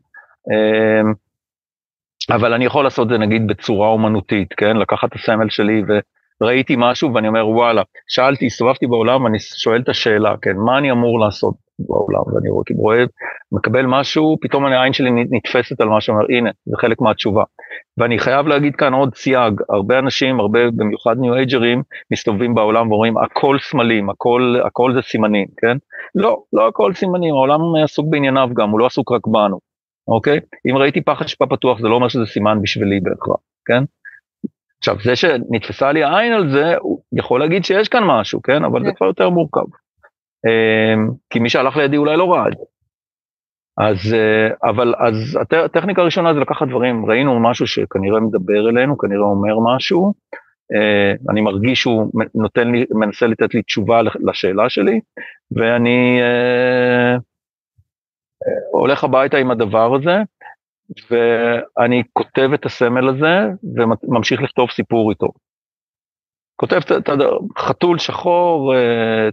אה, 0.51 1.11
אבל 2.35 2.53
אני 2.53 2.65
יכול 2.65 2.83
לעשות 2.83 3.07
את 3.07 3.11
זה 3.11 3.17
נגיד 3.17 3.47
בצורה 3.47 3.87
אומנותית, 3.87 4.53
כן? 4.53 4.77
לקחת 4.77 5.09
את 5.09 5.13
הסמל 5.13 5.49
שלי 5.49 5.83
וראיתי 6.41 6.75
משהו 6.77 7.13
ואני 7.13 7.27
אומר 7.27 7.47
וואלה, 7.47 7.81
שאלתי, 8.07 8.45
הסתובבתי 8.45 8.87
בעולם 8.87 9.23
ואני 9.23 9.39
שואל 9.39 9.81
את 9.81 9.89
השאלה, 9.89 10.35
כן, 10.41 10.57
מה 10.65 10.77
אני 10.77 10.91
אמור 10.91 11.19
לעשות 11.19 11.68
בעולם? 11.79 12.35
ואני 12.35 12.49
רואה, 12.49 12.63
רואה, 12.75 13.03
מקבל 13.51 13.85
משהו, 13.85 14.37
פתאום 14.41 14.65
העין 14.65 14.93
שלי 14.93 15.09
נתפסת 15.11 15.81
על 15.81 15.89
משהו, 15.89 16.13
אומר 16.13 16.25
הנה, 16.29 16.49
זה 16.65 16.77
חלק 16.77 17.01
מהתשובה. 17.01 17.43
ואני 17.97 18.19
חייב 18.19 18.47
להגיד 18.47 18.75
כאן 18.75 18.93
עוד 18.93 19.15
סייג, 19.15 19.61
הרבה 19.69 19.99
אנשים, 19.99 20.39
הרבה, 20.39 20.59
במיוחד 20.71 21.15
ניו 21.19 21.35
אייג'רים, 21.35 21.83
מסתובבים 22.11 22.55
בעולם 22.55 22.91
ואומרים 22.91 23.17
הכל 23.17 23.57
סמלים, 23.59 24.09
הכל, 24.09 24.55
הכל 24.65 24.93
זה 24.93 25.01
סימנים, 25.01 25.47
כן? 25.57 25.77
לא, 26.15 26.41
לא 26.53 26.67
הכל 26.67 26.93
סימנים, 26.93 27.33
העולם 27.33 27.59
עסוק 27.83 28.05
בענייניו 28.09 28.49
גם, 28.53 28.69
הוא 28.69 28.79
לא 28.79 28.85
עסוק 28.85 29.11
רק 29.11 29.27
בנו, 29.27 29.59
אוקיי? 30.07 30.39
אם 30.69 30.77
ראיתי 30.77 31.01
פח 31.01 31.21
אשפה 31.21 31.45
פתוח 31.45 31.79
זה 31.79 31.87
לא 31.87 31.95
אומר 31.95 32.07
שזה 32.07 32.25
סימן 32.25 32.61
בשבילי 32.61 32.99
בהכרח, 32.99 33.39
כן? 33.65 33.83
עכשיו, 34.79 34.95
זה 35.03 35.15
שנתפסה 35.15 35.91
לי 35.91 36.03
העין 36.03 36.33
על 36.33 36.51
זה, 36.51 36.75
הוא 36.79 36.99
יכול 37.13 37.39
להגיד 37.39 37.65
שיש 37.65 37.87
כאן 37.89 38.03
משהו, 38.03 38.41
כן? 38.41 38.63
אבל 38.63 38.83
זה 38.83 38.89
כן. 38.89 38.95
כבר 38.95 39.07
יותר 39.07 39.29
מורכב. 39.29 39.65
אמ, 40.45 41.09
כי 41.29 41.39
מי 41.39 41.49
שהלך 41.49 41.77
לידי 41.77 41.97
אולי 41.97 42.17
לא 42.17 42.33
ראה 42.33 42.47
את 42.47 42.57
זה. 42.57 42.63
אז, 43.77 44.13
אה, 44.13 44.69
אבל, 44.69 44.93
אז 44.97 45.39
הטכניקה 45.65 46.01
הראשונה 46.01 46.33
זה 46.33 46.39
לקחת 46.39 46.67
דברים, 46.67 47.05
ראינו 47.05 47.39
משהו 47.39 47.67
שכנראה 47.67 48.19
מדבר 48.19 48.69
אלינו, 48.69 48.97
כנראה 48.97 49.23
אומר 49.23 49.75
משהו, 49.75 50.13
אה, 50.73 51.13
אני 51.31 51.41
מרגיש 51.41 51.81
שהוא 51.81 52.11
נותן 52.35 52.71
לי, 52.71 52.85
מנסה 52.91 53.27
לתת 53.27 53.53
לי 53.53 53.61
תשובה 53.61 54.01
לשאלה 54.27 54.69
שלי, 54.69 54.99
ואני 55.51 56.19
אה, 56.21 57.17
הולך 58.71 59.03
הביתה 59.03 59.37
עם 59.37 59.51
הדבר 59.51 59.95
הזה, 59.95 60.17
ואני 61.11 62.03
כותב 62.13 62.49
את 62.53 62.65
הסמל 62.65 63.09
הזה 63.09 63.49
וממשיך 63.75 64.41
לכתוב 64.41 64.71
סיפור 64.71 65.09
איתו. 65.09 65.27
כותב 66.59 66.75
את 66.75 67.09
חתול 67.57 67.97
שחור 67.97 68.73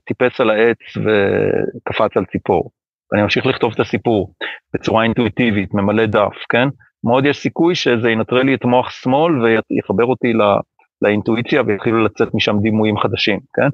טיפס 0.04 0.40
על 0.40 0.50
העץ 0.50 0.78
וקפץ 0.96 2.16
על 2.16 2.24
ציפור. 2.24 2.70
ואני 3.12 3.22
ממשיך 3.22 3.46
לכתוב 3.46 3.72
את 3.74 3.80
הסיפור 3.80 4.32
בצורה 4.74 5.02
אינטואיטיבית, 5.02 5.74
ממלא 5.74 6.06
דף, 6.06 6.36
כן? 6.48 6.68
מאוד 7.04 7.26
יש 7.26 7.38
סיכוי 7.38 7.74
שזה 7.74 8.10
ינטרל 8.10 8.42
לי 8.42 8.54
את 8.54 8.64
מוח 8.64 8.90
שמאל 8.90 9.32
ויחבר 9.42 10.04
אותי 10.04 10.32
לא, 10.32 10.56
לאינטואיציה 11.02 11.62
ויתחילו 11.66 12.04
לצאת 12.04 12.34
משם 12.34 12.58
דימויים 12.62 12.98
חדשים, 12.98 13.38
כן? 13.54 13.68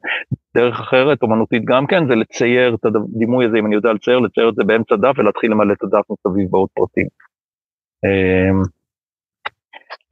דרך 0.55 0.81
אחרת, 0.81 1.23
אומנותית 1.23 1.65
גם 1.65 1.87
כן, 1.87 2.07
זה 2.09 2.15
לצייר 2.15 2.75
את 2.75 2.85
הדימוי 2.85 3.47
הזה, 3.47 3.59
אם 3.59 3.67
אני 3.67 3.75
יודע 3.75 3.93
לצייר, 3.93 4.19
לצייר 4.19 4.49
את 4.49 4.55
זה 4.55 4.65
באמצע 4.65 4.97
דף 4.97 5.19
ולהתחיל 5.19 5.51
למלא 5.51 5.73
את 5.73 5.83
הדף 5.83 6.05
מסביב 6.11 6.51
בעוד 6.51 6.69
פרטים. 6.75 7.07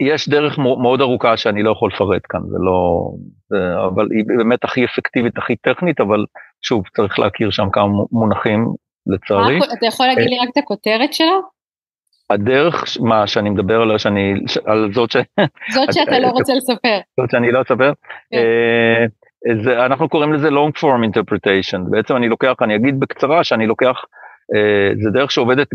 יש 0.01 0.28
דרך 0.28 0.59
מאוד 0.59 1.01
ארוכה 1.01 1.37
שאני 1.37 1.62
לא 1.62 1.70
יכול 1.70 1.91
לפרט 1.95 2.22
כאן, 2.28 2.41
זה 2.41 2.57
לא... 2.61 3.11
זה, 3.49 3.57
אבל 3.87 4.09
היא 4.11 4.24
באמת 4.39 4.64
הכי 4.64 4.85
אפקטיבית, 4.85 5.39
הכי 5.39 5.57
טכנית, 5.57 6.01
אבל 6.01 6.24
שוב, 6.62 6.85
צריך 6.97 7.18
להכיר 7.18 7.51
שם 7.51 7.70
כמה 7.72 7.87
מונחים 8.12 8.66
לצערי. 9.07 9.59
אתה 9.78 9.87
יכול 9.87 10.07
להגיד 10.07 10.31
לי 10.31 10.39
רק 10.39 10.49
את 10.53 10.57
הכותרת 10.57 11.12
שלו? 11.12 11.41
הדרך, 12.31 12.85
מה, 13.01 13.26
שאני 13.26 13.51
מדבר 13.51 13.83
עליה, 13.83 13.99
שאני, 13.99 14.35
על 14.64 14.93
זאת 14.93 15.11
ש... 15.11 15.16
זאת 15.74 15.93
שאתה 15.93 16.18
לא 16.18 16.26
רוצה 16.26 16.55
לספר. 16.55 16.99
זאת 17.20 17.31
שאני 17.31 17.53
לא 17.53 17.62
אספר. 17.62 17.93
כן. 18.31 18.37
אה, 18.37 19.07
זה, 19.64 19.87
אנחנו 19.87 20.09
קוראים 20.09 20.33
לזה 20.33 20.49
long 20.49 20.81
form 20.81 21.11
interpretation, 21.11 21.91
בעצם 21.91 22.16
אני 22.16 22.28
לוקח, 22.28 22.55
אני 22.62 22.76
אגיד 22.76 23.01
בקצרה 23.01 23.45
שאני 23.45 23.66
לוקח, 23.66 23.87
אה, 23.87 24.19
זה 25.03 25.11
דרך 25.11 25.30
שעובדת 25.30 25.68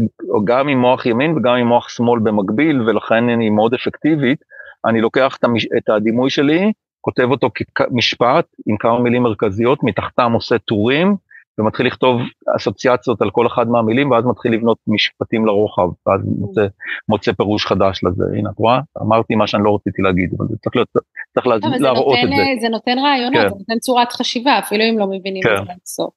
גם 0.43 0.67
עם 0.67 0.78
מוח 0.78 1.05
ימין 1.05 1.38
וגם 1.38 1.55
עם 1.55 1.67
מוח 1.67 1.89
שמאל 1.89 2.19
במקביל, 2.19 2.82
ולכן 2.82 3.30
היא 3.30 3.51
מאוד 3.51 3.73
אפקטיבית. 3.73 4.39
אני 4.86 5.01
לוקח 5.01 5.38
את 5.78 5.89
הדימוי 5.89 6.30
שלי, 6.30 6.71
כותב 7.01 7.28
אותו 7.32 7.49
כמשפט 7.76 8.45
עם 8.67 8.78
כמה 8.78 8.99
מילים 8.99 9.23
מרכזיות, 9.23 9.84
מתחתם 9.84 10.32
עושה 10.34 10.57
טורים, 10.57 11.15
ומתחיל 11.59 11.88
לכתוב 11.88 12.21
אסוציאציות 12.55 13.21
על 13.21 13.30
כל 13.32 13.47
אחד 13.47 13.67
מהמילים, 13.67 14.11
ואז 14.11 14.26
מתחיל 14.26 14.53
לבנות 14.53 14.78
משפטים 14.88 15.45
לרוחב, 15.45 15.88
ואז 16.07 16.21
מוצא, 16.39 16.65
מוצא 17.09 17.32
פירוש 17.32 17.65
חדש 17.65 18.03
לזה. 18.03 18.23
הנה, 18.38 18.49
את 18.49 18.57
רואה? 18.57 18.80
אמרתי 19.01 19.36
מה 19.36 19.47
שאני 19.47 19.63
לא 19.63 19.76
רציתי 19.76 20.01
להגיד, 20.01 20.30
אבל 20.38 20.47
זה 20.49 20.55
צריך, 20.57 20.76
להיות, 20.76 20.88
צריך 21.34 21.47
להז... 21.47 21.61
להראות 21.82 22.15
נותן, 22.15 22.34
את 22.34 22.38
זה. 22.38 22.61
זה 22.61 22.69
נותן 22.69 22.97
רעיונות, 22.99 23.41
כן. 23.41 23.49
זה 23.49 23.55
נותן 23.55 23.80
צורת 23.80 24.11
חשיבה, 24.11 24.59
אפילו 24.59 24.84
אם 24.84 24.99
לא 24.99 25.07
מבינים 25.07 25.43
כן. 25.43 25.49
את 25.61 25.65
זה 25.65 25.73
לסוף. 25.84 26.13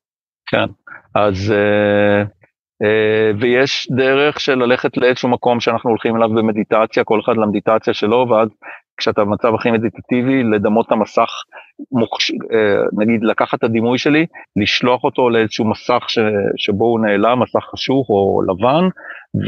כן, 0.47 0.67
אז... 1.15 1.53
אה, 1.53 2.21
אה, 2.21 2.38
ויש 3.41 3.89
דרך 3.97 4.41
של 4.41 4.55
ללכת 4.55 4.97
לאיזשהו 4.97 5.29
מקום 5.29 5.61
שאנחנו 5.61 5.91
הולכים 5.91 6.17
אליו 6.17 6.29
במדיטציה, 6.29 7.05
כל 7.05 7.21
אחד 7.21 7.37
למדיטציה 7.37 7.95
שלו, 7.95 8.27
ואז 8.31 8.49
כשאתה 8.99 9.25
במצב 9.25 9.55
הכי 9.55 9.71
מדיטטיבי, 9.71 10.43
לדמות 10.43 10.87
את 10.87 10.93
המסך, 10.93 11.31
מוחש... 11.93 12.31
אה, 12.31 12.83
נגיד 12.93 13.23
לקחת 13.23 13.59
את 13.59 13.65
הדימוי 13.65 13.99
שלי, 13.99 14.27
לשלוח 14.57 15.05
אותו 15.05 15.31
לאיזשהו 15.31 15.71
מסך 15.71 16.05
ש... 16.09 16.19
שבו 16.57 16.85
הוא 16.85 17.01
נעלם, 17.01 17.43
מסך 17.43 17.65
חשוך 17.73 18.09
או 18.09 18.43
לבן, 18.49 18.89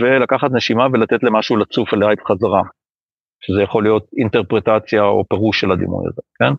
ולקחת 0.01 0.51
נשימה 0.53 0.87
ולתת 0.93 1.23
למשהו 1.23 1.57
לצוף 1.57 1.95
אליה 1.95 2.09
בחזרה, 2.09 2.63
שזה 3.41 3.63
יכול 3.63 3.83
להיות 3.83 4.07
אינטרפרטציה 4.19 5.03
או 5.03 5.25
פירוש 5.29 5.61
של 5.61 5.73
הדימוי 5.73 6.05
הזה, 6.09 6.23
כן? 6.39 6.53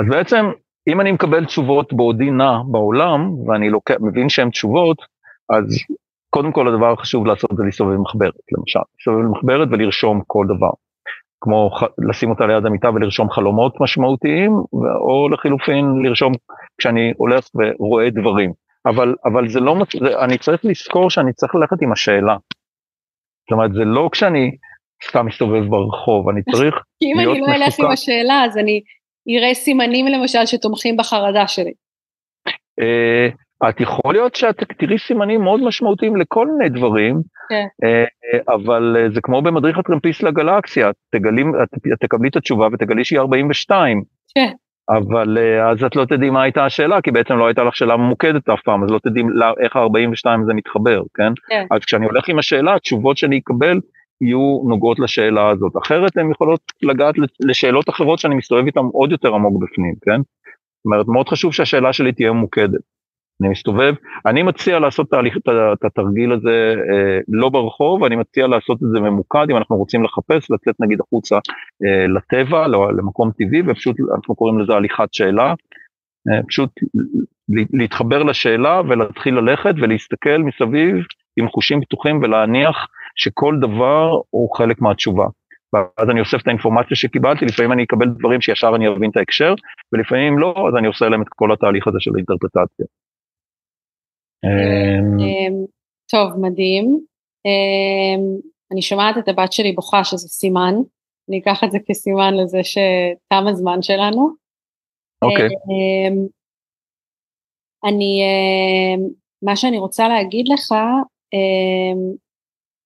אז 0.00 0.08
בעצם, 0.10 0.46
אם 0.88 1.00
אני 1.00 1.12
מקבל 1.12 1.44
תשובות 1.44 1.92
בעודי 1.92 2.30
נע 2.30 2.58
בעולם, 2.70 3.48
ואני 3.48 3.70
לוק... 3.70 3.90
מבין 4.00 4.28
שהן 4.28 4.50
תשובות, 4.50 4.96
אז 5.50 5.64
קודם 6.30 6.52
כל 6.52 6.68
הדבר 6.68 6.92
החשוב 6.92 7.26
לעשות 7.26 7.50
זה 7.56 7.62
להסתובב 7.64 7.94
במחברת, 7.94 8.34
למשל, 8.58 8.80
להסתובב 8.96 9.26
במחברת 9.26 9.68
ולרשום 9.70 10.22
כל 10.26 10.46
דבר. 10.56 10.70
כמו 11.40 11.70
לשים 12.08 12.30
אותה 12.30 12.46
ליד 12.46 12.66
המיטה 12.66 12.90
ולרשום 12.90 13.30
חלומות 13.30 13.80
משמעותיים, 13.80 14.52
או 15.00 15.28
לחילופין 15.28 15.84
לרשום 16.02 16.32
כשאני 16.78 17.12
הולך 17.16 17.48
ורואה 17.54 18.10
דברים. 18.10 18.52
אבל, 18.86 19.14
אבל 19.24 19.48
זה 19.48 19.60
לא, 19.60 19.76
זה, 20.00 20.24
אני 20.24 20.38
צריך 20.38 20.64
לזכור 20.64 21.10
שאני 21.10 21.32
צריך 21.32 21.54
ללכת 21.54 21.82
עם 21.82 21.92
השאלה. 21.92 22.36
זאת 23.40 23.52
אומרת, 23.52 23.72
זה 23.72 23.84
לא 23.84 24.08
כשאני 24.12 24.50
סתם 25.08 25.26
מסתובב 25.26 25.64
ברחוב, 25.68 26.28
אני 26.28 26.42
צריך 26.42 26.62
להיות 26.62 26.74
מסוכן. 26.74 26.84
כי 27.00 27.12
אם 27.12 27.18
אני 27.18 27.40
לא 27.40 27.64
אלך 27.64 27.80
עם 27.80 27.90
השאלה, 27.90 28.44
אז 28.44 28.58
אני 28.58 28.80
אראה 29.38 29.54
סימנים 29.54 30.06
למשל 30.06 30.46
שתומכים 30.46 30.96
בחרדה 30.96 31.46
שלי. 31.46 31.72
אה, 33.62 33.68
את 33.68 33.80
יכול 33.80 34.14
להיות 34.14 34.34
שאת 34.34 34.56
תראי 34.78 34.98
סימנים 34.98 35.42
מאוד 35.42 35.60
משמעותיים 35.62 36.16
לכל 36.16 36.46
מיני 36.46 36.68
דברים, 36.68 37.20
כן. 37.48 37.66
אה, 37.84 38.04
אבל 38.54 38.96
אה, 38.98 39.10
זה 39.10 39.20
כמו 39.20 39.42
במדריך 39.42 39.78
הטרמפיסט 39.78 40.22
לגלקסיה, 40.22 40.90
תגלים, 41.10 41.52
את 41.62 41.98
תקבלי 42.00 42.28
את 42.28 42.36
התשובה 42.36 42.68
ותגלי 42.72 43.04
שהיא 43.04 43.18
42. 43.18 44.02
כן. 44.34 44.52
אבל 44.88 45.38
אה, 45.38 45.70
אז 45.70 45.84
את 45.84 45.96
לא 45.96 46.04
תדעי 46.04 46.30
מה 46.30 46.42
הייתה 46.42 46.64
השאלה, 46.64 47.00
כי 47.02 47.10
בעצם 47.10 47.34
לא 47.34 47.46
הייתה 47.46 47.64
לך 47.64 47.76
שאלה 47.76 47.96
ממוקדת 47.96 48.48
אף 48.48 48.60
פעם, 48.64 48.84
אז 48.84 48.90
לא 48.90 48.98
תדעי 48.98 49.22
איך 49.60 49.76
ה-42 49.76 50.42
הזה 50.42 50.54
מתחבר, 50.54 51.02
כן? 51.14 51.32
כן? 51.48 51.66
אז 51.70 51.80
כשאני 51.80 52.06
הולך 52.06 52.28
עם 52.28 52.38
השאלה, 52.38 52.74
התשובות 52.74 53.16
שאני 53.16 53.38
אקבל 53.38 53.80
יהיו 54.20 54.62
נוגעות 54.68 54.98
לשאלה 54.98 55.50
הזאת. 55.50 55.72
אחרת 55.82 56.16
הן 56.16 56.30
יכולות 56.30 56.60
לגעת 56.82 57.14
לשאלות 57.40 57.88
אחרות 57.88 58.18
שאני 58.18 58.34
מסתובב 58.34 58.66
איתן 58.66 58.80
עוד 58.92 59.12
יותר 59.12 59.34
עמוק 59.34 59.62
בפנים, 59.62 59.94
כן? 60.02 60.20
זאת 60.20 60.84
אומרת, 60.84 61.06
מאוד 61.08 61.28
חשוב 61.28 61.52
שהשאלה 61.52 61.92
שלי 61.92 62.12
תהיה 62.12 62.32
ממוקדת. 62.32 62.80
אני 63.40 63.48
מסתובב, 63.48 63.94
אני 64.26 64.42
מציע 64.42 64.78
לעשות 64.78 65.10
תהליך, 65.10 65.36
את 65.72 65.84
התרגיל 65.84 66.32
הזה 66.32 66.74
אה, 66.92 67.18
לא 67.28 67.48
ברחוב, 67.48 68.04
אני 68.04 68.16
מציע 68.16 68.46
לעשות 68.46 68.82
את 68.82 68.88
זה 68.92 69.00
ממוקד, 69.00 69.46
אם 69.50 69.56
אנחנו 69.56 69.76
רוצים 69.76 70.04
לחפש, 70.04 70.50
לצאת 70.50 70.74
נגיד 70.80 71.00
החוצה 71.00 71.36
אה, 71.36 72.06
לטבע, 72.06 72.66
לא, 72.66 72.92
למקום 72.92 73.30
טבעי, 73.38 73.62
ופשוט 73.66 73.96
אנחנו 74.14 74.34
קוראים 74.34 74.58
לזה 74.58 74.72
הליכת 74.72 75.08
שאלה, 75.12 75.54
אה, 76.28 76.42
פשוט 76.48 76.70
להתחבר 77.72 78.22
לשאלה 78.22 78.80
ולהתחיל 78.88 79.34
ללכת 79.34 79.74
ולהסתכל 79.80 80.38
מסביב 80.38 80.96
עם 81.36 81.48
חושים 81.48 81.80
פתוחים 81.80 82.22
ולהניח 82.22 82.86
שכל 83.16 83.56
דבר 83.60 84.20
הוא 84.30 84.56
חלק 84.56 84.80
מהתשובה. 84.80 85.26
ואז 85.72 86.10
אני 86.10 86.20
אוסף 86.20 86.42
את 86.42 86.46
האינפורמציה 86.46 86.96
שקיבלתי, 86.96 87.44
לפעמים 87.44 87.72
אני 87.72 87.84
אקבל 87.84 88.08
דברים 88.08 88.40
שישר 88.40 88.72
אני 88.74 88.88
אבין 88.88 89.10
את 89.10 89.16
ההקשר, 89.16 89.54
ולפעמים 89.92 90.38
לא, 90.38 90.68
אז 90.68 90.76
אני 90.76 90.86
עושה 90.86 91.08
להם 91.08 91.22
את 91.22 91.28
כל 91.28 91.52
התהליך 91.52 91.86
הזה 91.86 91.98
של 92.00 92.10
האינטרפרטציה. 92.14 92.86
אמ, 94.44 95.18
אמ, 95.20 95.64
טוב, 96.10 96.40
מדהים. 96.40 97.04
אמ, 97.46 98.40
אני 98.72 98.82
שומעת 98.82 99.18
את 99.18 99.28
הבת 99.28 99.52
שלי 99.52 99.72
בוכה 99.72 100.04
שזה 100.04 100.28
סימן, 100.28 100.74
אני 101.28 101.38
אקח 101.38 101.64
את 101.64 101.70
זה 101.70 101.78
כסימן 101.86 102.34
לזה 102.34 102.58
שתם 102.62 103.44
הזמן 103.48 103.82
שלנו. 103.82 104.30
אוקיי. 105.22 105.48
אני, 107.84 108.22
מה 109.42 109.56
שאני 109.56 109.78
רוצה 109.78 110.08
להגיד 110.08 110.48
לך, 110.48 110.74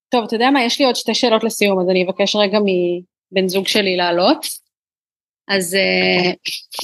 טוב, 0.09 0.25
אתה 0.25 0.35
יודע 0.35 0.51
מה, 0.51 0.65
יש 0.65 0.81
לי 0.81 0.87
עוד 0.87 0.97
שתי 0.97 1.15
שאלות 1.15 1.45
לסיום, 1.45 1.81
אז 1.81 1.89
אני 1.91 2.05
אבקש 2.05 2.37
רגע 2.37 2.59
מבן 2.59 3.49
זוג 3.49 3.67
שלי 3.67 3.97
לעלות. 3.97 4.47
אז 5.49 5.77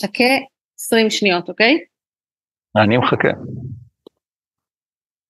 חכה 0.01 0.25
20 0.79 1.11
שניות, 1.11 1.49
אוקיי? 1.49 1.79
אני 2.77 2.97
מחכה. 2.97 3.29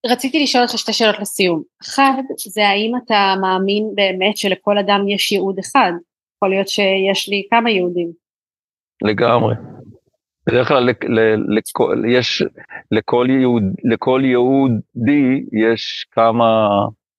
רציתי 0.05 0.43
לשאול 0.43 0.63
אותך 0.63 0.77
שתי 0.77 0.93
שאלות 0.93 1.19
לסיום. 1.19 1.63
אחד, 1.81 2.21
זה 2.37 2.67
האם 2.67 2.91
אתה 3.05 3.33
מאמין 3.41 3.91
באמת 3.95 4.37
שלכל 4.37 4.77
אדם 4.77 5.07
יש 5.07 5.31
ייעוד 5.31 5.59
אחד? 5.59 5.91
יכול 6.35 6.49
להיות 6.49 6.67
שיש 6.67 7.29
לי 7.29 7.47
כמה 7.49 7.71
יהודים. 7.71 8.11
לגמרי. 9.01 9.55
בדרך 10.47 10.67
כלל 10.67 10.89
לכל, 11.57 12.03
יש, 12.07 12.43
לכל, 12.91 13.27
יהוד, 13.29 13.63
לכל 13.83 14.21
יהודי 14.23 15.43
יש 15.51 16.05
כמה 16.11 16.67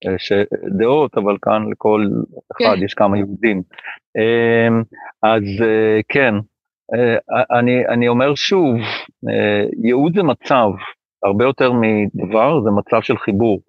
אה, 0.06 0.18
ש, 0.18 0.32
דעות, 0.78 1.18
אבל 1.18 1.36
כאן 1.42 1.70
לכל 1.70 2.06
אחד 2.52 2.76
כן. 2.76 2.84
יש 2.84 2.94
כמה 2.94 3.18
יהודים. 3.18 3.62
אמ, 4.16 4.82
אז 5.22 5.42
אה, 5.62 6.00
כן, 6.08 6.34
אה, 6.94 7.58
אני, 7.58 7.86
אני 7.88 8.08
אומר 8.08 8.34
שוב, 8.34 8.76
ייעוד 9.84 10.12
זה 10.16 10.22
מצב, 10.22 10.68
הרבה 11.22 11.44
יותר 11.44 11.72
מדבר, 11.72 12.60
זה 12.64 12.70
מצב 12.70 13.02
של 13.02 13.18
חיבור. 13.18 13.60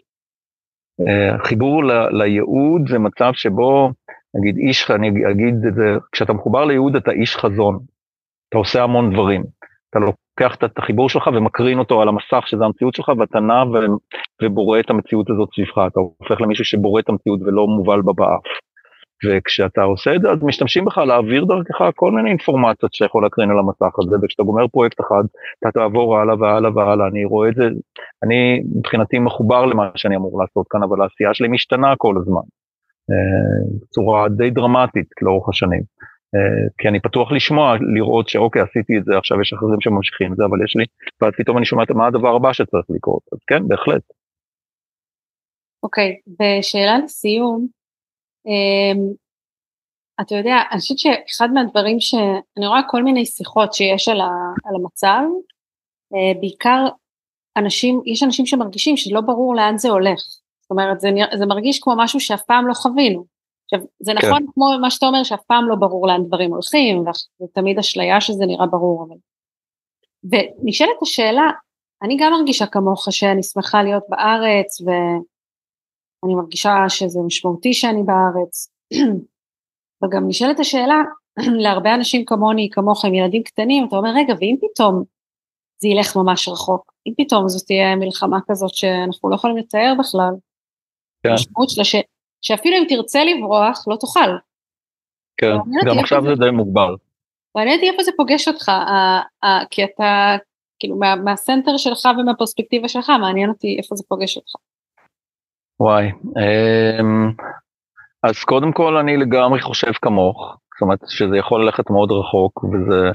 חיבור 1.45 1.83
לייעוד 2.11 2.81
זה 2.87 2.99
מצב 2.99 3.31
שבו, 3.33 3.91
נגיד 4.35 4.57
איש, 4.57 4.91
אני 4.91 5.07
אגיד 5.31 5.55
את 5.67 5.73
זה, 5.75 5.97
כשאתה 6.11 6.33
מחובר 6.33 6.65
לייעוד 6.65 6.95
אתה 6.95 7.11
איש 7.11 7.35
חזון, 7.35 7.79
אתה 8.49 8.57
עושה 8.57 8.83
המון 8.83 9.13
דברים. 9.13 9.43
אתה 9.89 9.99
לוקח 9.99 10.55
את 10.55 10.79
החיבור 10.79 11.09
שלך 11.09 11.27
ומקרין 11.33 11.79
אותו 11.79 12.01
על 12.01 12.07
המסך 12.07 12.47
שזה 12.47 12.65
המציאות 12.65 12.95
שלך 12.95 13.11
ואתה 13.19 13.39
נע 13.39 13.63
ובורא 14.43 14.79
את 14.79 14.89
המציאות 14.89 15.29
הזאת 15.29 15.49
סביבך, 15.55 15.77
אתה 15.87 15.99
הופך 15.99 16.41
למישהו 16.41 16.65
שבורא 16.65 16.99
את 16.99 17.09
המציאות 17.09 17.39
ולא 17.41 17.67
מובל 17.67 18.01
בה 18.01 18.13
באף. 18.13 18.43
וכשאתה 19.26 19.82
עושה 19.82 20.15
את 20.15 20.22
זה, 20.22 20.32
אז 20.32 20.38
משתמשים 20.43 20.86
בך 20.86 20.97
להעביר 20.97 21.45
דרכך 21.45 21.82
כל 21.95 22.11
מיני 22.11 22.30
אינפורמציות 22.30 22.93
שיכול 22.93 23.24
להקרין 23.24 23.49
על 23.49 23.59
המסך 23.59 23.99
הזה, 23.99 24.15
וכשאתה 24.22 24.43
גומר 24.43 24.67
פרויקט 24.67 25.01
אחד, 25.01 25.24
אתה 25.59 25.72
תעבור 25.72 26.17
הלאה 26.17 26.36
והלאה 26.39 26.72
והלאה, 26.76 27.07
אני 27.07 27.26
רואה 27.26 27.49
את 27.49 27.55
זה, 27.55 27.63
אני 28.24 28.63
מבחינתי 28.76 29.19
מחובר 29.19 29.65
למה 29.65 29.89
שאני 29.95 30.15
אמור 30.15 30.41
לעשות 30.41 30.65
כאן, 30.69 30.84
אבל 30.84 31.01
העשייה 31.01 31.34
שלי 31.34 31.47
משתנה 31.47 31.93
כל 31.97 32.15
הזמן, 32.17 32.45
אה, 33.11 33.78
בצורה 33.82 34.30
די 34.30 34.49
דרמטית 34.49 35.07
לאורך 35.22 35.49
השנים. 35.49 35.82
אה, 36.36 36.67
כי 36.78 36.88
אני 36.88 36.99
פתוח 36.99 37.32
לשמוע, 37.32 37.76
לראות 37.95 38.30
שאוקיי, 38.30 38.61
עשיתי 38.61 38.97
את 38.97 39.05
זה, 39.05 39.17
עכשיו 39.17 39.41
יש 39.41 39.53
אחרים 39.53 39.82
שממשיכים 39.82 40.32
את 40.32 40.38
זה, 40.38 40.45
אבל 40.45 40.63
יש 40.63 40.76
לי, 40.76 40.86
ואז 41.22 41.34
פתאום 41.38 41.57
אני 41.57 41.65
שומע 41.65 41.84
מה 41.89 42.07
הדבר 42.07 42.36
הבא 42.36 42.53
שצריך 42.53 42.86
לקרות, 42.89 43.22
אז 43.34 43.39
כן, 43.47 43.67
בהחלט. 43.67 44.01
אוקיי, 45.84 46.15
ושאלה 46.28 46.97
לסיום, 47.03 47.67
אתה 50.21 50.35
יודע, 50.35 50.55
אני 50.71 50.79
חושבת 50.79 50.97
שאחד 50.97 51.49
מהדברים 51.53 51.99
שאני 51.99 52.67
רואה 52.67 52.81
כל 52.89 53.03
מיני 53.03 53.25
שיחות 53.25 53.73
שיש 53.73 54.09
על, 54.09 54.21
ה, 54.21 54.29
על 54.65 54.75
המצב, 54.75 55.23
אה, 56.13 56.39
בעיקר 56.39 56.87
אנשים, 57.57 58.01
יש 58.05 58.23
אנשים 58.23 58.45
שמרגישים 58.45 58.97
שלא 58.97 59.21
ברור 59.21 59.55
לאן 59.55 59.77
זה 59.77 59.89
הולך. 59.89 60.19
זאת 60.61 60.71
אומרת, 60.71 60.99
זה, 60.99 61.09
זה 61.37 61.45
מרגיש 61.45 61.79
כמו 61.79 61.93
משהו 61.97 62.19
שאף 62.19 62.41
פעם 62.41 62.67
לא 62.67 62.73
חווינו. 62.73 63.25
עכשיו, 63.65 63.87
זה 63.99 64.11
כן. 64.11 64.27
נכון 64.27 64.45
כמו 64.53 64.65
מה 64.81 64.91
שאתה 64.91 65.05
אומר, 65.05 65.23
שאף 65.23 65.43
פעם 65.47 65.69
לא 65.69 65.75
ברור 65.75 66.07
לאן 66.07 66.23
דברים 66.23 66.51
הולכים, 66.53 66.99
וזה 66.99 67.47
תמיד 67.53 67.79
אשליה 67.79 68.21
שזה 68.21 68.45
נראה 68.45 68.67
ברור, 68.67 69.07
אבל... 69.07 69.17
ונשאלת 70.63 71.01
השאלה, 71.01 71.49
אני 72.03 72.17
גם 72.19 72.31
מרגישה 72.31 72.65
כמוך 72.65 73.07
שאני 73.11 73.43
שמחה 73.43 73.83
להיות 73.83 74.03
בארץ, 74.09 74.81
ו... 74.81 74.89
אני 76.26 76.36
מרגישה 76.36 76.76
שזה 76.89 77.19
משמעותי 77.26 77.74
שאני 77.74 78.03
בארץ. 78.03 78.72
וגם 80.03 80.28
נשאלת 80.28 80.59
השאלה, 80.59 81.01
להרבה 81.63 81.95
אנשים 81.95 82.26
כמוני, 82.26 82.69
כמוך, 82.72 83.05
עם 83.05 83.13
ילדים 83.13 83.43
קטנים, 83.43 83.88
אתה 83.88 83.95
אומר, 83.95 84.09
רגע, 84.15 84.34
ואם 84.39 84.55
פתאום 84.61 85.03
זה 85.82 85.88
ילך 85.88 86.15
ממש 86.15 86.47
רחוק? 86.47 86.91
אם 87.07 87.13
פתאום 87.17 87.49
זאת 87.49 87.65
תהיה 87.65 87.95
מלחמה 87.95 88.39
כזאת 88.47 88.76
שאנחנו 88.76 89.30
לא 89.30 89.36
יכולים 89.36 89.57
לתאר 89.57 89.93
בכלל, 89.99 90.34
כן. 91.24 91.30
המשמעות 91.30 91.69
שלה, 91.69 91.84
ש, 91.84 91.95
שאפילו 92.41 92.78
אם 92.78 92.84
תרצה 92.89 93.24
לברוח, 93.24 93.88
לא 93.88 93.95
תוכל. 93.95 94.38
כן, 95.38 95.55
גם 95.86 95.99
עכשיו 95.99 96.24
זה 96.24 96.36
די 96.45 96.51
מוגבל. 96.51 96.95
מעניין 97.55 97.76
אותי 97.76 97.89
איפה 97.89 98.03
זה 98.03 98.11
פוגש 98.17 98.47
אותך, 98.47 98.69
ה, 98.69 99.22
ה, 99.45 99.65
כי 99.69 99.84
אתה, 99.84 100.36
כאילו, 100.80 100.95
מה, 100.95 101.15
מהסנטר 101.15 101.78
שלך 101.78 102.09
ומהפרספקטיבה 102.17 102.88
שלך, 102.88 103.09
מעניין 103.09 103.49
אותי 103.49 103.76
איפה 103.78 103.95
זה 103.95 104.03
פוגש 104.07 104.38
אותך. 104.38 104.51
וואי, 105.82 106.11
אמ, 106.38 107.32
אז 108.23 108.43
קודם 108.43 108.71
כל 108.71 108.97
אני 108.97 109.17
לגמרי 109.17 109.61
חושב 109.61 109.91
כמוך, 110.01 110.57
זאת 110.73 110.82
אומרת 110.82 110.99
שזה 111.07 111.38
יכול 111.38 111.65
ללכת 111.65 111.89
מאוד 111.89 112.11
רחוק 112.11 112.63
וזה, 112.63 113.09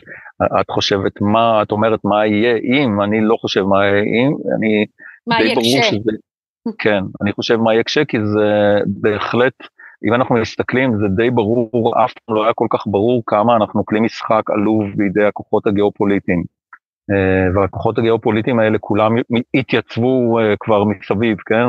את 0.60 0.70
חושבת 0.70 1.20
מה, 1.20 1.62
את 1.62 1.72
אומרת 1.72 2.00
מה 2.04 2.26
יהיה 2.26 2.56
אם, 2.56 3.02
אני 3.02 3.20
לא 3.20 3.36
חושב 3.40 3.62
מה 3.62 3.86
יהיה 3.86 4.02
אם, 4.02 4.34
אני 4.56 4.86
מה 5.26 5.42
יהיה 5.42 5.56
כש. 5.56 5.90
שזה, 5.90 6.10
כן, 6.78 7.04
אני 7.22 7.32
חושב 7.32 7.56
מה 7.56 7.72
יהיה 7.72 7.84
כש, 7.84 7.98
כי 7.98 8.16
זה 8.24 8.78
בהחלט, 8.86 9.54
אם 10.08 10.14
אנחנו 10.14 10.34
מסתכלים 10.34 10.98
זה 10.98 11.06
די 11.16 11.30
ברור, 11.30 12.04
אף 12.04 12.12
פעם 12.12 12.36
לא 12.36 12.44
היה 12.44 12.52
כל 12.54 12.66
כך 12.70 12.86
ברור 12.86 13.22
כמה 13.26 13.56
אנחנו 13.56 13.84
כלי 13.84 14.00
משחק 14.00 14.50
עלוב 14.50 14.84
בידי 14.96 15.24
הכוחות 15.24 15.66
הגיאופוליטיים. 15.66 16.55
אה, 17.10 17.60
והכוחות 17.60 17.98
הגיאופוליטיים 17.98 18.58
האלה 18.58 18.78
כולם 18.78 19.12
התייצבו 19.54 20.38
אה, 20.38 20.54
כבר 20.60 20.84
מסביב, 20.84 21.36
כן? 21.46 21.64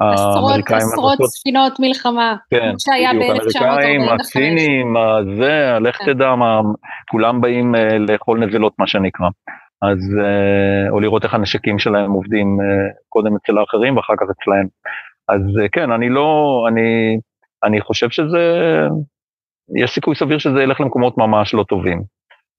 עשרות 0.00 0.60
עשרות 0.66 1.18
ספינות 1.22 1.80
מלחמה, 1.80 2.36
כן, 2.50 2.72
שהיה 2.78 3.10
ב-1945. 3.12 3.64
האמריקאים, 3.64 4.00
הסינים, 4.20 4.94
זה, 5.38 5.78
לך 5.80 5.96
כן. 5.96 6.04
תדע 6.04 6.34
מה, 6.34 6.60
כולם 7.10 7.40
באים 7.40 7.74
אה, 7.74 7.98
לאכול 7.98 8.38
נבלות 8.38 8.72
מה 8.78 8.86
שנקרא. 8.86 9.28
אז, 9.82 9.98
או 10.90 11.00
לראות 11.00 11.24
איך 11.24 11.34
הנשקים 11.34 11.78
שלהם 11.78 12.10
עובדים 12.10 12.58
קודם 13.08 13.36
אצל 13.36 13.58
האחרים 13.58 13.96
ואחר 13.96 14.12
כך 14.16 14.26
אצלהם. 14.30 14.66
אז 15.28 15.40
כן, 15.72 15.90
אני 15.90 16.08
לא, 16.08 16.64
אני, 16.68 17.18
אני 17.64 17.80
חושב 17.80 18.10
שזה, 18.10 18.42
יש 19.82 19.90
סיכוי 19.90 20.14
סביר 20.14 20.38
שזה 20.38 20.62
ילך 20.62 20.80
למקומות 20.80 21.18
ממש 21.18 21.54
לא 21.54 21.64
טובים. 21.68 22.02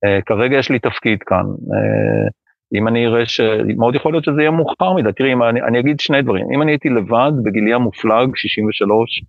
Uh, 0.05 0.21
כרגע 0.25 0.57
יש 0.57 0.69
לי 0.69 0.79
תפקיד 0.79 1.23
כאן. 1.23 1.45
Uh, 1.45 2.29
אם 2.73 2.87
אני 2.87 3.07
אראה 3.07 3.25
ש... 3.25 3.41
מאוד 3.77 3.95
יכול 3.95 4.13
להיות 4.13 4.23
שזה 4.23 4.41
יהיה 4.41 4.51
מאוחר 4.51 4.93
מדי. 4.93 5.13
תראי, 5.13 5.33
אני, 5.33 5.61
אני 5.61 5.79
אגיד 5.79 5.99
שני 5.99 6.21
דברים. 6.21 6.45
אם 6.55 6.61
אני 6.61 6.71
הייתי 6.71 6.89
לבד 6.89 7.31
בגילי 7.43 7.73
המופלג, 7.73 8.35
63, 8.35 9.21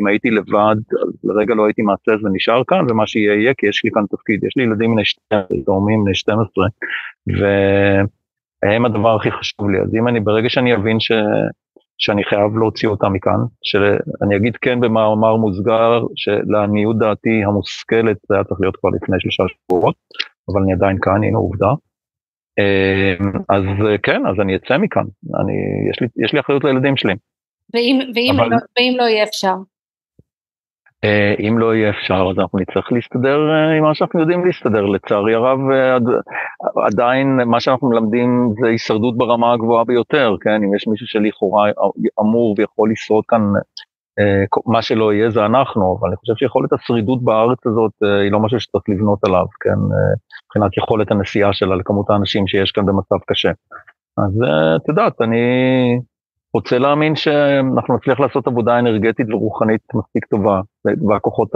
אם 0.00 0.06
הייתי 0.06 0.30
לבד, 0.30 0.76
אז 1.02 1.24
לרגע 1.24 1.54
לא 1.54 1.66
הייתי 1.66 1.82
מעצב 1.82 2.24
ונשאר 2.24 2.62
כאן, 2.66 2.86
ומה 2.90 3.06
שיהיה 3.06 3.34
יהיה, 3.34 3.54
כי 3.54 3.66
יש 3.66 3.84
לי 3.84 3.90
כאן 3.94 4.02
תפקיד. 4.10 4.44
יש 4.44 4.56
לי 4.56 4.62
ילדים 4.62 4.90
בני 4.90 5.04
12, 5.04 5.58
תאומים 5.66 6.04
בני 6.04 6.14
12, 6.14 6.66
והם 7.26 8.84
הדבר 8.84 9.16
הכי 9.16 9.30
חשוב 9.30 9.70
לי. 9.70 9.80
אז 9.80 9.94
אם 9.94 10.08
אני, 10.08 10.20
ברגע 10.20 10.48
שאני 10.48 10.74
אבין 10.74 11.00
ש... 11.00 11.12
שאני 11.98 12.24
חייב 12.24 12.56
להוציא 12.56 12.88
אותה 12.88 13.08
מכאן, 13.08 13.40
שאני 13.62 14.36
אגיד 14.36 14.56
כן 14.56 14.80
במאמר 14.80 15.36
מוסגר, 15.36 16.02
שלעניות 16.16 16.98
דעתי 16.98 17.44
המושכלת 17.44 18.16
זה 18.28 18.34
היה 18.34 18.44
צריך 18.44 18.60
להיות 18.60 18.76
כבר 18.76 18.90
לפני 18.90 19.16
שלושה 19.20 19.42
שבועות, 19.48 19.94
אבל 20.48 20.62
אני 20.62 20.72
עדיין 20.72 20.96
כאן, 21.02 21.24
הנה 21.24 21.38
עובדה. 21.38 21.72
אמ, 22.58 23.32
אז 23.48 23.62
כן, 24.02 24.26
אז 24.26 24.40
אני 24.40 24.56
אצא 24.56 24.78
מכאן, 24.78 25.04
אני, 25.40 25.52
יש, 25.90 26.00
לי, 26.00 26.06
יש 26.24 26.32
לי 26.32 26.40
אחריות 26.40 26.64
לילדים 26.64 26.96
שלי. 26.96 27.14
ואם, 27.74 27.98
ואם, 28.14 28.36
אבל... 28.40 28.50
לא, 28.50 28.56
ואם 28.78 28.94
לא 28.96 29.02
יהיה 29.02 29.24
אפשר? 29.24 29.54
אה, 31.04 31.34
אם 31.38 31.58
לא 31.58 31.74
יהיה 31.74 31.90
אפשר, 31.90 32.28
אז 32.30 32.38
אנחנו 32.38 32.58
נצטרך 32.58 32.92
להסתדר 32.92 33.50
אה, 33.50 33.76
עם 33.76 33.84
מה 33.84 33.94
שאנחנו 33.94 34.20
יודעים 34.20 34.46
להסתדר. 34.46 34.86
לצערי 34.86 35.34
הרב, 35.34 35.58
אה, 35.72 35.96
עדיין 36.86 37.40
מה 37.46 37.60
שאנחנו 37.60 37.88
מלמדים 37.88 38.54
זה 38.60 38.68
הישרדות 38.68 39.16
ברמה 39.16 39.52
הגבוהה 39.52 39.84
ביותר, 39.84 40.36
כן? 40.40 40.62
אם 40.64 40.74
יש 40.74 40.88
מישהו 40.88 41.06
שלכאורה 41.06 41.70
אמור 42.20 42.54
ויכול 42.58 42.90
לשרוד 42.90 43.24
כאן, 43.28 43.42
מה 44.66 44.82
שלא 44.82 45.12
יהיה 45.12 45.30
זה 45.30 45.46
אנחנו, 45.46 45.98
אבל 46.00 46.08
אני 46.08 46.16
חושב 46.16 46.32
שיכולת 46.36 46.72
השרידות 46.72 47.22
בארץ 47.22 47.66
הזאת 47.66 47.92
היא 48.22 48.32
לא 48.32 48.40
משהו 48.40 48.60
שצריך 48.60 48.84
לבנות 48.88 49.18
עליו, 49.24 49.46
כן? 49.60 49.78
מבחינת 50.44 50.76
יכולת 50.76 51.10
הנסיעה 51.10 51.52
שלה 51.52 51.76
לכמות 51.76 52.10
האנשים 52.10 52.46
שיש 52.46 52.72
כאן 52.72 52.86
במצב 52.86 53.16
קשה. 53.26 53.48
אז 54.18 54.42
את 54.76 54.88
יודעת, 54.88 55.20
אני 55.20 55.38
רוצה 56.54 56.78
להאמין 56.78 57.16
שאנחנו 57.16 57.96
נצליח 57.96 58.20
לעשות 58.20 58.46
עבודה 58.46 58.78
אנרגטית 58.78 59.26
ורוחנית 59.30 59.80
מספיק 59.94 60.24
טובה, 60.24 60.60
והכוחות 61.08 61.50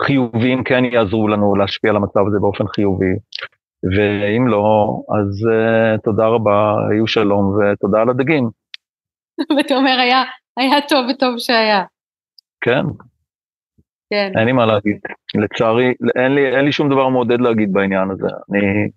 החיוביים 0.00 0.64
כן 0.64 0.84
יעזרו 0.84 1.28
לנו 1.28 1.56
להשפיע 1.56 1.90
על 1.90 1.96
המצב 1.96 2.20
הזה 2.26 2.38
באופן 2.40 2.64
חיובי. 2.66 3.14
ואם 3.82 4.48
לא, 4.48 4.98
אז 5.18 5.48
uh, 5.48 6.00
תודה 6.00 6.26
רבה, 6.26 6.74
היו 6.90 7.06
שלום 7.06 7.58
ותודה 7.58 8.00
על 8.00 8.10
הדגים. 8.10 8.50
ואתה 9.56 9.74
אומר, 9.74 9.98
היה, 10.00 10.22
היה 10.56 10.80
טוב 10.88 11.06
וטוב 11.10 11.34
שהיה. 11.38 11.82
כן. 12.60 12.84
כן. 14.10 14.32
אין 14.38 14.46
לי 14.46 14.52
מה 14.52 14.66
להגיד. 14.66 14.98
לצערי, 15.34 15.94
אין 16.16 16.34
לי, 16.34 16.56
אין 16.56 16.64
לי 16.64 16.72
שום 16.72 16.90
דבר 16.90 17.08
מעודד 17.08 17.40
להגיד 17.40 17.72
בעניין 17.72 18.10
הזה. 18.10 18.26
אני 18.26 18.88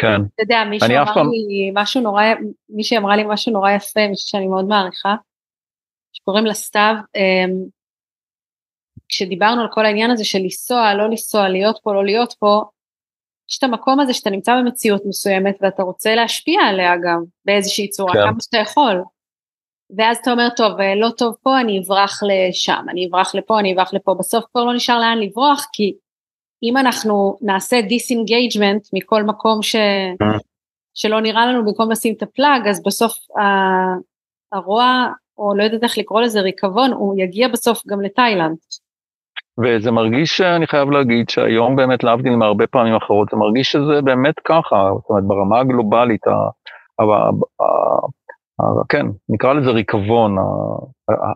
כן. 0.00 0.22
אתה 0.34 0.42
יודע, 0.42 0.64
מישהו 0.70 0.88
אמר 0.90 1.14
פעם... 1.14 1.30
לי 1.30 1.70
משהו 1.74 2.00
נורא, 2.00 2.22
מישהי 2.68 2.98
אמרה 2.98 3.16
לי 3.16 3.22
משהו 3.26 3.52
נורא 3.52 3.70
יפה, 3.70 4.08
מישהו 4.08 4.28
שאני 4.28 4.46
מאוד 4.46 4.64
מעריכה, 4.64 5.14
שקוראים 6.12 6.46
לה 6.46 6.54
סתיו, 6.54 6.94
אמ, 7.16 7.64
כשדיברנו 9.08 9.62
על 9.62 9.68
כל 9.72 9.86
העניין 9.86 10.10
הזה 10.10 10.24
של 10.24 10.38
לנסוע, 10.38 10.94
לא 10.94 11.08
לנסוע, 11.08 11.48
להיות 11.48 11.80
פה, 11.82 11.94
לא 11.94 12.04
להיות 12.04 12.34
פה, 12.38 12.62
יש 13.50 13.58
את 13.58 13.62
המקום 13.62 14.00
הזה 14.00 14.14
שאתה 14.14 14.30
נמצא 14.30 14.56
במציאות 14.56 15.02
מסוימת 15.06 15.58
ואתה 15.60 15.82
רוצה 15.82 16.14
להשפיע 16.14 16.60
עליה 16.62 16.92
גם 17.04 17.22
באיזושהי 17.44 17.88
צורה, 17.88 18.12
כן. 18.12 18.18
כמה 18.18 18.40
שאתה 18.40 18.58
יכול. 18.58 19.02
ואז 19.96 20.16
אתה 20.16 20.32
אומר, 20.32 20.48
טוב, 20.56 20.80
אה, 20.80 20.94
לא 20.94 21.08
טוב 21.16 21.34
פה, 21.42 21.60
אני 21.60 21.82
אברח 21.84 22.20
לשם, 22.22 22.84
אני 22.88 23.06
אברח 23.06 23.34
לפה, 23.34 23.60
אני 23.60 23.74
אברח 23.74 23.94
לפה, 23.94 24.14
בסוף 24.18 24.44
כבר 24.52 24.64
לא 24.64 24.74
נשאר 24.74 24.98
לאן 24.98 25.18
לברוח, 25.18 25.66
כי 25.72 25.94
אם 26.62 26.76
אנחנו 26.76 27.38
נעשה 27.42 27.82
disengagement 27.82 28.82
מכל 28.92 29.22
מקום 29.22 29.62
ש... 29.62 29.76
שלא 30.94 31.20
נראה 31.20 31.46
לנו 31.46 31.64
במקום 31.64 31.90
לשים 31.90 32.14
את 32.16 32.22
ה 32.22 32.30
flag, 32.30 32.68
אז 32.68 32.82
בסוף 32.82 33.12
הרוע, 34.52 35.06
או 35.38 35.56
לא 35.56 35.62
יודעת 35.62 35.82
איך 35.82 35.98
לקרוא 35.98 36.20
לזה, 36.20 36.40
ריקבון, 36.40 36.92
הוא 36.92 37.14
יגיע 37.18 37.48
בסוף 37.48 37.82
גם 37.86 38.00
לתאילנד. 38.00 38.56
וזה 39.58 39.90
מרגיש, 39.90 40.40
אני 40.40 40.66
חייב 40.66 40.90
להגיד, 40.90 41.30
שהיום 41.30 41.76
באמת, 41.76 42.04
להבדיל 42.04 42.36
מהרבה 42.36 42.66
פעמים 42.66 42.94
אחרות, 42.94 43.28
זה 43.30 43.36
מרגיש 43.36 43.72
שזה 43.72 44.02
באמת 44.04 44.34
ככה, 44.44 44.90
זאת 44.94 45.10
אומרת, 45.10 45.24
ברמה 45.24 45.60
הגלובלית, 45.60 46.26
כן, 48.88 49.06
נקרא 49.28 49.52
לזה 49.52 49.70
ריקבון, 49.70 50.36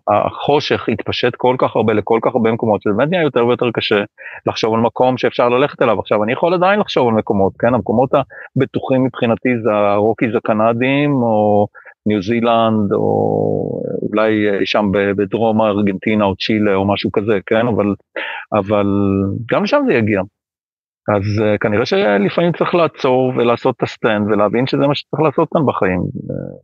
החושך 0.09 0.89
התפשט 0.89 1.35
כל 1.37 1.57
כך 1.59 1.77
הרבה 1.77 1.93
לכל 1.93 2.19
כך 2.23 2.35
הרבה 2.35 2.53
מקומות, 2.53 2.83
שזה 2.83 2.95
באמת 2.97 3.11
נהיה 3.11 3.23
יותר 3.23 3.47
ויותר 3.47 3.71
קשה 3.75 4.03
לחשוב 4.47 4.75
על 4.75 4.81
מקום 4.81 5.19
שאפשר 5.19 5.49
ללכת 5.49 5.83
אליו. 5.83 6.01
עכשיו, 6.01 6.25
אני 6.25 6.33
יכול 6.33 6.55
עדיין 6.55 6.81
לחשוב 6.81 7.09
על 7.09 7.15
מקומות, 7.15 7.53
כן, 7.59 7.75
המקומות 7.75 8.11
הבטוחים 8.57 9.05
מבחינתי 9.05 9.49
זה 9.63 9.71
הרוקיז 9.73 10.35
הקנדיים, 10.35 11.23
או 11.23 11.67
ניו 12.07 12.23
זילנד, 12.23 12.93
או 12.93 13.83
אולי 14.09 14.47
שם 14.65 14.91
בדרום 15.17 15.63
ארגנטינה 15.63 16.25
או 16.25 16.37
צ'ילה 16.37 16.75
או 16.75 16.89
משהו 16.89 17.13
כזה, 17.13 17.39
כן, 17.47 17.67
אבל, 17.67 17.95
אבל 18.53 18.87
גם 19.53 19.65
לשם 19.65 19.83
זה 19.87 19.95
יגיע. 19.95 20.21
אז 21.09 21.23
אה, 21.39 21.59
כנראה 21.61 21.87
שלפעמים 21.87 22.53
צריך 22.53 22.75
לעצור 22.75 23.33
ולעשות 23.37 23.77
את 23.77 23.83
ה 23.83 23.90
stand 23.90 24.27
ולהבין 24.27 24.67
שזה 24.67 24.87
מה 24.87 24.95
שצריך 24.95 25.23
לעשות 25.23 25.49
כאן 25.55 25.67
בחיים, 25.67 26.01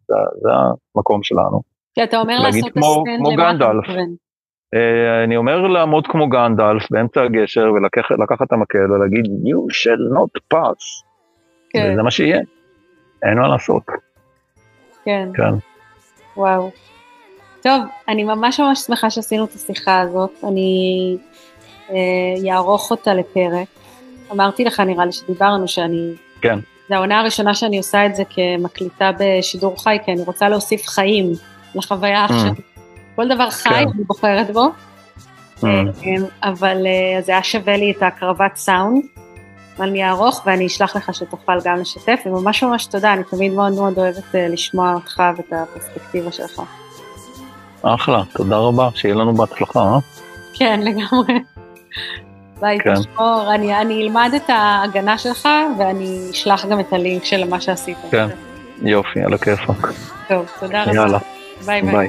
זה, 0.09 0.14
זה 0.41 0.49
המקום 0.97 1.22
שלנו. 1.22 1.61
כי 1.95 2.05
אתה 2.05 2.20
אומר 2.20 2.38
לעשות 2.38 2.70
את 2.72 2.76
ה 2.76 2.85
stand, 2.85 3.38
למה 3.38 3.51
אתה 3.57 3.72
מתכוון? 3.72 4.14
אה, 4.74 5.24
אני 5.24 5.36
אומר 5.36 5.66
לעמוד 5.66 6.07
כמו 6.07 6.28
גנדלף 6.28 6.91
באמצע 6.91 7.22
הגשר 7.22 7.72
ולקחת 7.72 8.43
את 8.43 8.53
המקל 8.53 8.93
ולהגיד 8.93 9.24
you 9.24 9.74
shall 9.74 10.18
not 10.18 10.55
pass. 10.55 11.05
כן. 11.70 11.91
וזה 11.93 12.03
מה 12.03 12.11
שיהיה, 12.11 12.41
אין 13.22 13.38
מה 13.38 13.49
לעשות. 13.49 13.82
כן. 15.05 15.28
כן. 15.34 15.55
וואו. 16.36 16.70
טוב, 17.62 17.82
אני 18.09 18.24
ממש 18.24 18.61
ממש 18.61 18.78
שמחה 18.78 19.11
שעשינו 19.11 19.45
את 19.45 19.51
השיחה 19.51 20.01
הזאת, 20.01 20.30
אני 20.49 21.16
אערוך 22.51 22.93
אה, 22.93 22.97
אותה 22.97 23.14
לפרק. 23.14 23.80
אמרתי 24.33 24.64
לך, 24.64 24.81
נראה 24.81 25.05
לי 25.05 25.12
שדיברנו, 25.12 25.68
שאני... 25.68 26.12
כן. 26.41 26.59
זו 26.89 26.95
העונה 26.95 27.20
הראשונה 27.20 27.55
שאני 27.55 27.78
עושה 27.78 28.07
את 28.07 28.14
זה 28.14 28.22
כמקליטה 28.31 29.11
בשידור 29.18 29.83
חי, 29.83 29.99
כי 30.05 30.12
אני 30.12 30.22
רוצה 30.22 30.49
להוסיף 30.49 30.87
חיים 30.87 31.33
לחוויה 31.74 32.26
mm. 32.26 32.33
עכשיו. 32.33 32.53
כל 33.16 33.28
דבר 33.28 33.51
חי, 33.51 33.68
כן. 33.68 33.76
אני 33.76 34.05
בוחרת 34.07 34.51
בו. 34.51 34.64
Mm. 35.61 35.64
אבל 36.43 36.87
אה, 36.87 37.22
זה 37.22 37.33
היה 37.33 37.43
שווה 37.43 37.76
לי 37.76 37.91
את 37.91 38.03
הקרבת 38.03 38.57
סאונד. 38.57 39.05
אני 39.81 40.05
אערוך 40.05 40.43
ואני 40.47 40.66
אשלח 40.66 40.97
לך 40.97 41.14
שתוכל 41.14 41.61
גם 41.64 41.76
לשתף, 41.76 42.20
וממש 42.26 42.62
ממש 42.64 42.87
תודה, 42.87 43.12
אני 43.12 43.24
תמיד 43.24 43.53
מאוד 43.53 43.72
מאוד 43.72 43.99
אוהבת 43.99 44.35
אה, 44.35 44.49
לשמוע 44.49 44.95
אותך 44.95 45.22
ואת 45.37 45.53
הפרספקטיבה 45.53 46.33
שלך. 46.33 46.62
אחלה, 47.83 48.22
תודה 48.35 48.57
רבה, 48.57 48.89
שיהיה 48.95 49.14
לנו 49.14 49.35
בהצלחה, 49.35 49.81
אה? 49.81 49.99
כן, 50.55 50.81
לגמרי. 50.81 51.35
ביי, 52.61 52.78
כן. 52.78 52.94
תשמור, 52.94 53.54
אני, 53.54 53.80
אני 53.80 54.02
אלמד 54.02 54.30
את 54.36 54.50
ההגנה 54.50 55.18
שלך 55.18 55.48
ואני 55.78 56.18
אשלח 56.30 56.66
גם 56.66 56.80
את 56.80 56.92
הלינק 56.92 57.24
של 57.24 57.48
מה 57.48 57.61
שעשית. 57.61 57.96
כן, 58.11 58.26
יופי, 58.82 59.20
על 59.22 59.34
הכיפאק. 59.34 59.92
טוב, 60.28 60.46
תודה 60.61 60.82
רבה. 60.82 60.94
יאללה. 60.94 61.18
ביי 61.66 61.82
ביי. 61.82 61.92
ביי. 61.92 62.08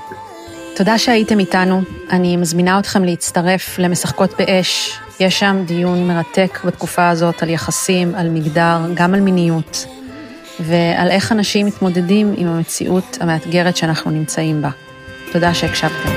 תודה 0.75 0.97
שהייתם 0.97 1.39
איתנו, 1.39 1.81
אני 2.09 2.37
מזמינה 2.37 2.79
אתכם 2.79 3.03
להצטרף 3.03 3.79
למשחקות 3.79 4.33
באש. 4.37 4.99
יש 5.19 5.39
שם 5.39 5.63
דיון 5.65 6.07
מרתק 6.07 6.59
בתקופה 6.65 7.09
הזאת 7.09 7.43
על 7.43 7.49
יחסים, 7.49 8.15
על 8.15 8.29
מגדר, 8.29 8.77
גם 8.93 9.13
על 9.13 9.19
מיניות, 9.19 9.85
ועל 10.59 11.11
איך 11.11 11.31
אנשים 11.31 11.65
מתמודדים 11.65 12.33
עם 12.37 12.47
המציאות 12.47 13.17
המאתגרת 13.21 13.77
שאנחנו 13.77 14.11
נמצאים 14.11 14.61
בה. 14.61 14.69
תודה 15.31 15.53
שהקשבתם. 15.53 16.09